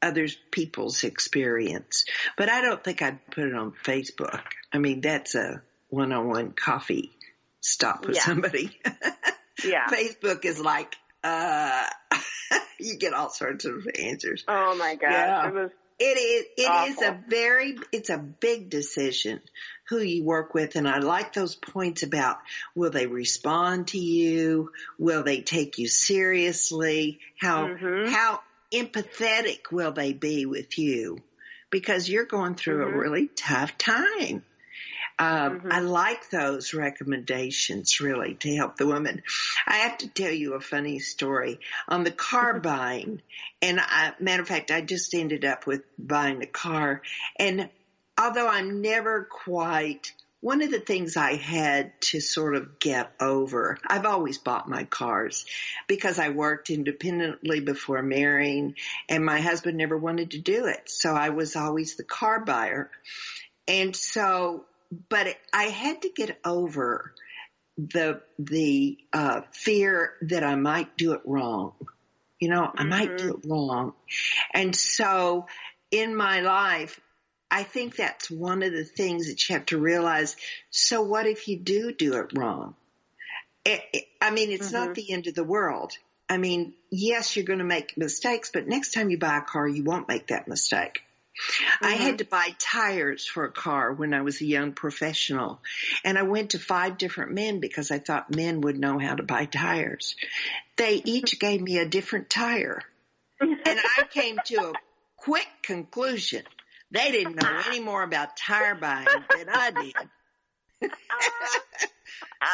other 0.03 0.27
people's 0.51 1.05
experience. 1.05 2.05
But 2.37 2.49
I 2.51 2.61
don't 2.61 2.83
think 2.83 3.03
I'd 3.03 3.25
put 3.31 3.45
it 3.45 3.55
on 3.55 3.73
Facebook. 3.85 4.43
I 4.73 4.79
mean, 4.79 5.01
that's 5.01 5.35
a 5.35 5.63
one-on-one 5.89 6.53
coffee 6.53 7.13
stop 7.61 8.07
with 8.07 8.17
Yeah. 8.17 8.23
somebody. 8.23 8.79
Yeah. 9.65 9.87
Facebook 9.87 10.45
is 10.45 10.61
like, 10.61 10.95
uh, 11.25 11.87
you 12.79 12.99
get 12.99 13.15
all 13.15 13.31
sorts 13.31 13.65
of 13.65 13.89
answers. 13.99 14.45
Oh 14.47 14.77
my 14.77 14.97
gosh. 14.97 15.11
Yeah. 15.11 15.49
It 15.49 15.55
was 15.55 15.71
It 15.99 16.19
is, 16.19 16.45
it 16.59 16.91
is 16.91 17.03
a 17.03 17.19
very, 17.27 17.79
it's 17.91 18.11
a 18.11 18.19
big 18.19 18.69
decision 18.69 19.41
who 19.89 19.99
you 19.99 20.25
work 20.25 20.53
with. 20.53 20.77
And 20.77 20.87
I 20.87 20.99
like 20.99 21.33
those 21.33 21.57
points 21.57 22.03
about 22.03 22.37
will 22.75 22.91
they 22.91 23.07
respond 23.07 23.89
to 23.89 23.99
you? 23.99 24.73
Will 24.99 25.23
they 25.25 25.41
take 25.41 25.79
you 25.79 25.89
seriously? 25.89 27.19
How, 27.41 27.67
Mhm. 27.67 28.11
how 28.11 28.43
empathetic 28.83 29.73
will 29.73 29.93
they 29.93 30.13
be 30.13 30.47
with 30.47 30.79
you? 30.79 31.19
Because 31.71 32.09
you're 32.09 32.25
going 32.25 32.55
through 32.55 32.85
Mhm. 32.85 32.95
a 32.95 32.99
really 32.99 33.31
tough 33.37 33.77
time. 33.77 34.45
Um, 35.19 35.61
Mhm. 35.61 35.73
I 35.73 35.81
like 35.81 36.29
those 36.31 36.75
recommendations 36.75 38.01
really 38.01 38.35
to 38.41 38.55
help 38.55 38.77
the 38.77 38.87
women. 38.87 39.23
I 39.67 39.79
have 39.79 39.99
to 39.99 40.09
tell 40.09 40.31
you 40.31 40.55
a 40.55 40.61
funny 40.61 40.99
story 40.99 41.59
on 41.89 42.05
the 42.05 42.11
car 42.11 42.61
buying. 42.61 43.23
And 43.63 43.81
I, 43.81 44.13
matter 44.21 44.43
of 44.43 44.49
fact, 44.49 44.71
I 44.71 44.83
just 44.83 45.15
ended 45.15 45.45
up 45.45 45.67
with 45.67 45.83
buying 45.99 46.43
a 46.43 46.47
car. 46.47 47.03
And 47.39 47.71
although 48.19 48.49
I'm 48.49 48.83
never 48.83 49.27
quite, 49.31 50.13
one 50.47 50.63
of 50.63 50.71
the 50.71 50.79
things 50.79 51.17
I 51.17 51.35
had 51.35 52.01
to 52.03 52.21
sort 52.21 52.55
of 52.55 52.79
get 52.79 53.11
over, 53.19 53.79
I've 53.85 54.07
always 54.07 54.39
bought 54.39 54.69
my 54.69 54.85
cars 54.85 55.45
because 55.89 56.21
I 56.21 56.29
worked 56.29 56.71
independently 56.71 57.59
before 57.59 58.01
marrying 58.01 58.77
and 59.09 59.25
my 59.25 59.41
husband 59.41 59.77
never 59.77 59.99
wanted 59.99 60.31
to 60.31 60.39
do 60.39 60.67
it. 60.67 60.89
So 60.89 61.13
I 61.13 61.31
was 61.31 61.57
always 61.57 61.97
the 61.97 62.05
car 62.05 62.45
buyer. 62.45 62.93
And 63.67 63.97
so, 63.97 64.67
but 65.09 65.27
I 65.53 65.65
had 65.65 66.03
to 66.03 66.11
get 66.15 66.39
over 66.45 67.13
the, 67.77 68.23
the, 68.39 68.99
uh, 69.13 69.41
fear 69.51 70.13
that 70.29 70.45
I 70.45 70.55
might 70.55 70.97
do 70.97 71.15
it 71.15 71.23
wrong. 71.25 71.73
You 72.39 72.51
know, 72.51 72.71
I 72.73 72.85
might 72.85 73.19
do 73.19 73.35
it 73.35 73.51
wrong. 73.51 73.95
And 74.55 74.77
so 74.77 75.47
in 75.91 76.15
my 76.15 76.39
life, 76.39 77.01
I 77.51 77.63
think 77.63 77.97
that's 77.97 78.31
one 78.31 78.63
of 78.63 78.73
the 78.73 78.85
things 78.85 79.29
that 79.29 79.49
you 79.49 79.55
have 79.55 79.67
to 79.67 79.79
realize. 79.79 80.37
So 80.71 81.03
what 81.03 81.27
if 81.27 81.49
you 81.49 81.59
do 81.59 81.93
do 81.93 82.15
it 82.15 82.37
wrong? 82.37 82.75
It, 83.65 83.83
it, 83.93 84.05
I 84.21 84.31
mean, 84.31 84.51
it's 84.51 84.73
not 84.73 84.85
mm-hmm. 84.85 84.93
the 84.95 85.13
end 85.13 85.27
of 85.27 85.35
the 85.35 85.45
world. 85.45 85.93
I 86.29 86.39
mean, 86.39 86.75
yes, 86.91 87.37
you're 87.37 87.45
going 87.45 87.61
to 87.61 87.65
make 87.65 87.97
mistakes, 87.97 88.51
but 88.53 88.67
next 88.67 88.93
time 88.93 89.11
you 89.11 89.19
buy 89.19 89.39
a 89.39 89.43
car, 89.43 89.67
you 89.67 89.85
won't 89.85 90.09
make 90.09 90.29
that 90.29 90.49
mistake. 90.49 91.03
I 91.81 91.95
mm-hmm. 91.95 92.03
had 92.03 92.19
to 92.19 92.25
buy 92.25 92.55
tires 92.59 93.27
for 93.27 93.45
a 93.45 93.53
car 93.53 93.93
when 93.93 94.15
I 94.15 94.23
was 94.23 94.41
a 94.41 94.47
young 94.47 94.73
professional 94.73 95.61
and 96.03 96.17
I 96.17 96.23
went 96.23 96.51
to 96.51 96.59
five 96.59 96.97
different 96.97 97.33
men 97.33 97.61
because 97.61 97.91
I 97.91 97.99
thought 97.99 98.35
men 98.35 98.63
would 98.63 98.79
know 98.79 98.99
how 98.99 99.15
to 99.15 99.23
buy 99.23 99.45
tires. 99.45 100.17
They 100.77 101.03
each 101.05 101.39
gave 101.39 101.61
me 101.61 101.79
a 101.79 101.87
different 101.87 102.31
tire 102.31 102.83
and 103.41 103.59
I 103.67 104.05
came 104.11 104.39
to 104.47 104.57
a 104.57 104.73
quick 105.17 105.49
conclusion. 105.63 106.43
They 106.91 107.11
didn't 107.11 107.37
know 107.37 107.61
any 107.67 107.81
more 107.81 108.03
about 108.03 108.37
tire 108.37 108.75
buying 108.75 109.07
than 109.35 109.49
I 109.49 109.71
did. 109.71 110.93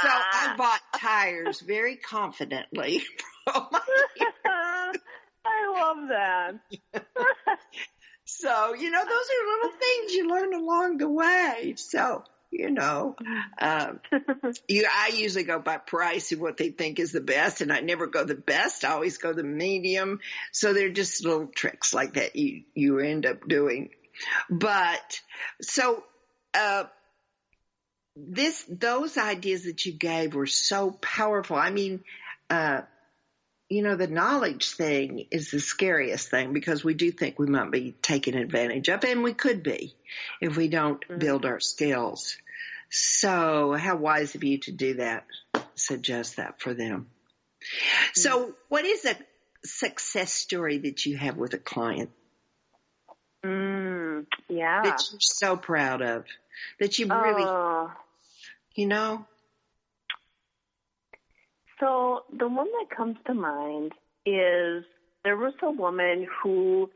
So 0.01 0.09
I 0.09 0.55
bought 0.57 0.81
tires 0.97 1.61
very 1.61 1.97
confidently. 1.97 3.03
I 3.47 4.93
love 5.75 6.09
that. 6.09 6.55
so, 8.25 8.75
you 8.75 8.91
know, 8.91 9.05
those 9.05 9.11
are 9.11 9.55
little 9.55 9.79
things 9.79 10.15
you 10.15 10.29
learn 10.29 10.55
along 10.55 10.99
the 10.99 11.09
way. 11.09 11.75
So, 11.77 12.23
you 12.51 12.71
know, 12.71 13.17
um, 13.61 14.01
you, 14.69 14.87
I 14.91 15.13
usually 15.15 15.45
go 15.45 15.59
by 15.59 15.79
price 15.79 16.33
and 16.33 16.41
what 16.41 16.57
they 16.57 16.71
think 16.71 16.99
is 16.99 17.13
the 17.13 17.21
best 17.21 17.61
and 17.61 17.73
I 17.73 17.81
never 17.81 18.07
go 18.07 18.25
the 18.25 18.35
best. 18.35 18.85
I 18.85 18.93
always 18.93 19.19
go 19.19 19.33
the 19.33 19.43
medium. 19.43 20.21
So 20.53 20.73
they're 20.73 20.91
just 20.91 21.25
little 21.25 21.49
tricks 21.49 21.93
like 21.93 22.15
that 22.15 22.37
you, 22.37 22.63
you 22.75 22.99
end 23.01 23.27
up 23.27 23.49
doing. 23.49 23.91
But 24.51 25.21
so, 25.61 26.03
uh, 26.55 26.85
this, 28.17 28.65
those 28.69 29.17
ideas 29.17 29.65
that 29.65 29.87
you 29.87 29.93
gave 29.93 30.35
were 30.35 30.47
so 30.47 30.91
powerful. 30.91 31.57
I 31.57 31.71
mean, 31.71 32.05
uh, 32.51 32.83
you 33.69 33.83
know, 33.83 33.97
the 33.97 34.07
knowledge 34.07 34.73
thing 34.73 35.27
is 35.31 35.51
the 35.51 35.61
scariest 35.61 36.29
thing 36.29 36.53
because 36.53 36.85
we 36.85 36.93
do 36.93 37.11
think 37.11 37.39
we 37.39 37.47
might 37.47 37.71
be 37.71 37.93
taken 38.03 38.37
advantage 38.37 38.89
of 38.89 39.03
and 39.05 39.23
we 39.23 39.33
could 39.33 39.63
be 39.63 39.95
if 40.43 40.59
we 40.59 40.69
don't 40.69 41.03
build 41.19 41.47
our 41.47 41.59
skills. 41.59 42.37
So 42.91 43.73
how 43.73 43.97
wise 43.97 44.35
of 44.35 44.45
you 44.45 44.59
to 44.59 44.73
do 44.73 44.95
that, 44.95 45.25
suggest 45.75 46.37
that 46.37 46.61
for 46.61 46.75
them. 46.75 47.07
So, 48.13 48.55
what 48.69 48.85
is 48.85 49.07
a 49.07 49.17
success 49.65 50.33
story 50.33 50.79
that 50.79 51.07
you 51.07 51.17
have 51.17 51.37
with 51.37 51.55
a 51.55 51.59
client 51.59 52.11
Mm, 53.45 54.27
yeah. 54.49 54.83
that 54.83 55.09
you're 55.11 55.21
so 55.21 55.57
proud 55.57 56.01
of? 56.03 56.25
That 56.79 56.99
you 56.99 57.07
really, 57.07 57.45
Oh. 57.45 57.93
you 58.75 58.87
know? 58.87 59.27
So 61.81 62.25
the 62.33 62.47
one 62.47 62.69
that 62.79 62.97
comes 62.97 63.17
to 63.27 63.35
mind 63.35 63.93
is 64.25 64.85
there 65.25 65.37
was 65.37 65.55
a 65.63 65.71
woman 65.71 66.29
who 66.43 66.89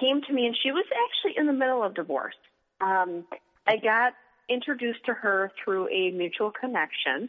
came 0.00 0.22
to 0.22 0.32
me 0.32 0.46
and 0.46 0.56
she 0.60 0.72
was 0.72 0.84
actually 0.90 1.38
in 1.38 1.46
the 1.46 1.52
middle 1.52 1.82
of 1.82 1.94
divorce. 1.94 2.34
Um, 2.80 3.24
I 3.66 3.76
got 3.76 4.14
introduced 4.48 5.04
to 5.06 5.14
her 5.14 5.52
through 5.62 5.88
a 5.88 6.10
mutual 6.10 6.50
connection. 6.50 7.28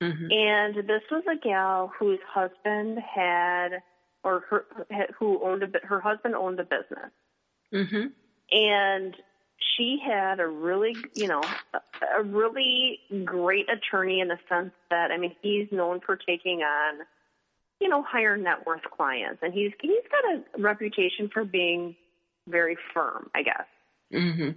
hmm 0.00 0.30
And 0.30 0.74
this 0.88 1.02
was 1.10 1.22
a 1.30 1.36
gal 1.36 1.92
whose 1.98 2.18
husband 2.28 2.98
had, 2.98 3.80
or 4.24 4.40
her, 4.50 4.64
who 5.18 5.40
owned 5.44 5.62
a, 5.62 5.86
her 5.86 6.00
husband 6.00 6.34
owned 6.34 6.58
a 6.58 6.64
business. 6.64 7.12
Hmm 7.74 8.06
and 8.50 9.16
she 9.76 9.98
had 10.04 10.40
a 10.40 10.46
really, 10.46 10.96
you 11.14 11.26
know, 11.26 11.40
a, 11.72 11.80
a 12.20 12.22
really 12.22 13.00
great 13.24 13.66
attorney 13.68 14.20
in 14.20 14.28
the 14.28 14.38
sense 14.48 14.72
that 14.90 15.10
I 15.10 15.16
mean, 15.16 15.34
he's 15.42 15.66
known 15.70 16.00
for 16.04 16.16
taking 16.16 16.60
on, 16.60 17.00
you 17.80 17.88
know, 17.88 18.02
higher 18.02 18.36
net 18.36 18.66
worth 18.66 18.82
clients, 18.96 19.40
and 19.42 19.52
he's 19.52 19.72
he's 19.80 20.04
got 20.10 20.34
a 20.34 20.62
reputation 20.62 21.30
for 21.32 21.44
being 21.44 21.96
very 22.48 22.76
firm, 22.92 23.30
I 23.34 23.42
guess. 23.42 23.66
hmm 24.12 24.50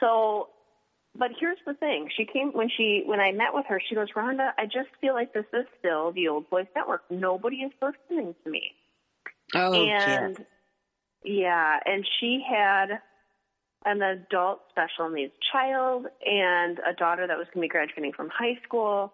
So, 0.00 0.48
but 1.18 1.30
here's 1.38 1.58
the 1.66 1.74
thing: 1.74 2.08
she 2.16 2.26
came 2.26 2.52
when 2.52 2.68
she 2.76 3.02
when 3.06 3.20
I 3.20 3.32
met 3.32 3.54
with 3.54 3.66
her. 3.68 3.80
She 3.88 3.94
goes, 3.94 4.08
Rhonda, 4.14 4.50
I 4.58 4.66
just 4.66 4.90
feel 5.00 5.14
like 5.14 5.32
this 5.32 5.46
is 5.52 5.66
still 5.78 6.12
the 6.12 6.28
old 6.28 6.48
boys 6.50 6.66
network. 6.76 7.02
Nobody 7.10 7.56
is 7.56 7.72
listening 7.80 8.34
to 8.44 8.50
me. 8.50 8.72
Oh, 9.54 9.72
and 9.72 10.36
yes. 10.36 10.46
Yeah, 11.24 11.78
and 11.84 12.06
she 12.20 12.44
had 12.48 13.00
an 13.86 14.02
adult 14.02 14.60
special 14.70 15.10
needs 15.10 15.32
child 15.52 16.06
and 16.24 16.78
a 16.78 16.94
daughter 16.94 17.26
that 17.26 17.36
was 17.36 17.46
going 17.46 17.62
to 17.62 17.68
be 17.68 17.68
graduating 17.68 18.12
from 18.12 18.30
high 18.30 18.58
school. 18.62 19.12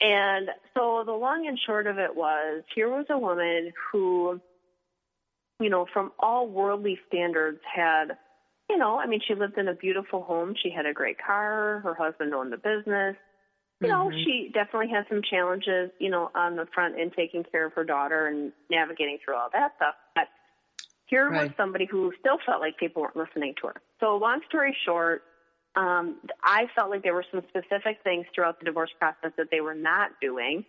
And 0.00 0.48
so 0.74 1.04
the 1.06 1.12
long 1.12 1.46
and 1.46 1.58
short 1.66 1.86
of 1.86 1.98
it 1.98 2.14
was 2.14 2.64
here 2.74 2.88
was 2.88 3.06
a 3.08 3.18
woman 3.18 3.72
who, 3.90 4.40
you 5.60 5.70
know, 5.70 5.86
from 5.92 6.12
all 6.18 6.48
worldly 6.48 6.98
standards 7.08 7.60
had, 7.72 8.16
you 8.68 8.76
know, 8.76 8.98
I 8.98 9.06
mean, 9.06 9.20
she 9.26 9.34
lived 9.34 9.58
in 9.58 9.68
a 9.68 9.74
beautiful 9.74 10.22
home. 10.22 10.54
She 10.60 10.70
had 10.70 10.86
a 10.86 10.92
great 10.92 11.18
car. 11.24 11.80
Her 11.84 11.94
husband 11.94 12.34
owned 12.34 12.52
a 12.52 12.58
business. 12.58 13.16
You 13.80 13.88
know, 13.88 14.10
Mhm. 14.10 14.24
she 14.24 14.48
definitely 14.54 14.88
had 14.88 15.08
some 15.08 15.22
challenges, 15.22 15.90
you 15.98 16.08
know, 16.08 16.30
on 16.34 16.56
the 16.56 16.66
front 16.66 16.98
end 16.98 17.14
taking 17.14 17.42
care 17.42 17.64
of 17.64 17.72
her 17.74 17.84
daughter 17.84 18.26
and 18.28 18.52
navigating 18.70 19.18
through 19.18 19.34
all 19.34 19.50
that 19.50 19.74
stuff. 19.76 19.96
But 20.14 20.28
here 21.12 21.30
was 21.30 21.50
somebody 21.58 21.84
who 21.84 22.10
still 22.18 22.38
felt 22.46 22.60
like 22.62 22.78
people 22.78 23.02
weren't 23.02 23.16
listening 23.16 23.52
to 23.60 23.66
her. 23.66 23.74
So 24.00 24.16
long 24.16 24.40
story 24.48 24.74
short, 24.86 25.22
um, 25.76 26.16
I 26.42 26.64
felt 26.74 26.88
like 26.88 27.02
there 27.02 27.12
were 27.12 27.26
some 27.30 27.42
specific 27.48 27.98
things 28.02 28.24
throughout 28.34 28.58
the 28.58 28.64
divorce 28.64 28.90
process 28.98 29.32
that 29.36 29.48
they 29.50 29.60
were 29.60 29.74
not 29.74 30.12
doing 30.22 30.64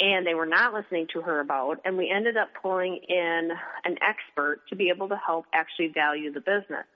and 0.00 0.26
they 0.26 0.32
were 0.32 0.46
not 0.46 0.72
listening 0.72 1.06
to 1.12 1.20
her 1.20 1.40
about. 1.40 1.80
And 1.84 1.98
we 1.98 2.10
ended 2.10 2.38
up 2.38 2.48
pulling 2.62 2.98
in 3.06 3.50
an 3.84 3.96
expert 4.00 4.62
to 4.70 4.76
be 4.76 4.88
able 4.88 5.08
to 5.10 5.16
help 5.16 5.44
actually 5.52 5.88
value 5.88 6.32
the 6.32 6.40
business, 6.40 6.86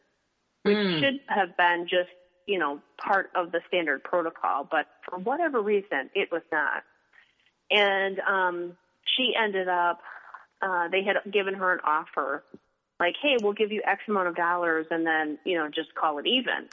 which 0.62 0.78
Mm. 0.78 1.00
should 1.00 1.20
have 1.28 1.56
been 1.58 1.86
just, 1.88 2.10
you 2.46 2.58
know, 2.58 2.80
part 2.96 3.30
of 3.34 3.52
the 3.52 3.60
standard 3.68 4.02
protocol. 4.02 4.64
But 4.64 4.86
for 5.04 5.18
whatever 5.18 5.60
reason, 5.60 6.08
it 6.14 6.32
was 6.32 6.42
not. 6.50 6.84
And 7.70 8.18
um, 8.20 8.78
she 9.04 9.34
ended 9.36 9.68
up, 9.68 10.00
uh, 10.62 10.88
they 10.88 11.02
had 11.02 11.32
given 11.32 11.54
her 11.54 11.72
an 11.72 11.80
offer 11.84 12.44
like, 12.98 13.14
hey, 13.20 13.36
we'll 13.40 13.52
give 13.52 13.72
you 13.72 13.82
X 13.86 14.02
amount 14.08 14.28
of 14.28 14.36
dollars 14.36 14.86
and 14.90 15.06
then, 15.06 15.38
you 15.44 15.56
know, 15.56 15.68
just 15.68 15.94
call 15.94 16.18
it 16.18 16.26
even 16.26 16.68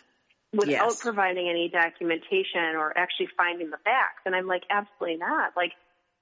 without 0.53 0.69
Yes. 0.69 1.01
providing 1.01 1.49
any 1.49 1.69
documentation 1.69 2.75
or 2.77 2.97
actually 2.97 3.27
finding 3.35 3.69
the 3.71 3.77
facts. 3.77 4.21
And 4.25 4.35
I'm 4.35 4.47
like, 4.47 4.63
absolutely 4.69 5.17
not. 5.17 5.53
Like, 5.57 5.71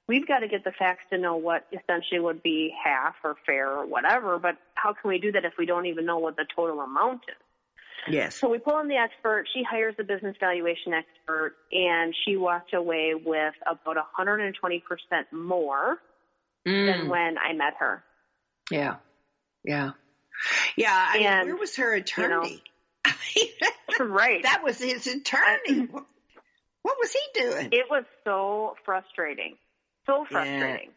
we've 0.08 0.28
got 0.28 0.40
to 0.40 0.48
get 0.48 0.64
the 0.64 0.72
facts 0.72 1.04
to 1.12 1.18
know 1.18 1.36
what 1.36 1.68
essentially 1.72 2.20
would 2.20 2.42
be 2.42 2.74
half 2.84 3.16
or 3.24 3.36
fair 3.46 3.70
or 3.70 3.86
whatever. 3.86 4.40
But 4.40 4.56
how 4.74 4.94
can 4.94 5.10
we 5.10 5.20
do 5.20 5.32
that 5.34 5.46
if 5.46 5.54
we 5.60 5.66
don't 5.66 5.86
even 5.86 6.06
know 6.06 6.18
what 6.18 6.36
the 6.36 6.46
total 6.56 6.80
amount 6.80 7.22
is? 7.28 7.36
Yes. 8.08 8.36
So 8.36 8.50
we 8.50 8.58
pull 8.58 8.80
in 8.80 8.88
the 8.88 8.96
expert. 8.96 9.46
She 9.54 9.64
hires 9.64 9.94
a 10.00 10.04
business 10.04 10.36
valuation 10.40 10.94
expert, 10.94 11.56
and 11.72 12.16
she 12.26 12.36
walked 12.36 12.74
away 12.74 13.14
with 13.14 13.54
about 13.70 13.98
120% 14.18 14.82
more 15.32 15.98
than 16.66 17.06
Mm. 17.06 17.10
when 17.10 17.38
I 17.38 17.54
met 17.54 17.76
her. 17.80 18.04
Yeah. 18.70 18.98
Yeah. 19.64 19.92
Yeah. 20.76 21.10
I 21.14 21.18
mean, 21.20 21.48
where 21.48 21.56
was 21.56 21.76
her 21.78 21.94
attorney? 21.94 22.64
I 23.06 23.14
mean, 23.36 24.10
right. 24.10 24.44
that 24.44 24.64
was 24.64 24.78
his 24.80 25.08
attorney. 25.08 25.88
what 26.84 26.96
was 27.00 27.12
he 27.14 27.40
doing? 27.42 27.70
it 27.72 27.88
was 27.90 28.06
so 28.24 28.76
frustrating. 28.86 29.58
So 30.06 30.22
Yeah. 30.22 30.28
frustrating. 30.30 30.92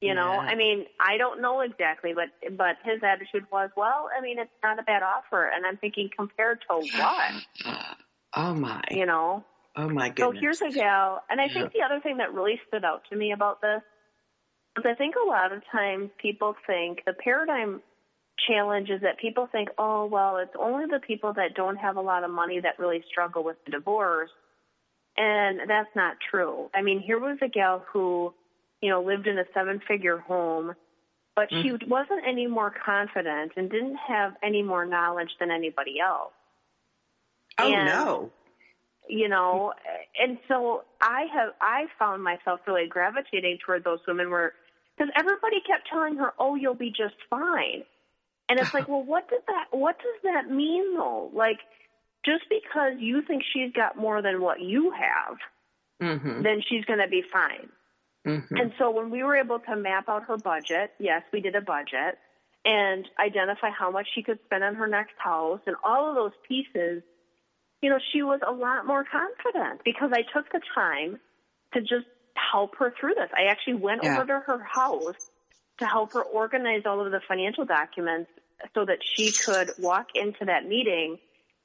You 0.00 0.14
know, 0.14 0.32
Yeah. 0.32 0.40
I 0.40 0.54
mean, 0.56 0.86
I 0.98 1.16
don't 1.16 1.40
know 1.40 1.60
exactly, 1.60 2.12
but 2.12 2.56
but 2.56 2.76
his 2.84 3.00
attitude 3.04 3.46
was, 3.52 3.70
well, 3.76 4.08
I 4.16 4.20
mean, 4.20 4.38
it's 4.40 4.50
not 4.62 4.80
a 4.80 4.82
bad 4.82 5.02
offer, 5.04 5.46
and 5.46 5.64
I'm 5.64 5.76
thinking 5.76 6.10
compared 6.16 6.60
to 6.68 6.74
what, 6.98 7.32
oh 8.34 8.54
my. 8.54 8.82
you 8.90 9.06
know? 9.06 9.44
Oh 9.76 9.88
my 9.88 10.08
goodness. 10.08 10.34
So 10.34 10.40
here's 10.40 10.60
a 10.60 10.70
gal, 10.70 11.22
and 11.30 11.40
I 11.40 11.48
think 11.48 11.72
the 11.72 11.82
other 11.82 12.00
thing 12.00 12.16
that 12.18 12.34
really 12.34 12.60
stood 12.68 12.84
out 12.84 13.04
to 13.10 13.16
me 13.16 13.30
about 13.32 13.60
this 13.60 13.78
is 13.78 13.91
I 14.76 14.94
think 14.94 15.14
a 15.16 15.28
lot 15.28 15.52
of 15.52 15.62
times 15.70 16.10
people 16.20 16.54
think 16.66 17.02
the 17.04 17.12
paradigm 17.12 17.82
challenge 18.48 18.88
is 18.90 19.02
that 19.02 19.18
people 19.18 19.48
think, 19.50 19.68
oh, 19.78 20.06
well, 20.06 20.38
it's 20.38 20.54
only 20.58 20.86
the 20.86 21.00
people 21.00 21.34
that 21.34 21.54
don't 21.54 21.76
have 21.76 21.96
a 21.96 22.00
lot 22.00 22.24
of 22.24 22.30
money 22.30 22.60
that 22.60 22.78
really 22.78 23.04
struggle 23.10 23.44
with 23.44 23.56
the 23.64 23.72
divorce. 23.72 24.30
And 25.16 25.68
that's 25.68 25.94
not 25.94 26.16
true. 26.30 26.70
I 26.74 26.82
mean, 26.82 27.00
here 27.00 27.18
was 27.18 27.38
a 27.42 27.48
gal 27.48 27.84
who, 27.92 28.32
you 28.80 28.88
know, 28.88 29.02
lived 29.02 29.26
in 29.26 29.38
a 29.38 29.44
seven 29.52 29.80
figure 29.86 30.18
home, 30.18 30.74
but 31.36 31.48
she 31.50 31.68
mm-hmm. 31.68 31.90
wasn't 31.90 32.22
any 32.26 32.46
more 32.46 32.72
confident 32.84 33.52
and 33.56 33.70
didn't 33.70 33.96
have 34.08 34.32
any 34.42 34.62
more 34.62 34.86
knowledge 34.86 35.30
than 35.38 35.50
anybody 35.50 35.96
else 36.00 36.32
oh 37.58 37.72
and- 37.72 37.86
no. 37.86 38.30
you 39.08 39.28
know 39.28 39.72
and 40.18 40.38
so 40.48 40.82
i 41.00 41.26
have 41.32 41.50
i 41.60 41.86
found 41.98 42.22
myself 42.22 42.60
really 42.66 42.86
gravitating 42.88 43.58
toward 43.64 43.84
those 43.84 43.98
women 44.06 44.30
where 44.30 44.52
because 44.96 45.12
everybody 45.16 45.60
kept 45.60 45.88
telling 45.88 46.16
her 46.16 46.32
oh 46.38 46.54
you'll 46.54 46.74
be 46.74 46.90
just 46.90 47.14
fine 47.30 47.84
and 48.48 48.58
it's 48.58 48.72
like 48.74 48.88
well 48.88 49.02
what 49.02 49.28
does 49.28 49.42
that 49.46 49.66
what 49.70 49.98
does 49.98 50.32
that 50.32 50.50
mean 50.50 50.96
though 50.96 51.30
like 51.34 51.58
just 52.24 52.44
because 52.48 52.94
you 52.98 53.22
think 53.22 53.42
she's 53.52 53.72
got 53.72 53.96
more 53.96 54.22
than 54.22 54.40
what 54.40 54.60
you 54.60 54.92
have 54.92 55.36
Mm-hmm. 56.02 56.42
then 56.42 56.60
she's 56.68 56.84
going 56.84 56.98
to 56.98 57.08
be 57.08 57.22
fine 57.32 57.68
Mm-hmm. 58.26 58.56
and 58.56 58.72
so 58.78 58.90
when 58.90 59.10
we 59.10 59.22
were 59.24 59.36
able 59.36 59.58
to 59.60 59.76
map 59.76 60.08
out 60.08 60.24
her 60.24 60.36
budget, 60.36 60.92
yes, 60.98 61.22
we 61.32 61.40
did 61.40 61.56
a 61.56 61.60
budget 61.60 62.18
and 62.64 63.08
identify 63.18 63.70
how 63.70 63.90
much 63.90 64.06
she 64.14 64.22
could 64.22 64.38
spend 64.44 64.62
on 64.62 64.76
her 64.76 64.86
next 64.86 65.14
house 65.16 65.60
and 65.66 65.74
all 65.82 66.08
of 66.08 66.14
those 66.14 66.32
pieces, 66.46 67.02
you 67.80 67.90
know, 67.90 67.98
she 68.12 68.22
was 68.22 68.40
a 68.46 68.52
lot 68.52 68.86
more 68.86 69.04
confident 69.04 69.80
because 69.84 70.10
I 70.12 70.22
took 70.22 70.50
the 70.52 70.60
time 70.74 71.18
to 71.74 71.80
just 71.80 72.06
help 72.36 72.76
her 72.78 72.92
through 72.98 73.14
this. 73.14 73.30
I 73.36 73.44
actually 73.50 73.74
went 73.74 74.02
Yeah. 74.02 74.16
over 74.16 74.26
to 74.26 74.40
her 74.40 74.62
house 74.62 75.16
to 75.78 75.86
help 75.86 76.12
her 76.12 76.22
organize 76.22 76.82
all 76.86 77.04
of 77.04 77.10
the 77.12 77.20
financial 77.26 77.64
documents 77.64 78.30
so 78.74 78.84
that 78.84 78.98
she 79.02 79.32
could 79.32 79.72
walk 79.78 80.08
into 80.14 80.44
that 80.44 80.66
meeting 80.66 81.18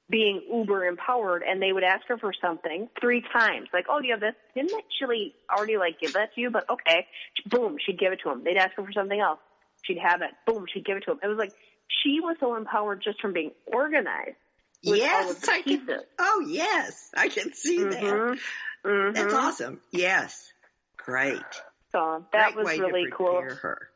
being 0.09 0.41
uber 0.49 0.86
empowered 0.86 1.43
and 1.43 1.61
they 1.61 1.74
would 1.74 1.84
ask 1.84 2.07
her 2.07 2.18
for 2.18 2.32
something 2.41 2.88
three 2.99 3.22
times 3.34 3.68
like 3.74 3.86
oh 3.89 3.99
do 3.99 4.07
you 4.07 4.13
have 4.13 4.22
this 4.22 4.34
didn't 4.55 4.72
actually 4.78 5.36
already 5.51 5.76
like 5.78 5.99
give 5.99 6.13
that 6.13 6.34
to 6.34 6.39
you 6.39 6.49
but 6.49 6.68
okay 6.70 7.05
boom 7.47 7.76
she'd 7.86 7.99
give 7.99 8.13
it 8.13 8.20
to 8.24 8.32
him 8.32 8.41
they'd 8.45 8.55
ask 8.55 8.72
her 8.78 8.86
for 8.86 8.91
something 8.93 9.20
else 9.20 9.39
she'd 9.82 9.97
have 9.97 10.22
it 10.22 10.32
boom 10.45 10.65
she'd 10.74 10.86
give 10.86 10.95
it 10.95 11.03
to 11.03 11.11
him 11.11 11.20
it 11.22 11.28
was 11.28 11.38
like 11.38 11.51
she 11.89 12.22
was 12.22 12.38
so 12.39 12.55
empowered 12.55 13.01
just 13.03 13.20
from 13.20 13.34
being 13.34 13.51
organized 13.65 14.38
Yes, 14.82 15.47
I 15.49 15.61
can. 15.61 15.88
Oh 16.20 16.45
yes, 16.47 17.09
I 17.15 17.30
can 17.30 17.53
see 17.53 17.84
that. 17.84 17.99
Mhm. 17.99 18.39
Mhm. 18.86 19.13
That's 19.13 19.34
awesome. 19.34 19.82
Yes, 19.91 20.51
great. 21.08 21.41
so 21.91 22.24
that 22.34 22.53
great 22.53 22.66
was 22.66 22.78
really 22.80 23.05
cool 23.18 23.41
her. 23.41 23.89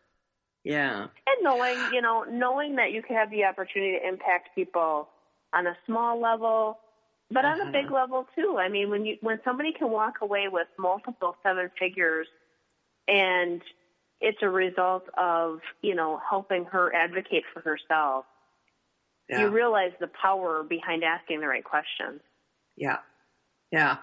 Yeah. 0.64 1.02
and 1.04 1.38
knowing 1.44 1.90
you 1.92 2.02
know 2.02 2.24
knowing 2.30 2.78
that 2.78 2.92
you 2.92 3.04
can 3.04 3.16
have 3.18 3.30
the 3.30 3.44
opportunity 3.46 3.98
to 4.00 4.08
impact 4.08 4.50
people 4.56 5.10
on 5.54 5.68
a 5.68 5.76
small 5.86 6.20
level 6.20 6.80
but 7.30 7.46
on 7.46 7.60
a 7.60 7.64
Uh-huh. 7.64 7.72
big 7.72 7.92
level 7.92 8.28
too 8.36 8.58
i 8.58 8.70
mean 8.70 8.90
when 8.90 9.06
you 9.06 9.18
when 9.22 9.40
somebody 9.44 9.72
can 9.78 9.90
walk 9.92 10.16
away 10.22 10.48
with 10.50 10.68
multiple 10.80 11.36
seven 11.44 11.70
figures 11.78 12.28
and 13.08 13.62
it's 14.22 14.38
a 14.42 14.50
result 14.50 15.04
of 15.18 15.60
you 15.82 15.96
know 15.96 16.20
helping 16.30 16.64
her 16.66 16.94
advocate 16.96 17.44
for 17.54 17.62
herself 17.62 18.26
Yeah. 19.30 19.42
you 19.42 19.48
realize 19.50 19.92
the 20.00 20.08
power 20.22 20.64
behind 20.64 21.04
asking 21.04 21.42
the 21.42 21.48
right 21.48 21.64
questions 21.64 22.22
Yeah. 22.78 23.00
Yeah. 23.72 23.98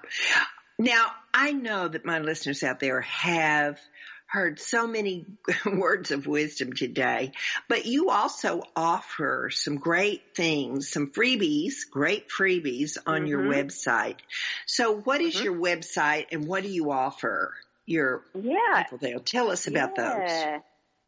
Now, 0.79 1.11
I 1.35 1.53
know 1.53 1.89
that 1.89 2.05
my 2.05 2.21
listeners 2.21 2.63
out 2.63 2.79
there 2.79 3.01
have 3.01 3.81
heard 4.27 4.61
so 4.61 4.87
many 4.87 5.27
words 5.67 6.11
of 6.11 6.27
wisdom 6.27 6.73
today, 6.73 7.33
but 7.67 7.87
you 7.87 8.11
also 8.11 8.63
offer 8.77 9.51
some 9.51 9.77
great 9.77 10.23
things, 10.37 10.89
some 10.89 11.11
freebies, 11.11 11.89
great 11.91 12.29
freebies 12.29 12.97
on 13.07 13.23
mm-hmm. 13.23 13.27
your 13.27 13.43
website. 13.43 14.19
So 14.67 14.93
what 14.93 15.21
is 15.21 15.35
mm-hmm. 15.35 15.45
your 15.45 15.55
website 15.57 16.27
and 16.31 16.47
what 16.47 16.63
do 16.63 16.69
you 16.69 16.93
offer 16.93 17.55
your 17.87 18.23
yeah. 18.35 18.83
people 18.83 18.99
there? 18.99 19.19
Tell 19.19 19.51
us 19.51 19.67
about 19.67 19.93
yeah. 19.97 20.05
those. 20.05 20.63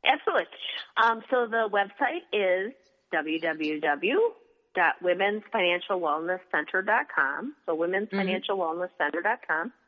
Absolutely. 0.05 0.47
Um, 0.97 1.23
so 1.31 1.47
the 1.47 1.69
website 1.71 2.25
is 2.33 2.73
www.womensfinancialwellnesscenter.com. 4.77 7.55
So 7.67 7.77
womensfinancialwellnesscenter.com. 7.77 9.69
Mm-hmm. 9.69 9.81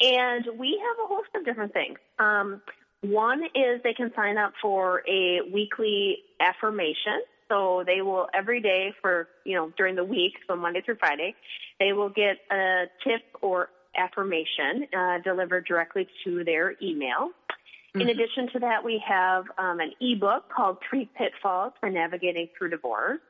And 0.00 0.46
we 0.58 0.82
have 0.82 0.96
a 1.04 1.08
host 1.08 1.28
of 1.36 1.44
different 1.44 1.72
things. 1.72 1.98
Um, 2.18 2.60
one 3.02 3.44
is 3.44 3.80
they 3.84 3.94
can 3.94 4.10
sign 4.16 4.38
up 4.38 4.54
for 4.60 5.04
a 5.08 5.42
weekly 5.52 6.18
affirmation. 6.40 7.22
So 7.48 7.84
they 7.86 8.00
will 8.00 8.26
every 8.34 8.60
day 8.60 8.92
for, 9.00 9.28
you 9.44 9.54
know, 9.54 9.70
during 9.76 9.94
the 9.94 10.04
week, 10.04 10.32
so 10.48 10.56
Monday 10.56 10.80
through 10.80 10.96
Friday, 10.96 11.36
they 11.78 11.92
will 11.92 12.08
get 12.08 12.38
a 12.50 12.86
tip 13.06 13.22
or 13.42 13.68
affirmation 13.96 14.88
uh, 14.96 15.18
delivered 15.22 15.66
directly 15.66 16.08
to 16.24 16.42
their 16.44 16.74
email. 16.82 17.30
Mm-hmm. 17.94 18.00
In 18.00 18.08
addition 18.08 18.48
to 18.54 18.58
that, 18.60 18.84
we 18.84 19.00
have 19.06 19.44
um, 19.58 19.78
an 19.78 19.92
ebook 20.00 20.48
called 20.48 20.78
Three 20.88 21.08
Pitfalls 21.16 21.74
for 21.78 21.90
Navigating 21.90 22.48
Through 22.58 22.70
Divorce. 22.70 23.20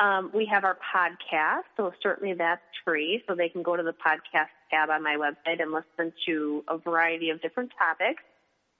Um, 0.00 0.30
we 0.34 0.46
have 0.46 0.64
our 0.64 0.78
podcast, 0.94 1.64
so 1.76 1.92
certainly 2.02 2.34
that's 2.34 2.62
free. 2.84 3.22
So 3.28 3.34
they 3.34 3.50
can 3.50 3.62
go 3.62 3.76
to 3.76 3.82
the 3.82 3.92
podcast 3.92 4.48
tab 4.70 4.88
on 4.88 5.02
my 5.02 5.16
website 5.16 5.60
and 5.60 5.72
listen 5.72 6.12
to 6.26 6.64
a 6.68 6.78
variety 6.78 7.30
of 7.30 7.42
different 7.42 7.70
topics. 7.78 8.22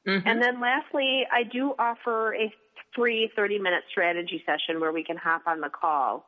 Mm-hmm. 0.09 0.27
And 0.27 0.43
then 0.43 0.61
lastly, 0.61 1.27
I 1.31 1.43
do 1.43 1.75
offer 1.79 2.35
a 2.35 2.53
free 2.95 3.31
30 3.37 3.59
minute 3.59 3.83
strategy 3.91 4.43
session 4.47 4.81
where 4.81 4.93
we 4.93 5.05
can 5.05 5.19
hop 5.19 5.43
on 5.47 5.61
the 5.61 5.69
call 5.69 6.25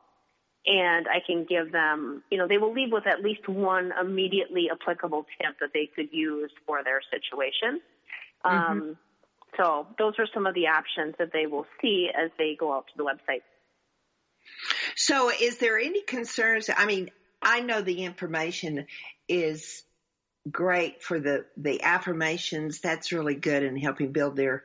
and 0.65 1.07
I 1.07 1.19
can 1.25 1.45
give 1.49 1.71
them, 1.71 2.23
you 2.29 2.37
know, 2.37 2.47
they 2.47 2.57
will 2.57 2.73
leave 2.73 2.91
with 2.91 3.07
at 3.07 3.21
least 3.21 3.49
one 3.49 3.91
immediately 3.99 4.69
applicable 4.71 5.25
tip 5.41 5.59
that 5.59 5.71
they 5.73 5.89
could 5.93 6.09
use 6.11 6.51
for 6.65 6.83
their 6.83 7.01
situation. 7.11 7.81
Mm-hmm. 8.45 8.71
Um, 8.71 8.97
so 9.57 9.87
those 9.97 10.13
are 10.19 10.27
some 10.33 10.45
of 10.45 10.53
the 10.55 10.67
options 10.67 11.15
that 11.19 11.31
they 11.33 11.47
will 11.47 11.65
see 11.81 12.09
as 12.15 12.29
they 12.37 12.55
go 12.57 12.73
out 12.73 12.85
to 12.87 12.93
the 12.97 13.03
website. 13.03 13.41
So 14.95 15.31
is 15.31 15.57
there 15.57 15.77
any 15.77 16.01
concerns? 16.01 16.69
I 16.75 16.85
mean, 16.85 17.09
I 17.41 17.61
know 17.61 17.81
the 17.81 18.03
information 18.05 18.87
is 19.27 19.83
great 20.49 21.01
for 21.01 21.19
the, 21.19 21.45
the 21.57 21.81
affirmations. 21.83 22.79
That's 22.79 23.11
really 23.11 23.35
good 23.35 23.63
in 23.63 23.77
helping 23.77 24.11
build 24.11 24.35
their 24.35 24.63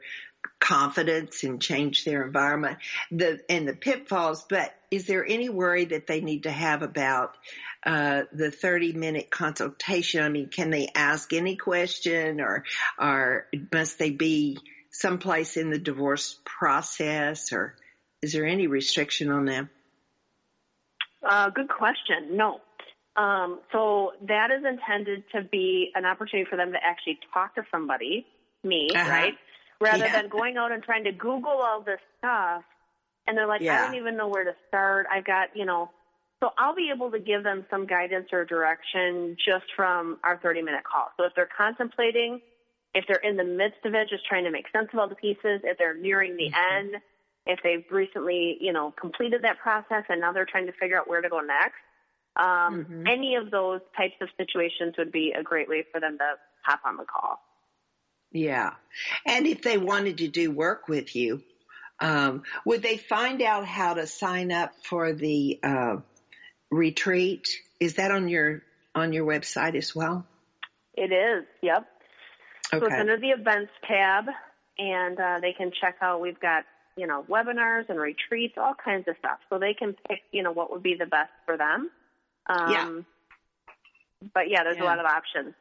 confidence 0.61 1.45
and 1.45 1.61
change 1.61 2.05
their 2.05 2.25
environment. 2.25 2.79
The, 3.11 3.41
and 3.49 3.67
the 3.67 3.75
pitfalls, 3.75 4.45
but 4.49 4.75
is 4.91 5.07
there 5.07 5.25
any 5.27 5.49
worry 5.49 5.87
that 5.87 6.07
they 6.07 6.21
need 6.21 6.45
to 6.45 6.51
have 6.51 6.83
about, 6.83 7.37
uh, 7.85 8.23
the 8.33 8.51
30 8.51 8.93
minute 8.93 9.31
consultation? 9.31 10.23
I 10.23 10.29
mean, 10.29 10.49
can 10.49 10.71
they 10.71 10.89
ask 10.95 11.33
any 11.33 11.57
question 11.57 12.41
or, 12.41 12.65
or 12.99 13.47
must 13.73 13.99
they 13.99 14.11
be 14.11 14.59
someplace 14.91 15.57
in 15.57 15.71
the 15.71 15.79
divorce 15.79 16.39
process 16.45 17.53
or 17.53 17.77
is 18.21 18.33
there 18.33 18.47
any 18.47 18.67
restriction 18.67 19.31
on 19.31 19.45
them? 19.45 19.71
Uh, 21.23 21.51
good 21.51 21.69
question. 21.69 22.37
No. 22.37 22.61
Um, 23.17 23.61
so 23.73 24.13
that 24.29 24.51
is 24.51 24.65
intended 24.65 25.25
to 25.35 25.43
be 25.43 25.91
an 25.95 26.05
opportunity 26.05 26.49
for 26.49 26.57
them 26.57 26.73
to 26.73 26.79
actually 26.83 27.19
talk 27.35 27.55
to 27.57 27.63
somebody, 27.71 28.27
me, 28.63 28.91
uh-huh. 28.95 29.11
right? 29.11 29.35
Rather 29.81 30.07
yeah. 30.07 30.23
than 30.23 30.31
going 30.31 30.57
out 30.57 30.73
and 30.73 30.83
trying 30.83 31.05
to 31.05 31.13
Google 31.13 31.51
all 31.51 31.83
this 31.83 32.01
stuff. 32.19 32.63
And 33.27 33.37
they're 33.37 33.47
like, 33.47 33.61
yeah. 33.61 33.83
I 33.83 33.87
don't 33.87 33.97
even 33.97 34.17
know 34.17 34.29
where 34.29 34.45
to 34.45 34.55
start. 34.69 35.07
I've 35.13 35.25
got, 35.25 35.49
you 35.55 35.65
know, 35.65 35.91
so 36.41 36.51
I'll 36.57 36.75
be 36.75 36.91
able 36.95 37.11
to 37.11 37.19
give 37.19 37.43
them 37.43 37.67
some 37.71 37.87
guidance 37.87 38.29
or 38.33 38.45
direction 38.45 39.37
just 39.45 39.67
from 39.75 40.19
our 40.23 40.39
30 40.39 40.63
minute 40.63 40.85
call. 40.85 41.09
So 41.17 41.25
if 41.25 41.33
they're 41.35 41.49
contemplating, 41.57 42.41
if 42.95 43.05
they're 43.09 43.17
in 43.17 43.37
the 43.37 43.45
midst 43.45 43.85
of 43.85 43.95
it, 43.95 44.09
just 44.09 44.25
trying 44.27 44.45
to 44.45 44.51
make 44.51 44.67
sense 44.73 44.89
of 44.93 44.99
all 44.99 45.09
the 45.09 45.17
pieces, 45.17 45.61
if 45.65 45.77
they're 45.79 45.97
nearing 45.97 46.37
the 46.37 46.51
mm-hmm. 46.51 46.77
end, 46.77 47.03
if 47.49 47.59
they've 47.65 47.85
recently, 47.91 48.59
you 48.61 48.73
know, 48.73 48.95
completed 49.01 49.43
that 49.43 49.59
process 49.59 50.05
and 50.09 50.21
now 50.21 50.33
they're 50.33 50.47
trying 50.47 50.67
to 50.67 50.73
figure 50.73 50.99
out 50.99 51.09
where 51.09 51.23
to 51.23 51.29
go 51.29 51.41
next. 51.41 51.81
Um, 52.37 52.85
mm-hmm. 52.85 53.07
Any 53.09 53.35
of 53.35 53.51
those 53.51 53.81
types 53.97 54.15
of 54.21 54.29
situations 54.37 54.95
would 54.99 55.11
be 55.11 55.33
a 55.37 55.43
great 55.43 55.69
way 55.69 55.85
for 55.91 56.01
them 56.01 56.19
to 56.19 56.35
hop 56.65 56.81
on 56.85 56.99
the 56.99 57.05
call. 57.05 57.41
Yeah. 58.31 58.75
And 59.27 59.47
if 59.47 59.63
they 59.63 59.79
wanted 59.79 60.19
to 60.19 60.29
do 60.29 60.51
work 60.51 60.89
with 60.89 61.17
you, 61.17 61.43
um, 62.01 62.43
would 62.67 62.83
they 62.83 62.99
find 62.99 63.41
out 63.41 63.65
how 63.65 63.95
to 63.95 64.07
sign 64.07 64.53
up 64.53 64.73
for 64.85 65.15
the 65.15 65.59
uh, 65.63 65.97
retreat? 66.71 67.49
Is 67.81 67.95
that 67.95 68.11
on 68.11 68.29
your 68.29 68.63
on 68.95 69.13
your 69.13 69.27
website 69.27 69.75
as 69.75 69.97
well? 69.97 70.27
It 70.95 71.13
is. 71.13 71.45
Yep. 71.63 71.87
Okay. 72.75 72.79
So 72.79 72.87
it's 72.87 73.01
under 73.01 73.19
the 73.19 73.29
events 73.29 73.73
tab, 73.87 74.27
and 74.79 75.19
uh, 75.19 75.39
they 75.41 75.55
can 75.55 75.73
check 75.81 75.97
out. 76.03 76.21
We've 76.21 76.39
got 76.39 76.65
you 76.99 77.07
know, 77.07 77.25
webinars 77.29 77.89
and 77.89 77.99
retreats, 77.99 78.55
all 78.59 78.75
kinds 78.75 79.07
of 79.07 79.15
stuff. 79.21 79.39
So 79.49 79.59
they 79.59 79.73
can 79.73 79.95
pick, 80.09 80.23
you 80.33 80.43
know, 80.43 80.53
what 80.53 80.73
would 80.73 80.83
be 80.83 80.97
the 80.99 81.07
best 81.07 81.31
for 81.47 81.57
them. 81.57 81.91
Um, 82.49 82.71
yeah. 82.73 83.01
But 84.35 84.51
yeah, 84.51 84.65
there's 84.65 84.79
yeah. 84.79 84.83
a 84.83 84.85
lot 84.85 84.99
of 84.99 85.07
options. 85.07 85.55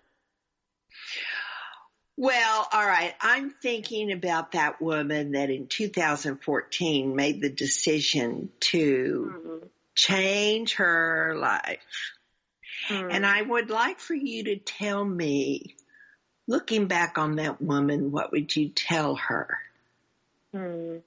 Well, 2.17 2.67
all 2.73 2.85
right. 2.85 3.13
I'm 3.21 3.51
thinking 3.61 4.11
about 4.11 4.53
that 4.53 4.81
woman 4.81 5.33
that 5.33 5.51
in 5.51 5.67
2014 5.67 7.15
made 7.15 7.41
the 7.41 7.49
decision 7.49 8.49
to 8.61 9.33
mm-hmm. 9.35 9.67
change 9.93 10.75
her 10.75 11.35
life. 11.37 12.15
Mm-hmm. 12.89 13.11
And 13.11 13.25
I 13.25 13.43
would 13.43 13.69
like 13.69 13.99
for 13.99 14.15
you 14.15 14.45
to 14.45 14.55
tell 14.57 15.05
me, 15.05 15.75
looking 16.47 16.87
back 16.87 17.19
on 17.19 17.35
that 17.35 17.61
woman, 17.61 18.11
what 18.11 18.31
would 18.31 18.55
you 18.55 18.69
tell 18.69 19.15
her? 19.15 19.59
Hmm. 20.55 20.97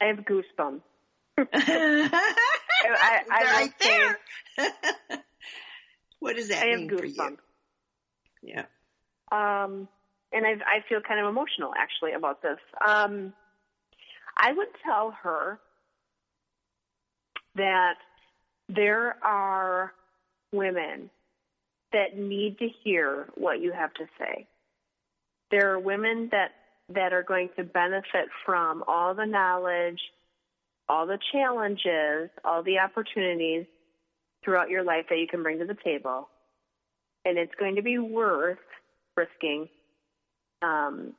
I 0.00 0.06
have 0.06 0.18
goosebumps. 0.18 0.80
I, 1.52 2.10
I 3.30 3.44
right 3.44 3.72
there. 3.80 4.18
what 6.20 6.36
does 6.36 6.48
that 6.48 6.62
I 6.62 6.76
mean 6.76 6.88
have 6.88 6.98
goosebumps. 6.98 7.38
Yeah. 8.42 8.64
Um, 9.30 9.88
and 10.32 10.46
I, 10.46 10.52
I 10.52 10.84
feel 10.88 11.00
kind 11.00 11.20
of 11.20 11.28
emotional 11.28 11.72
actually 11.76 12.12
about 12.12 12.42
this. 12.42 12.58
Um, 12.86 13.32
I 14.36 14.52
would 14.52 14.68
tell 14.84 15.14
her 15.22 15.58
that 17.56 17.96
there 18.68 19.16
are 19.24 19.92
women 20.52 21.10
that 21.92 22.16
need 22.16 22.58
to 22.58 22.68
hear 22.84 23.28
what 23.34 23.60
you 23.60 23.72
have 23.72 23.92
to 23.94 24.04
say. 24.18 24.46
There 25.50 25.72
are 25.72 25.78
women 25.78 26.28
that 26.32 26.50
that 26.94 27.12
are 27.12 27.22
going 27.22 27.50
to 27.56 27.64
benefit 27.64 28.28
from 28.46 28.82
all 28.86 29.14
the 29.14 29.26
knowledge, 29.26 30.00
all 30.88 31.06
the 31.06 31.18
challenges, 31.32 32.30
all 32.44 32.62
the 32.62 32.78
opportunities 32.78 33.66
throughout 34.44 34.70
your 34.70 34.82
life 34.82 35.06
that 35.10 35.18
you 35.18 35.26
can 35.26 35.42
bring 35.42 35.58
to 35.58 35.66
the 35.66 35.76
table. 35.84 36.28
And 37.24 37.36
it's 37.36 37.54
going 37.58 37.76
to 37.76 37.82
be 37.82 37.98
worth 37.98 38.58
risking 39.16 39.68
um, 40.62 41.12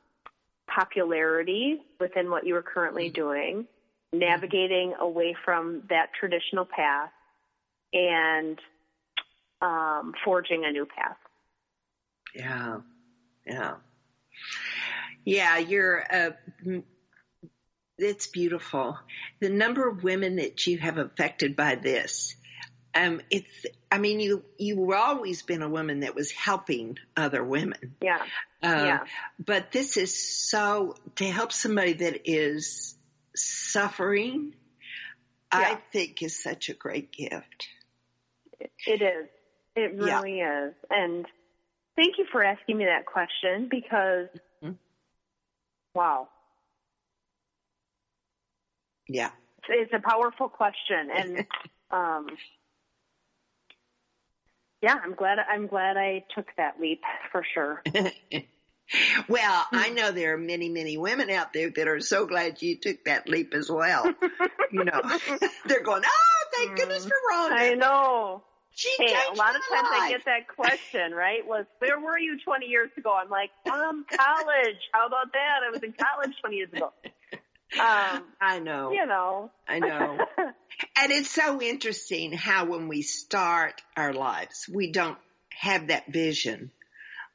popularity 0.66 1.78
within 2.00 2.30
what 2.30 2.46
you 2.46 2.56
are 2.56 2.62
currently 2.62 3.06
mm-hmm. 3.06 3.20
doing, 3.20 3.66
navigating 4.12 4.94
away 4.98 5.36
from 5.44 5.82
that 5.88 6.08
traditional 6.18 6.64
path, 6.64 7.10
and 7.92 8.58
um, 9.62 10.14
forging 10.24 10.64
a 10.64 10.70
new 10.70 10.86
path. 10.86 11.16
Yeah, 12.34 12.78
yeah. 13.46 13.74
Yeah, 15.30 15.58
you're, 15.58 16.04
uh, 16.12 16.30
it's 17.96 18.26
beautiful. 18.26 18.98
The 19.38 19.48
number 19.48 19.88
of 19.88 20.02
women 20.02 20.36
that 20.36 20.66
you 20.66 20.78
have 20.78 20.98
affected 20.98 21.54
by 21.54 21.76
this, 21.76 22.34
um, 22.96 23.20
it's, 23.30 23.64
I 23.92 23.98
mean, 23.98 24.18
you, 24.18 24.44
you've 24.58 24.90
always 24.90 25.42
been 25.42 25.62
a 25.62 25.68
woman 25.68 26.00
that 26.00 26.16
was 26.16 26.32
helping 26.32 26.98
other 27.16 27.44
women. 27.44 27.94
Yeah. 28.02 28.18
Uh, 28.60 28.82
yeah. 28.84 29.00
But 29.38 29.70
this 29.70 29.96
is 29.96 30.18
so, 30.48 30.96
to 31.14 31.24
help 31.26 31.52
somebody 31.52 31.92
that 31.92 32.28
is 32.28 32.96
suffering, 33.36 34.56
yeah. 35.54 35.60
I 35.60 35.78
think 35.92 36.24
is 36.24 36.42
such 36.42 36.70
a 36.70 36.74
great 36.74 37.12
gift. 37.12 37.68
It 38.84 39.00
is. 39.00 39.28
It 39.76 39.94
really 39.94 40.38
yeah. 40.38 40.70
is. 40.70 40.74
And 40.90 41.24
thank 41.94 42.18
you 42.18 42.26
for 42.32 42.42
asking 42.42 42.78
me 42.78 42.86
that 42.86 43.06
question 43.06 43.68
because 43.70 44.26
Wow. 45.94 46.28
Yeah. 49.08 49.30
It's 49.68 49.92
a 49.92 50.00
powerful 50.00 50.48
question. 50.48 51.10
And, 51.14 51.46
um, 51.90 52.26
Yeah, 54.82 54.96
I'm 55.02 55.14
glad. 55.14 55.38
I'm 55.38 55.66
glad 55.66 55.96
I 55.96 56.24
took 56.34 56.46
that 56.56 56.80
leap 56.80 57.02
for 57.32 57.44
sure. 57.52 57.82
well, 59.28 59.66
I 59.72 59.90
know 59.90 60.10
there 60.10 60.34
are 60.34 60.38
many, 60.38 60.70
many 60.70 60.96
women 60.96 61.30
out 61.30 61.52
there 61.52 61.70
that 61.70 61.86
are 61.86 62.00
so 62.00 62.26
glad 62.26 62.62
you 62.62 62.78
took 62.78 63.04
that 63.04 63.28
leap 63.28 63.52
as 63.52 63.70
well. 63.70 64.04
you 64.72 64.84
know, 64.84 65.02
they're 65.66 65.82
going, 65.82 66.02
"Oh, 66.06 66.44
thank 66.54 66.76
goodness 66.78 67.04
for 67.04 67.12
Rhonda." 67.30 67.52
I 67.52 67.74
know. 67.74 68.42
She 68.74 68.94
Hey, 68.98 69.14
a 69.28 69.34
lot 69.34 69.56
of 69.56 69.62
times 69.68 69.88
life. 69.90 70.02
I 70.02 70.08
get 70.10 70.24
that 70.26 70.48
question, 70.48 71.12
right? 71.12 71.46
Was 71.46 71.66
where 71.80 71.98
were 72.00 72.18
you 72.18 72.38
20 72.44 72.66
years 72.66 72.90
ago? 72.96 73.12
I'm 73.12 73.28
like, 73.28 73.50
um, 73.70 74.04
college. 74.10 74.78
How 74.92 75.06
about 75.06 75.32
that? 75.32 75.60
I 75.66 75.70
was 75.70 75.82
in 75.82 75.92
college 75.92 76.34
20 76.40 76.56
years 76.56 76.72
ago. 76.72 76.92
Um, 77.78 78.24
I 78.40 78.58
know. 78.60 78.92
you 78.92 79.06
know. 79.06 79.50
I 79.68 79.78
know. 79.78 80.18
And 80.96 81.12
it's 81.12 81.30
so 81.30 81.60
interesting 81.60 82.32
how 82.32 82.64
when 82.64 82.88
we 82.88 83.02
start 83.02 83.82
our 83.96 84.12
lives, 84.12 84.66
we 84.72 84.92
don't 84.92 85.18
have 85.52 85.88
that 85.88 86.10
vision. 86.10 86.70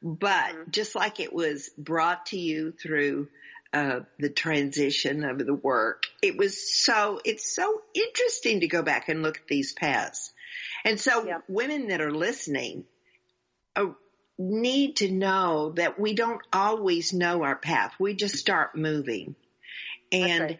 But 0.01 0.53
Mhm. 0.53 0.71
just 0.71 0.95
like 0.95 1.19
it 1.19 1.33
was 1.33 1.69
brought 1.77 2.27
to 2.27 2.37
you 2.37 2.71
through 2.71 3.27
uh, 3.73 4.01
the 4.19 4.29
transition 4.29 5.23
of 5.23 5.37
the 5.37 5.53
work, 5.53 6.03
it 6.21 6.37
was 6.37 6.83
so, 6.83 7.19
it's 7.25 7.53
so 7.53 7.81
interesting 7.93 8.61
to 8.61 8.67
go 8.67 8.81
back 8.81 9.09
and 9.09 9.21
look 9.21 9.37
at 9.37 9.47
these 9.47 9.73
paths. 9.73 10.31
And 10.83 10.99
so 10.99 11.41
women 11.47 11.87
that 11.87 12.01
are 12.01 12.11
listening 12.11 12.85
uh, 13.75 13.87
need 14.37 14.97
to 14.97 15.11
know 15.11 15.71
that 15.75 15.99
we 15.99 16.13
don't 16.13 16.41
always 16.51 17.13
know 17.13 17.43
our 17.43 17.55
path. 17.55 17.93
We 17.99 18.15
just 18.15 18.35
start 18.35 18.75
moving. 18.75 19.35
And 20.11 20.41
right. 20.41 20.59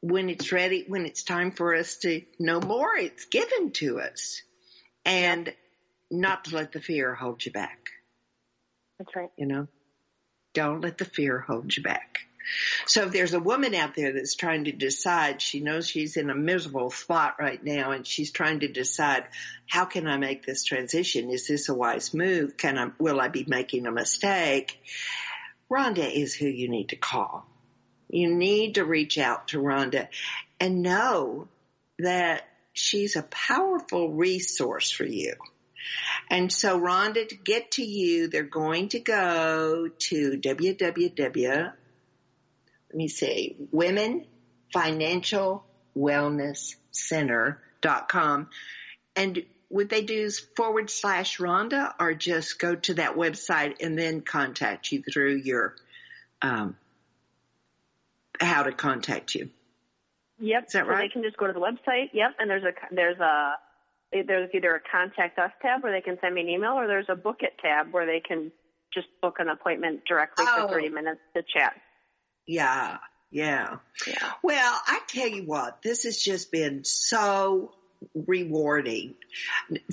when 0.00 0.30
it's 0.30 0.52
ready, 0.52 0.84
when 0.86 1.06
it's 1.06 1.22
time 1.22 1.50
for 1.50 1.74
us 1.74 1.98
to 1.98 2.22
know 2.38 2.60
more, 2.60 2.96
it's 2.96 3.26
given 3.26 3.72
to 3.72 4.00
us. 4.00 4.42
And 5.04 5.52
not 6.10 6.44
to 6.44 6.56
let 6.56 6.72
the 6.72 6.80
fear 6.80 7.14
hold 7.14 7.44
you 7.44 7.52
back, 7.52 7.90
That's 8.98 9.14
right. 9.14 9.30
you 9.36 9.46
know? 9.46 9.68
Don't 10.54 10.80
let 10.80 10.98
the 10.98 11.04
fear 11.04 11.40
hold 11.40 11.76
you 11.76 11.82
back. 11.82 12.25
So 12.86 13.04
if 13.04 13.12
there's 13.12 13.34
a 13.34 13.40
woman 13.40 13.74
out 13.74 13.94
there 13.94 14.12
that's 14.12 14.34
trying 14.34 14.64
to 14.64 14.72
decide, 14.72 15.42
she 15.42 15.60
knows 15.60 15.88
she's 15.88 16.16
in 16.16 16.30
a 16.30 16.34
miserable 16.34 16.90
spot 16.90 17.36
right 17.38 17.62
now 17.62 17.90
and 17.90 18.06
she's 18.06 18.30
trying 18.30 18.60
to 18.60 18.68
decide, 18.68 19.24
how 19.68 19.84
can 19.84 20.06
I 20.06 20.16
make 20.16 20.44
this 20.44 20.64
transition? 20.64 21.30
Is 21.30 21.46
this 21.48 21.68
a 21.68 21.74
wise 21.74 22.14
move? 22.14 22.56
Can 22.56 22.78
I, 22.78 22.90
will 22.98 23.20
I 23.20 23.28
be 23.28 23.44
making 23.46 23.86
a 23.86 23.92
mistake? 23.92 24.78
Rhonda 25.70 26.10
is 26.10 26.34
who 26.34 26.46
you 26.46 26.68
need 26.68 26.90
to 26.90 26.96
call. 26.96 27.46
You 28.08 28.34
need 28.34 28.76
to 28.76 28.84
reach 28.84 29.18
out 29.18 29.48
to 29.48 29.58
Rhonda 29.58 30.08
and 30.60 30.82
know 30.82 31.48
that 31.98 32.44
she's 32.72 33.16
a 33.16 33.22
powerful 33.22 34.12
resource 34.12 34.90
for 34.90 35.04
you. 35.04 35.34
And 36.30 36.52
so 36.52 36.80
Rhonda, 36.80 37.28
to 37.28 37.34
get 37.34 37.72
to 37.72 37.84
you, 37.84 38.28
they're 38.28 38.42
going 38.42 38.88
to 38.90 39.00
go 39.00 39.88
to 39.88 40.30
www, 40.38 41.72
me 42.96 43.08
see, 43.08 43.56
Women 43.70 44.26
Financial 44.72 45.64
Wellness 45.96 46.74
Center.com. 46.90 48.48
And 49.14 49.44
would 49.70 49.88
they 49.88 50.02
do 50.02 50.30
forward 50.56 50.90
slash 50.90 51.38
Rhonda 51.38 51.94
or 51.98 52.14
just 52.14 52.58
go 52.58 52.74
to 52.76 52.94
that 52.94 53.16
website 53.16 53.76
and 53.80 53.98
then 53.98 54.20
contact 54.20 54.92
you 54.92 55.02
through 55.02 55.36
your, 55.36 55.74
um, 56.42 56.76
how 58.40 58.62
to 58.62 58.72
contact 58.72 59.34
you? 59.34 59.50
Yep. 60.38 60.66
Is 60.66 60.72
that 60.72 60.84
so 60.84 60.90
right? 60.90 61.02
They 61.02 61.08
can 61.08 61.22
just 61.22 61.36
go 61.36 61.46
to 61.46 61.52
the 61.52 61.60
website. 61.60 62.10
Yep. 62.12 62.36
And 62.38 62.50
there's 62.50 62.64
a 62.64 62.72
there's 62.94 63.18
a 63.18 63.54
there's 64.12 64.50
either 64.54 64.74
a 64.76 64.80
contact 64.80 65.38
us 65.38 65.50
tab 65.62 65.82
where 65.82 65.92
they 65.92 66.00
can 66.02 66.18
send 66.20 66.34
me 66.34 66.42
an 66.42 66.48
email, 66.48 66.72
or 66.72 66.86
there's 66.86 67.08
a 67.08 67.16
book 67.16 67.38
it 67.40 67.54
tab 67.60 67.92
where 67.92 68.06
they 68.06 68.20
can 68.20 68.52
just 68.92 69.08
book 69.20 69.36
an 69.38 69.48
appointment 69.48 70.04
directly 70.06 70.44
Oh. 70.46 70.68
for 70.68 70.74
30 70.74 70.90
minutes 70.90 71.20
to 71.34 71.42
chat. 71.42 71.74
Yeah, 72.46 72.98
yeah. 73.30 73.78
Yeah. 74.06 74.32
Well, 74.42 74.80
I 74.86 75.00
tell 75.08 75.28
you 75.28 75.44
what, 75.44 75.82
this 75.82 76.04
has 76.04 76.18
just 76.18 76.52
been 76.52 76.84
so 76.84 77.72
rewarding 78.14 79.14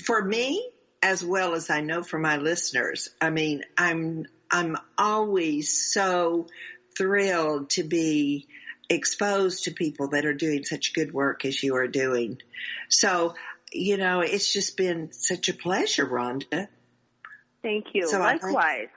for 0.04 0.24
me 0.24 0.70
as 1.02 1.24
well 1.24 1.54
as 1.54 1.70
I 1.70 1.82
know 1.82 2.04
for 2.04 2.20
my 2.20 2.38
listeners. 2.38 3.10
I 3.20 3.30
mean, 3.30 3.64
I'm 3.78 4.26
I'm 4.50 4.78
always 4.98 5.92
so 5.94 6.48
thrilled 6.98 7.72
to 7.72 7.84
be 7.84 8.48
exposed 8.90 9.64
to 9.64 9.72
people 9.72 10.10
that 10.10 10.26
are 10.26 10.34
doing 10.34 10.64
such 10.64 10.94
good 10.94 11.12
work 11.14 11.46
as 11.46 11.62
you 11.64 11.76
are 11.76 11.88
doing. 11.88 12.40
So, 12.90 13.36
you 13.72 13.98
know, 13.98 14.22
it's 14.22 14.52
just 14.54 14.78
been 14.78 15.12
such 15.12 15.50
a 15.50 15.54
pleasure, 15.54 16.06
Rhonda. 16.06 16.68
Thank 17.62 17.88
you. 17.94 18.08
So 18.08 18.20
Likewise. 18.20 18.90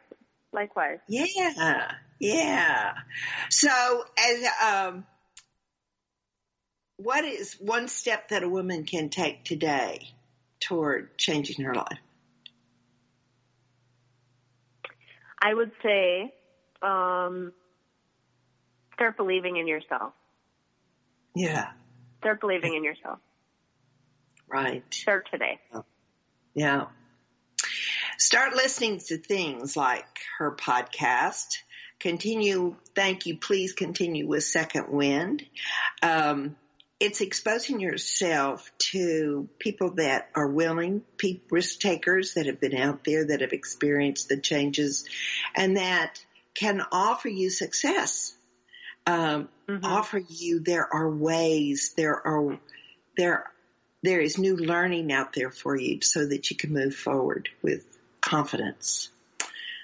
Likewise. 0.53 0.99
Yeah, 1.09 1.93
yeah. 2.19 2.95
So, 3.51 4.05
as 4.19 4.45
um, 4.63 5.07
what 6.97 7.25
is 7.25 7.55
one 7.61 7.89
step 7.89 8.29
that 8.31 8.43
a 8.43 8.49
woman 8.49 8.85
can 8.85 9.09
take 9.11 9.45
today 9.45 10.09
toward 10.61 11.17
changing 11.19 11.65
her 11.65 11.75
life? 11.75 11.99
I 15.41 15.53
would 15.53 15.71
say 15.83 16.35
um, 16.83 17.53
start 18.95 19.17
believing 19.17 19.57
in 19.57 19.67
yourself. 19.69 20.13
Yeah, 21.35 21.71
Start 22.21 22.41
believing 22.41 22.75
in 22.75 22.83
yourself. 22.83 23.19
right. 24.49 24.83
Start 24.91 25.29
today. 25.31 25.61
Yeah. 26.55 26.87
Start 28.19 28.57
listening 28.57 28.99
to 29.09 29.19
things 29.19 29.77
like 29.77 30.07
her 30.39 30.57
podcast. 30.57 31.59
Continue, 31.99 32.77
thank 32.95 33.27
you, 33.27 33.39
please 33.39 33.73
continue 33.73 34.27
with 34.27 34.45
Second 34.45 34.89
Wind. 34.89 35.45
Um, 36.03 36.57
it's 37.01 37.21
exposing 37.21 37.81
yourself 37.81 38.71
to 38.93 39.49
people 39.59 39.93
that 39.97 40.31
are 40.35 40.49
willing, 40.49 41.03
risk 41.51 41.81
takers 41.81 42.35
that 42.35 42.47
have 42.47 42.61
been 42.61 42.77
out 42.77 43.05
there, 43.05 43.27
that 43.27 43.41
have 43.41 43.53
experienced 43.53 44.29
the 44.29 44.39
changes, 44.39 45.05
and 45.55 45.77
that 45.77 46.25
can 46.55 46.83
offer 46.93 47.29
you 47.29 47.51
success. 47.51 48.35
Um, 49.07 49.49
Mhm. 49.69 49.85
offer 49.85 50.19
you 50.19 50.61
there 50.61 50.93
are 50.93 51.09
ways, 51.09 51.93
there 51.97 52.27
are 52.27 52.59
there 53.17 53.51
there 54.03 54.21
is 54.21 54.39
new 54.39 54.57
learning 54.57 55.13
out 55.13 55.33
there 55.33 55.51
for 55.51 55.77
you 55.77 56.01
so 56.03 56.27
that 56.27 56.51
you 56.51 56.57
can 56.57 56.73
move 56.73 56.95
forward 56.95 57.49
with 57.63 57.85
confidence. 58.21 59.11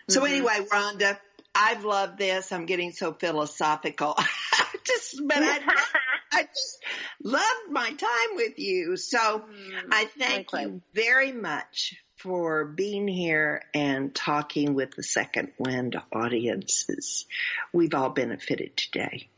So 0.09 0.23
Mhm. 0.23 0.29
anyway, 0.29 0.67
Rhonda, 0.71 1.19
I've 1.55 1.85
loved 1.85 2.19
this. 2.19 2.51
I'm 2.53 2.67
getting 2.67 2.93
so 2.93 3.13
philosophical. 3.13 4.17
just, 4.85 5.21
but 5.27 5.39
I, 5.39 5.59
I 6.33 6.43
just 6.45 6.83
loved 7.23 7.71
my 7.71 7.91
time 7.91 8.37
with 8.37 8.59
you. 8.59 8.97
So 8.97 9.19
Mm, 9.19 9.89
I 9.91 10.05
thank 10.19 10.53
likewise. 10.53 10.67
you 10.67 10.83
very 10.95 11.33
much 11.33 11.95
for 12.17 12.65
being 12.65 13.09
here 13.09 13.63
and 13.75 14.15
talking 14.15 14.75
with 14.75 14.93
the 14.93 15.03
Second 15.03 15.53
Wind 15.59 15.97
audiences. 16.13 17.27
We've 17.73 17.95
all 17.95 18.11
benefited 18.11 18.77
today. 18.77 19.29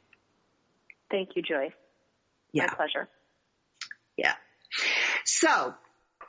Thank 1.10 1.30
you, 1.34 1.42
Joyce. 1.42 1.72
Yeah. 2.52 2.66
My 2.66 2.74
pleasure. 2.74 3.08
Yeah. 4.16 4.34
So, 5.24 5.74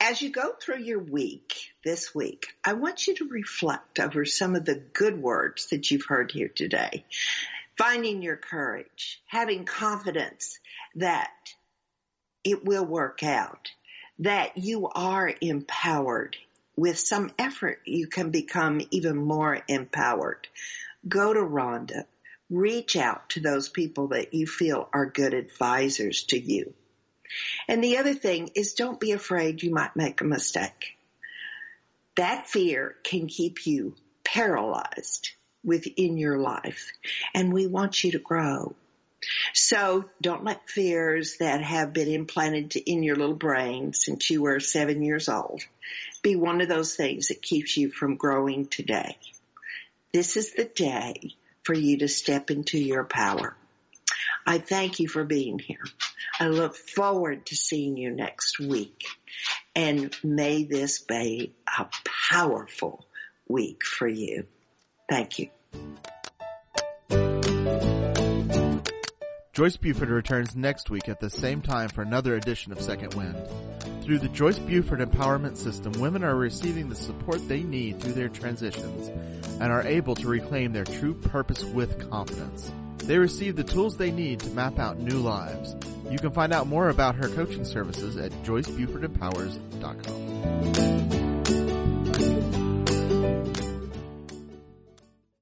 as 0.08 0.22
you 0.22 0.30
go 0.30 0.52
through 0.52 0.78
your 0.78 1.00
week 1.00 1.72
this 1.84 2.14
week, 2.14 2.54
I 2.64 2.74
want 2.74 3.08
you 3.08 3.16
to 3.16 3.28
reflect 3.28 3.98
over 3.98 4.24
some 4.24 4.54
of 4.54 4.64
the 4.64 4.76
good 4.76 5.20
words 5.20 5.66
that 5.70 5.90
you've 5.90 6.04
heard 6.06 6.30
here 6.30 6.46
today. 6.46 7.04
Finding 7.76 8.22
your 8.22 8.36
courage, 8.36 9.20
having 9.26 9.64
confidence 9.64 10.60
that 10.94 11.32
it 12.44 12.64
will 12.64 12.84
work 12.84 13.24
out, 13.24 13.72
that 14.20 14.56
you 14.56 14.86
are 14.86 15.34
empowered. 15.40 16.36
With 16.76 17.00
some 17.00 17.32
effort, 17.36 17.80
you 17.84 18.06
can 18.06 18.30
become 18.30 18.82
even 18.92 19.16
more 19.16 19.60
empowered. 19.66 20.46
Go 21.08 21.34
to 21.34 21.40
Rhonda. 21.40 22.04
Reach 22.48 22.94
out 22.94 23.30
to 23.30 23.40
those 23.40 23.68
people 23.68 24.08
that 24.08 24.34
you 24.34 24.46
feel 24.46 24.88
are 24.92 25.06
good 25.06 25.34
advisors 25.34 26.22
to 26.24 26.38
you. 26.38 26.74
And 27.68 27.82
the 27.82 27.98
other 27.98 28.14
thing 28.14 28.50
is 28.54 28.74
don't 28.74 29.00
be 29.00 29.12
afraid 29.12 29.62
you 29.62 29.72
might 29.72 29.96
make 29.96 30.20
a 30.20 30.24
mistake. 30.24 30.96
That 32.16 32.48
fear 32.48 32.96
can 33.02 33.26
keep 33.26 33.66
you 33.66 33.94
paralyzed 34.24 35.32
within 35.64 36.16
your 36.16 36.38
life. 36.38 36.92
And 37.34 37.52
we 37.52 37.66
want 37.66 38.02
you 38.04 38.12
to 38.12 38.18
grow. 38.18 38.74
So 39.52 40.04
don't 40.20 40.44
let 40.44 40.68
fears 40.68 41.38
that 41.38 41.62
have 41.62 41.92
been 41.92 42.08
implanted 42.08 42.76
in 42.76 43.02
your 43.02 43.16
little 43.16 43.34
brain 43.34 43.92
since 43.92 44.30
you 44.30 44.42
were 44.42 44.60
seven 44.60 45.02
years 45.02 45.28
old 45.28 45.62
be 46.26 46.34
one 46.34 46.60
of 46.60 46.68
those 46.68 46.96
things 46.96 47.28
that 47.28 47.40
keeps 47.40 47.76
you 47.76 47.88
from 47.88 48.16
growing 48.16 48.66
today. 48.66 49.16
This 50.12 50.36
is 50.36 50.54
the 50.54 50.64
day 50.64 51.36
for 51.62 51.72
you 51.72 51.98
to 51.98 52.08
step 52.08 52.50
into 52.50 52.78
your 52.78 53.04
power. 53.04 53.56
I 54.46 54.58
thank 54.58 55.00
you 55.00 55.08
for 55.08 55.24
being 55.24 55.58
here. 55.58 55.82
I 56.38 56.48
look 56.48 56.76
forward 56.76 57.46
to 57.46 57.56
seeing 57.56 57.96
you 57.96 58.10
next 58.10 58.60
week. 58.60 59.04
And 59.74 60.14
may 60.22 60.64
this 60.64 61.00
be 61.00 61.54
a 61.66 61.86
powerful 62.30 63.04
week 63.48 63.84
for 63.84 64.06
you. 64.06 64.46
Thank 65.08 65.38
you. 65.38 65.50
Joyce 69.52 69.78
Buford 69.78 70.10
returns 70.10 70.54
next 70.54 70.90
week 70.90 71.08
at 71.08 71.18
the 71.18 71.30
same 71.30 71.62
time 71.62 71.88
for 71.88 72.02
another 72.02 72.34
edition 72.36 72.72
of 72.72 72.80
Second 72.80 73.14
Wind. 73.14 73.36
Through 74.02 74.18
the 74.18 74.28
Joyce 74.28 74.58
Buford 74.58 75.00
Empowerment 75.00 75.56
System, 75.56 75.92
women 75.92 76.22
are 76.22 76.36
receiving 76.36 76.90
the 76.90 76.94
support 76.94 77.46
they 77.48 77.62
need 77.62 77.98
through 77.98 78.12
their 78.12 78.28
transitions 78.28 79.08
and 79.60 79.72
are 79.72 79.82
able 79.82 80.14
to 80.14 80.28
reclaim 80.28 80.72
their 80.72 80.84
true 80.84 81.14
purpose 81.14 81.64
with 81.64 82.10
confidence. 82.10 82.70
They 82.98 83.18
receive 83.18 83.56
the 83.56 83.64
tools 83.64 83.96
they 83.96 84.10
need 84.10 84.40
to 84.40 84.50
map 84.50 84.78
out 84.78 84.98
new 84.98 85.18
lives. 85.18 85.76
You 86.10 86.18
can 86.18 86.30
find 86.30 86.52
out 86.52 86.66
more 86.66 86.88
about 86.88 87.14
her 87.16 87.28
coaching 87.28 87.64
services 87.64 88.16
at 88.16 88.32
joycebufordempowers.com. 88.44 91.15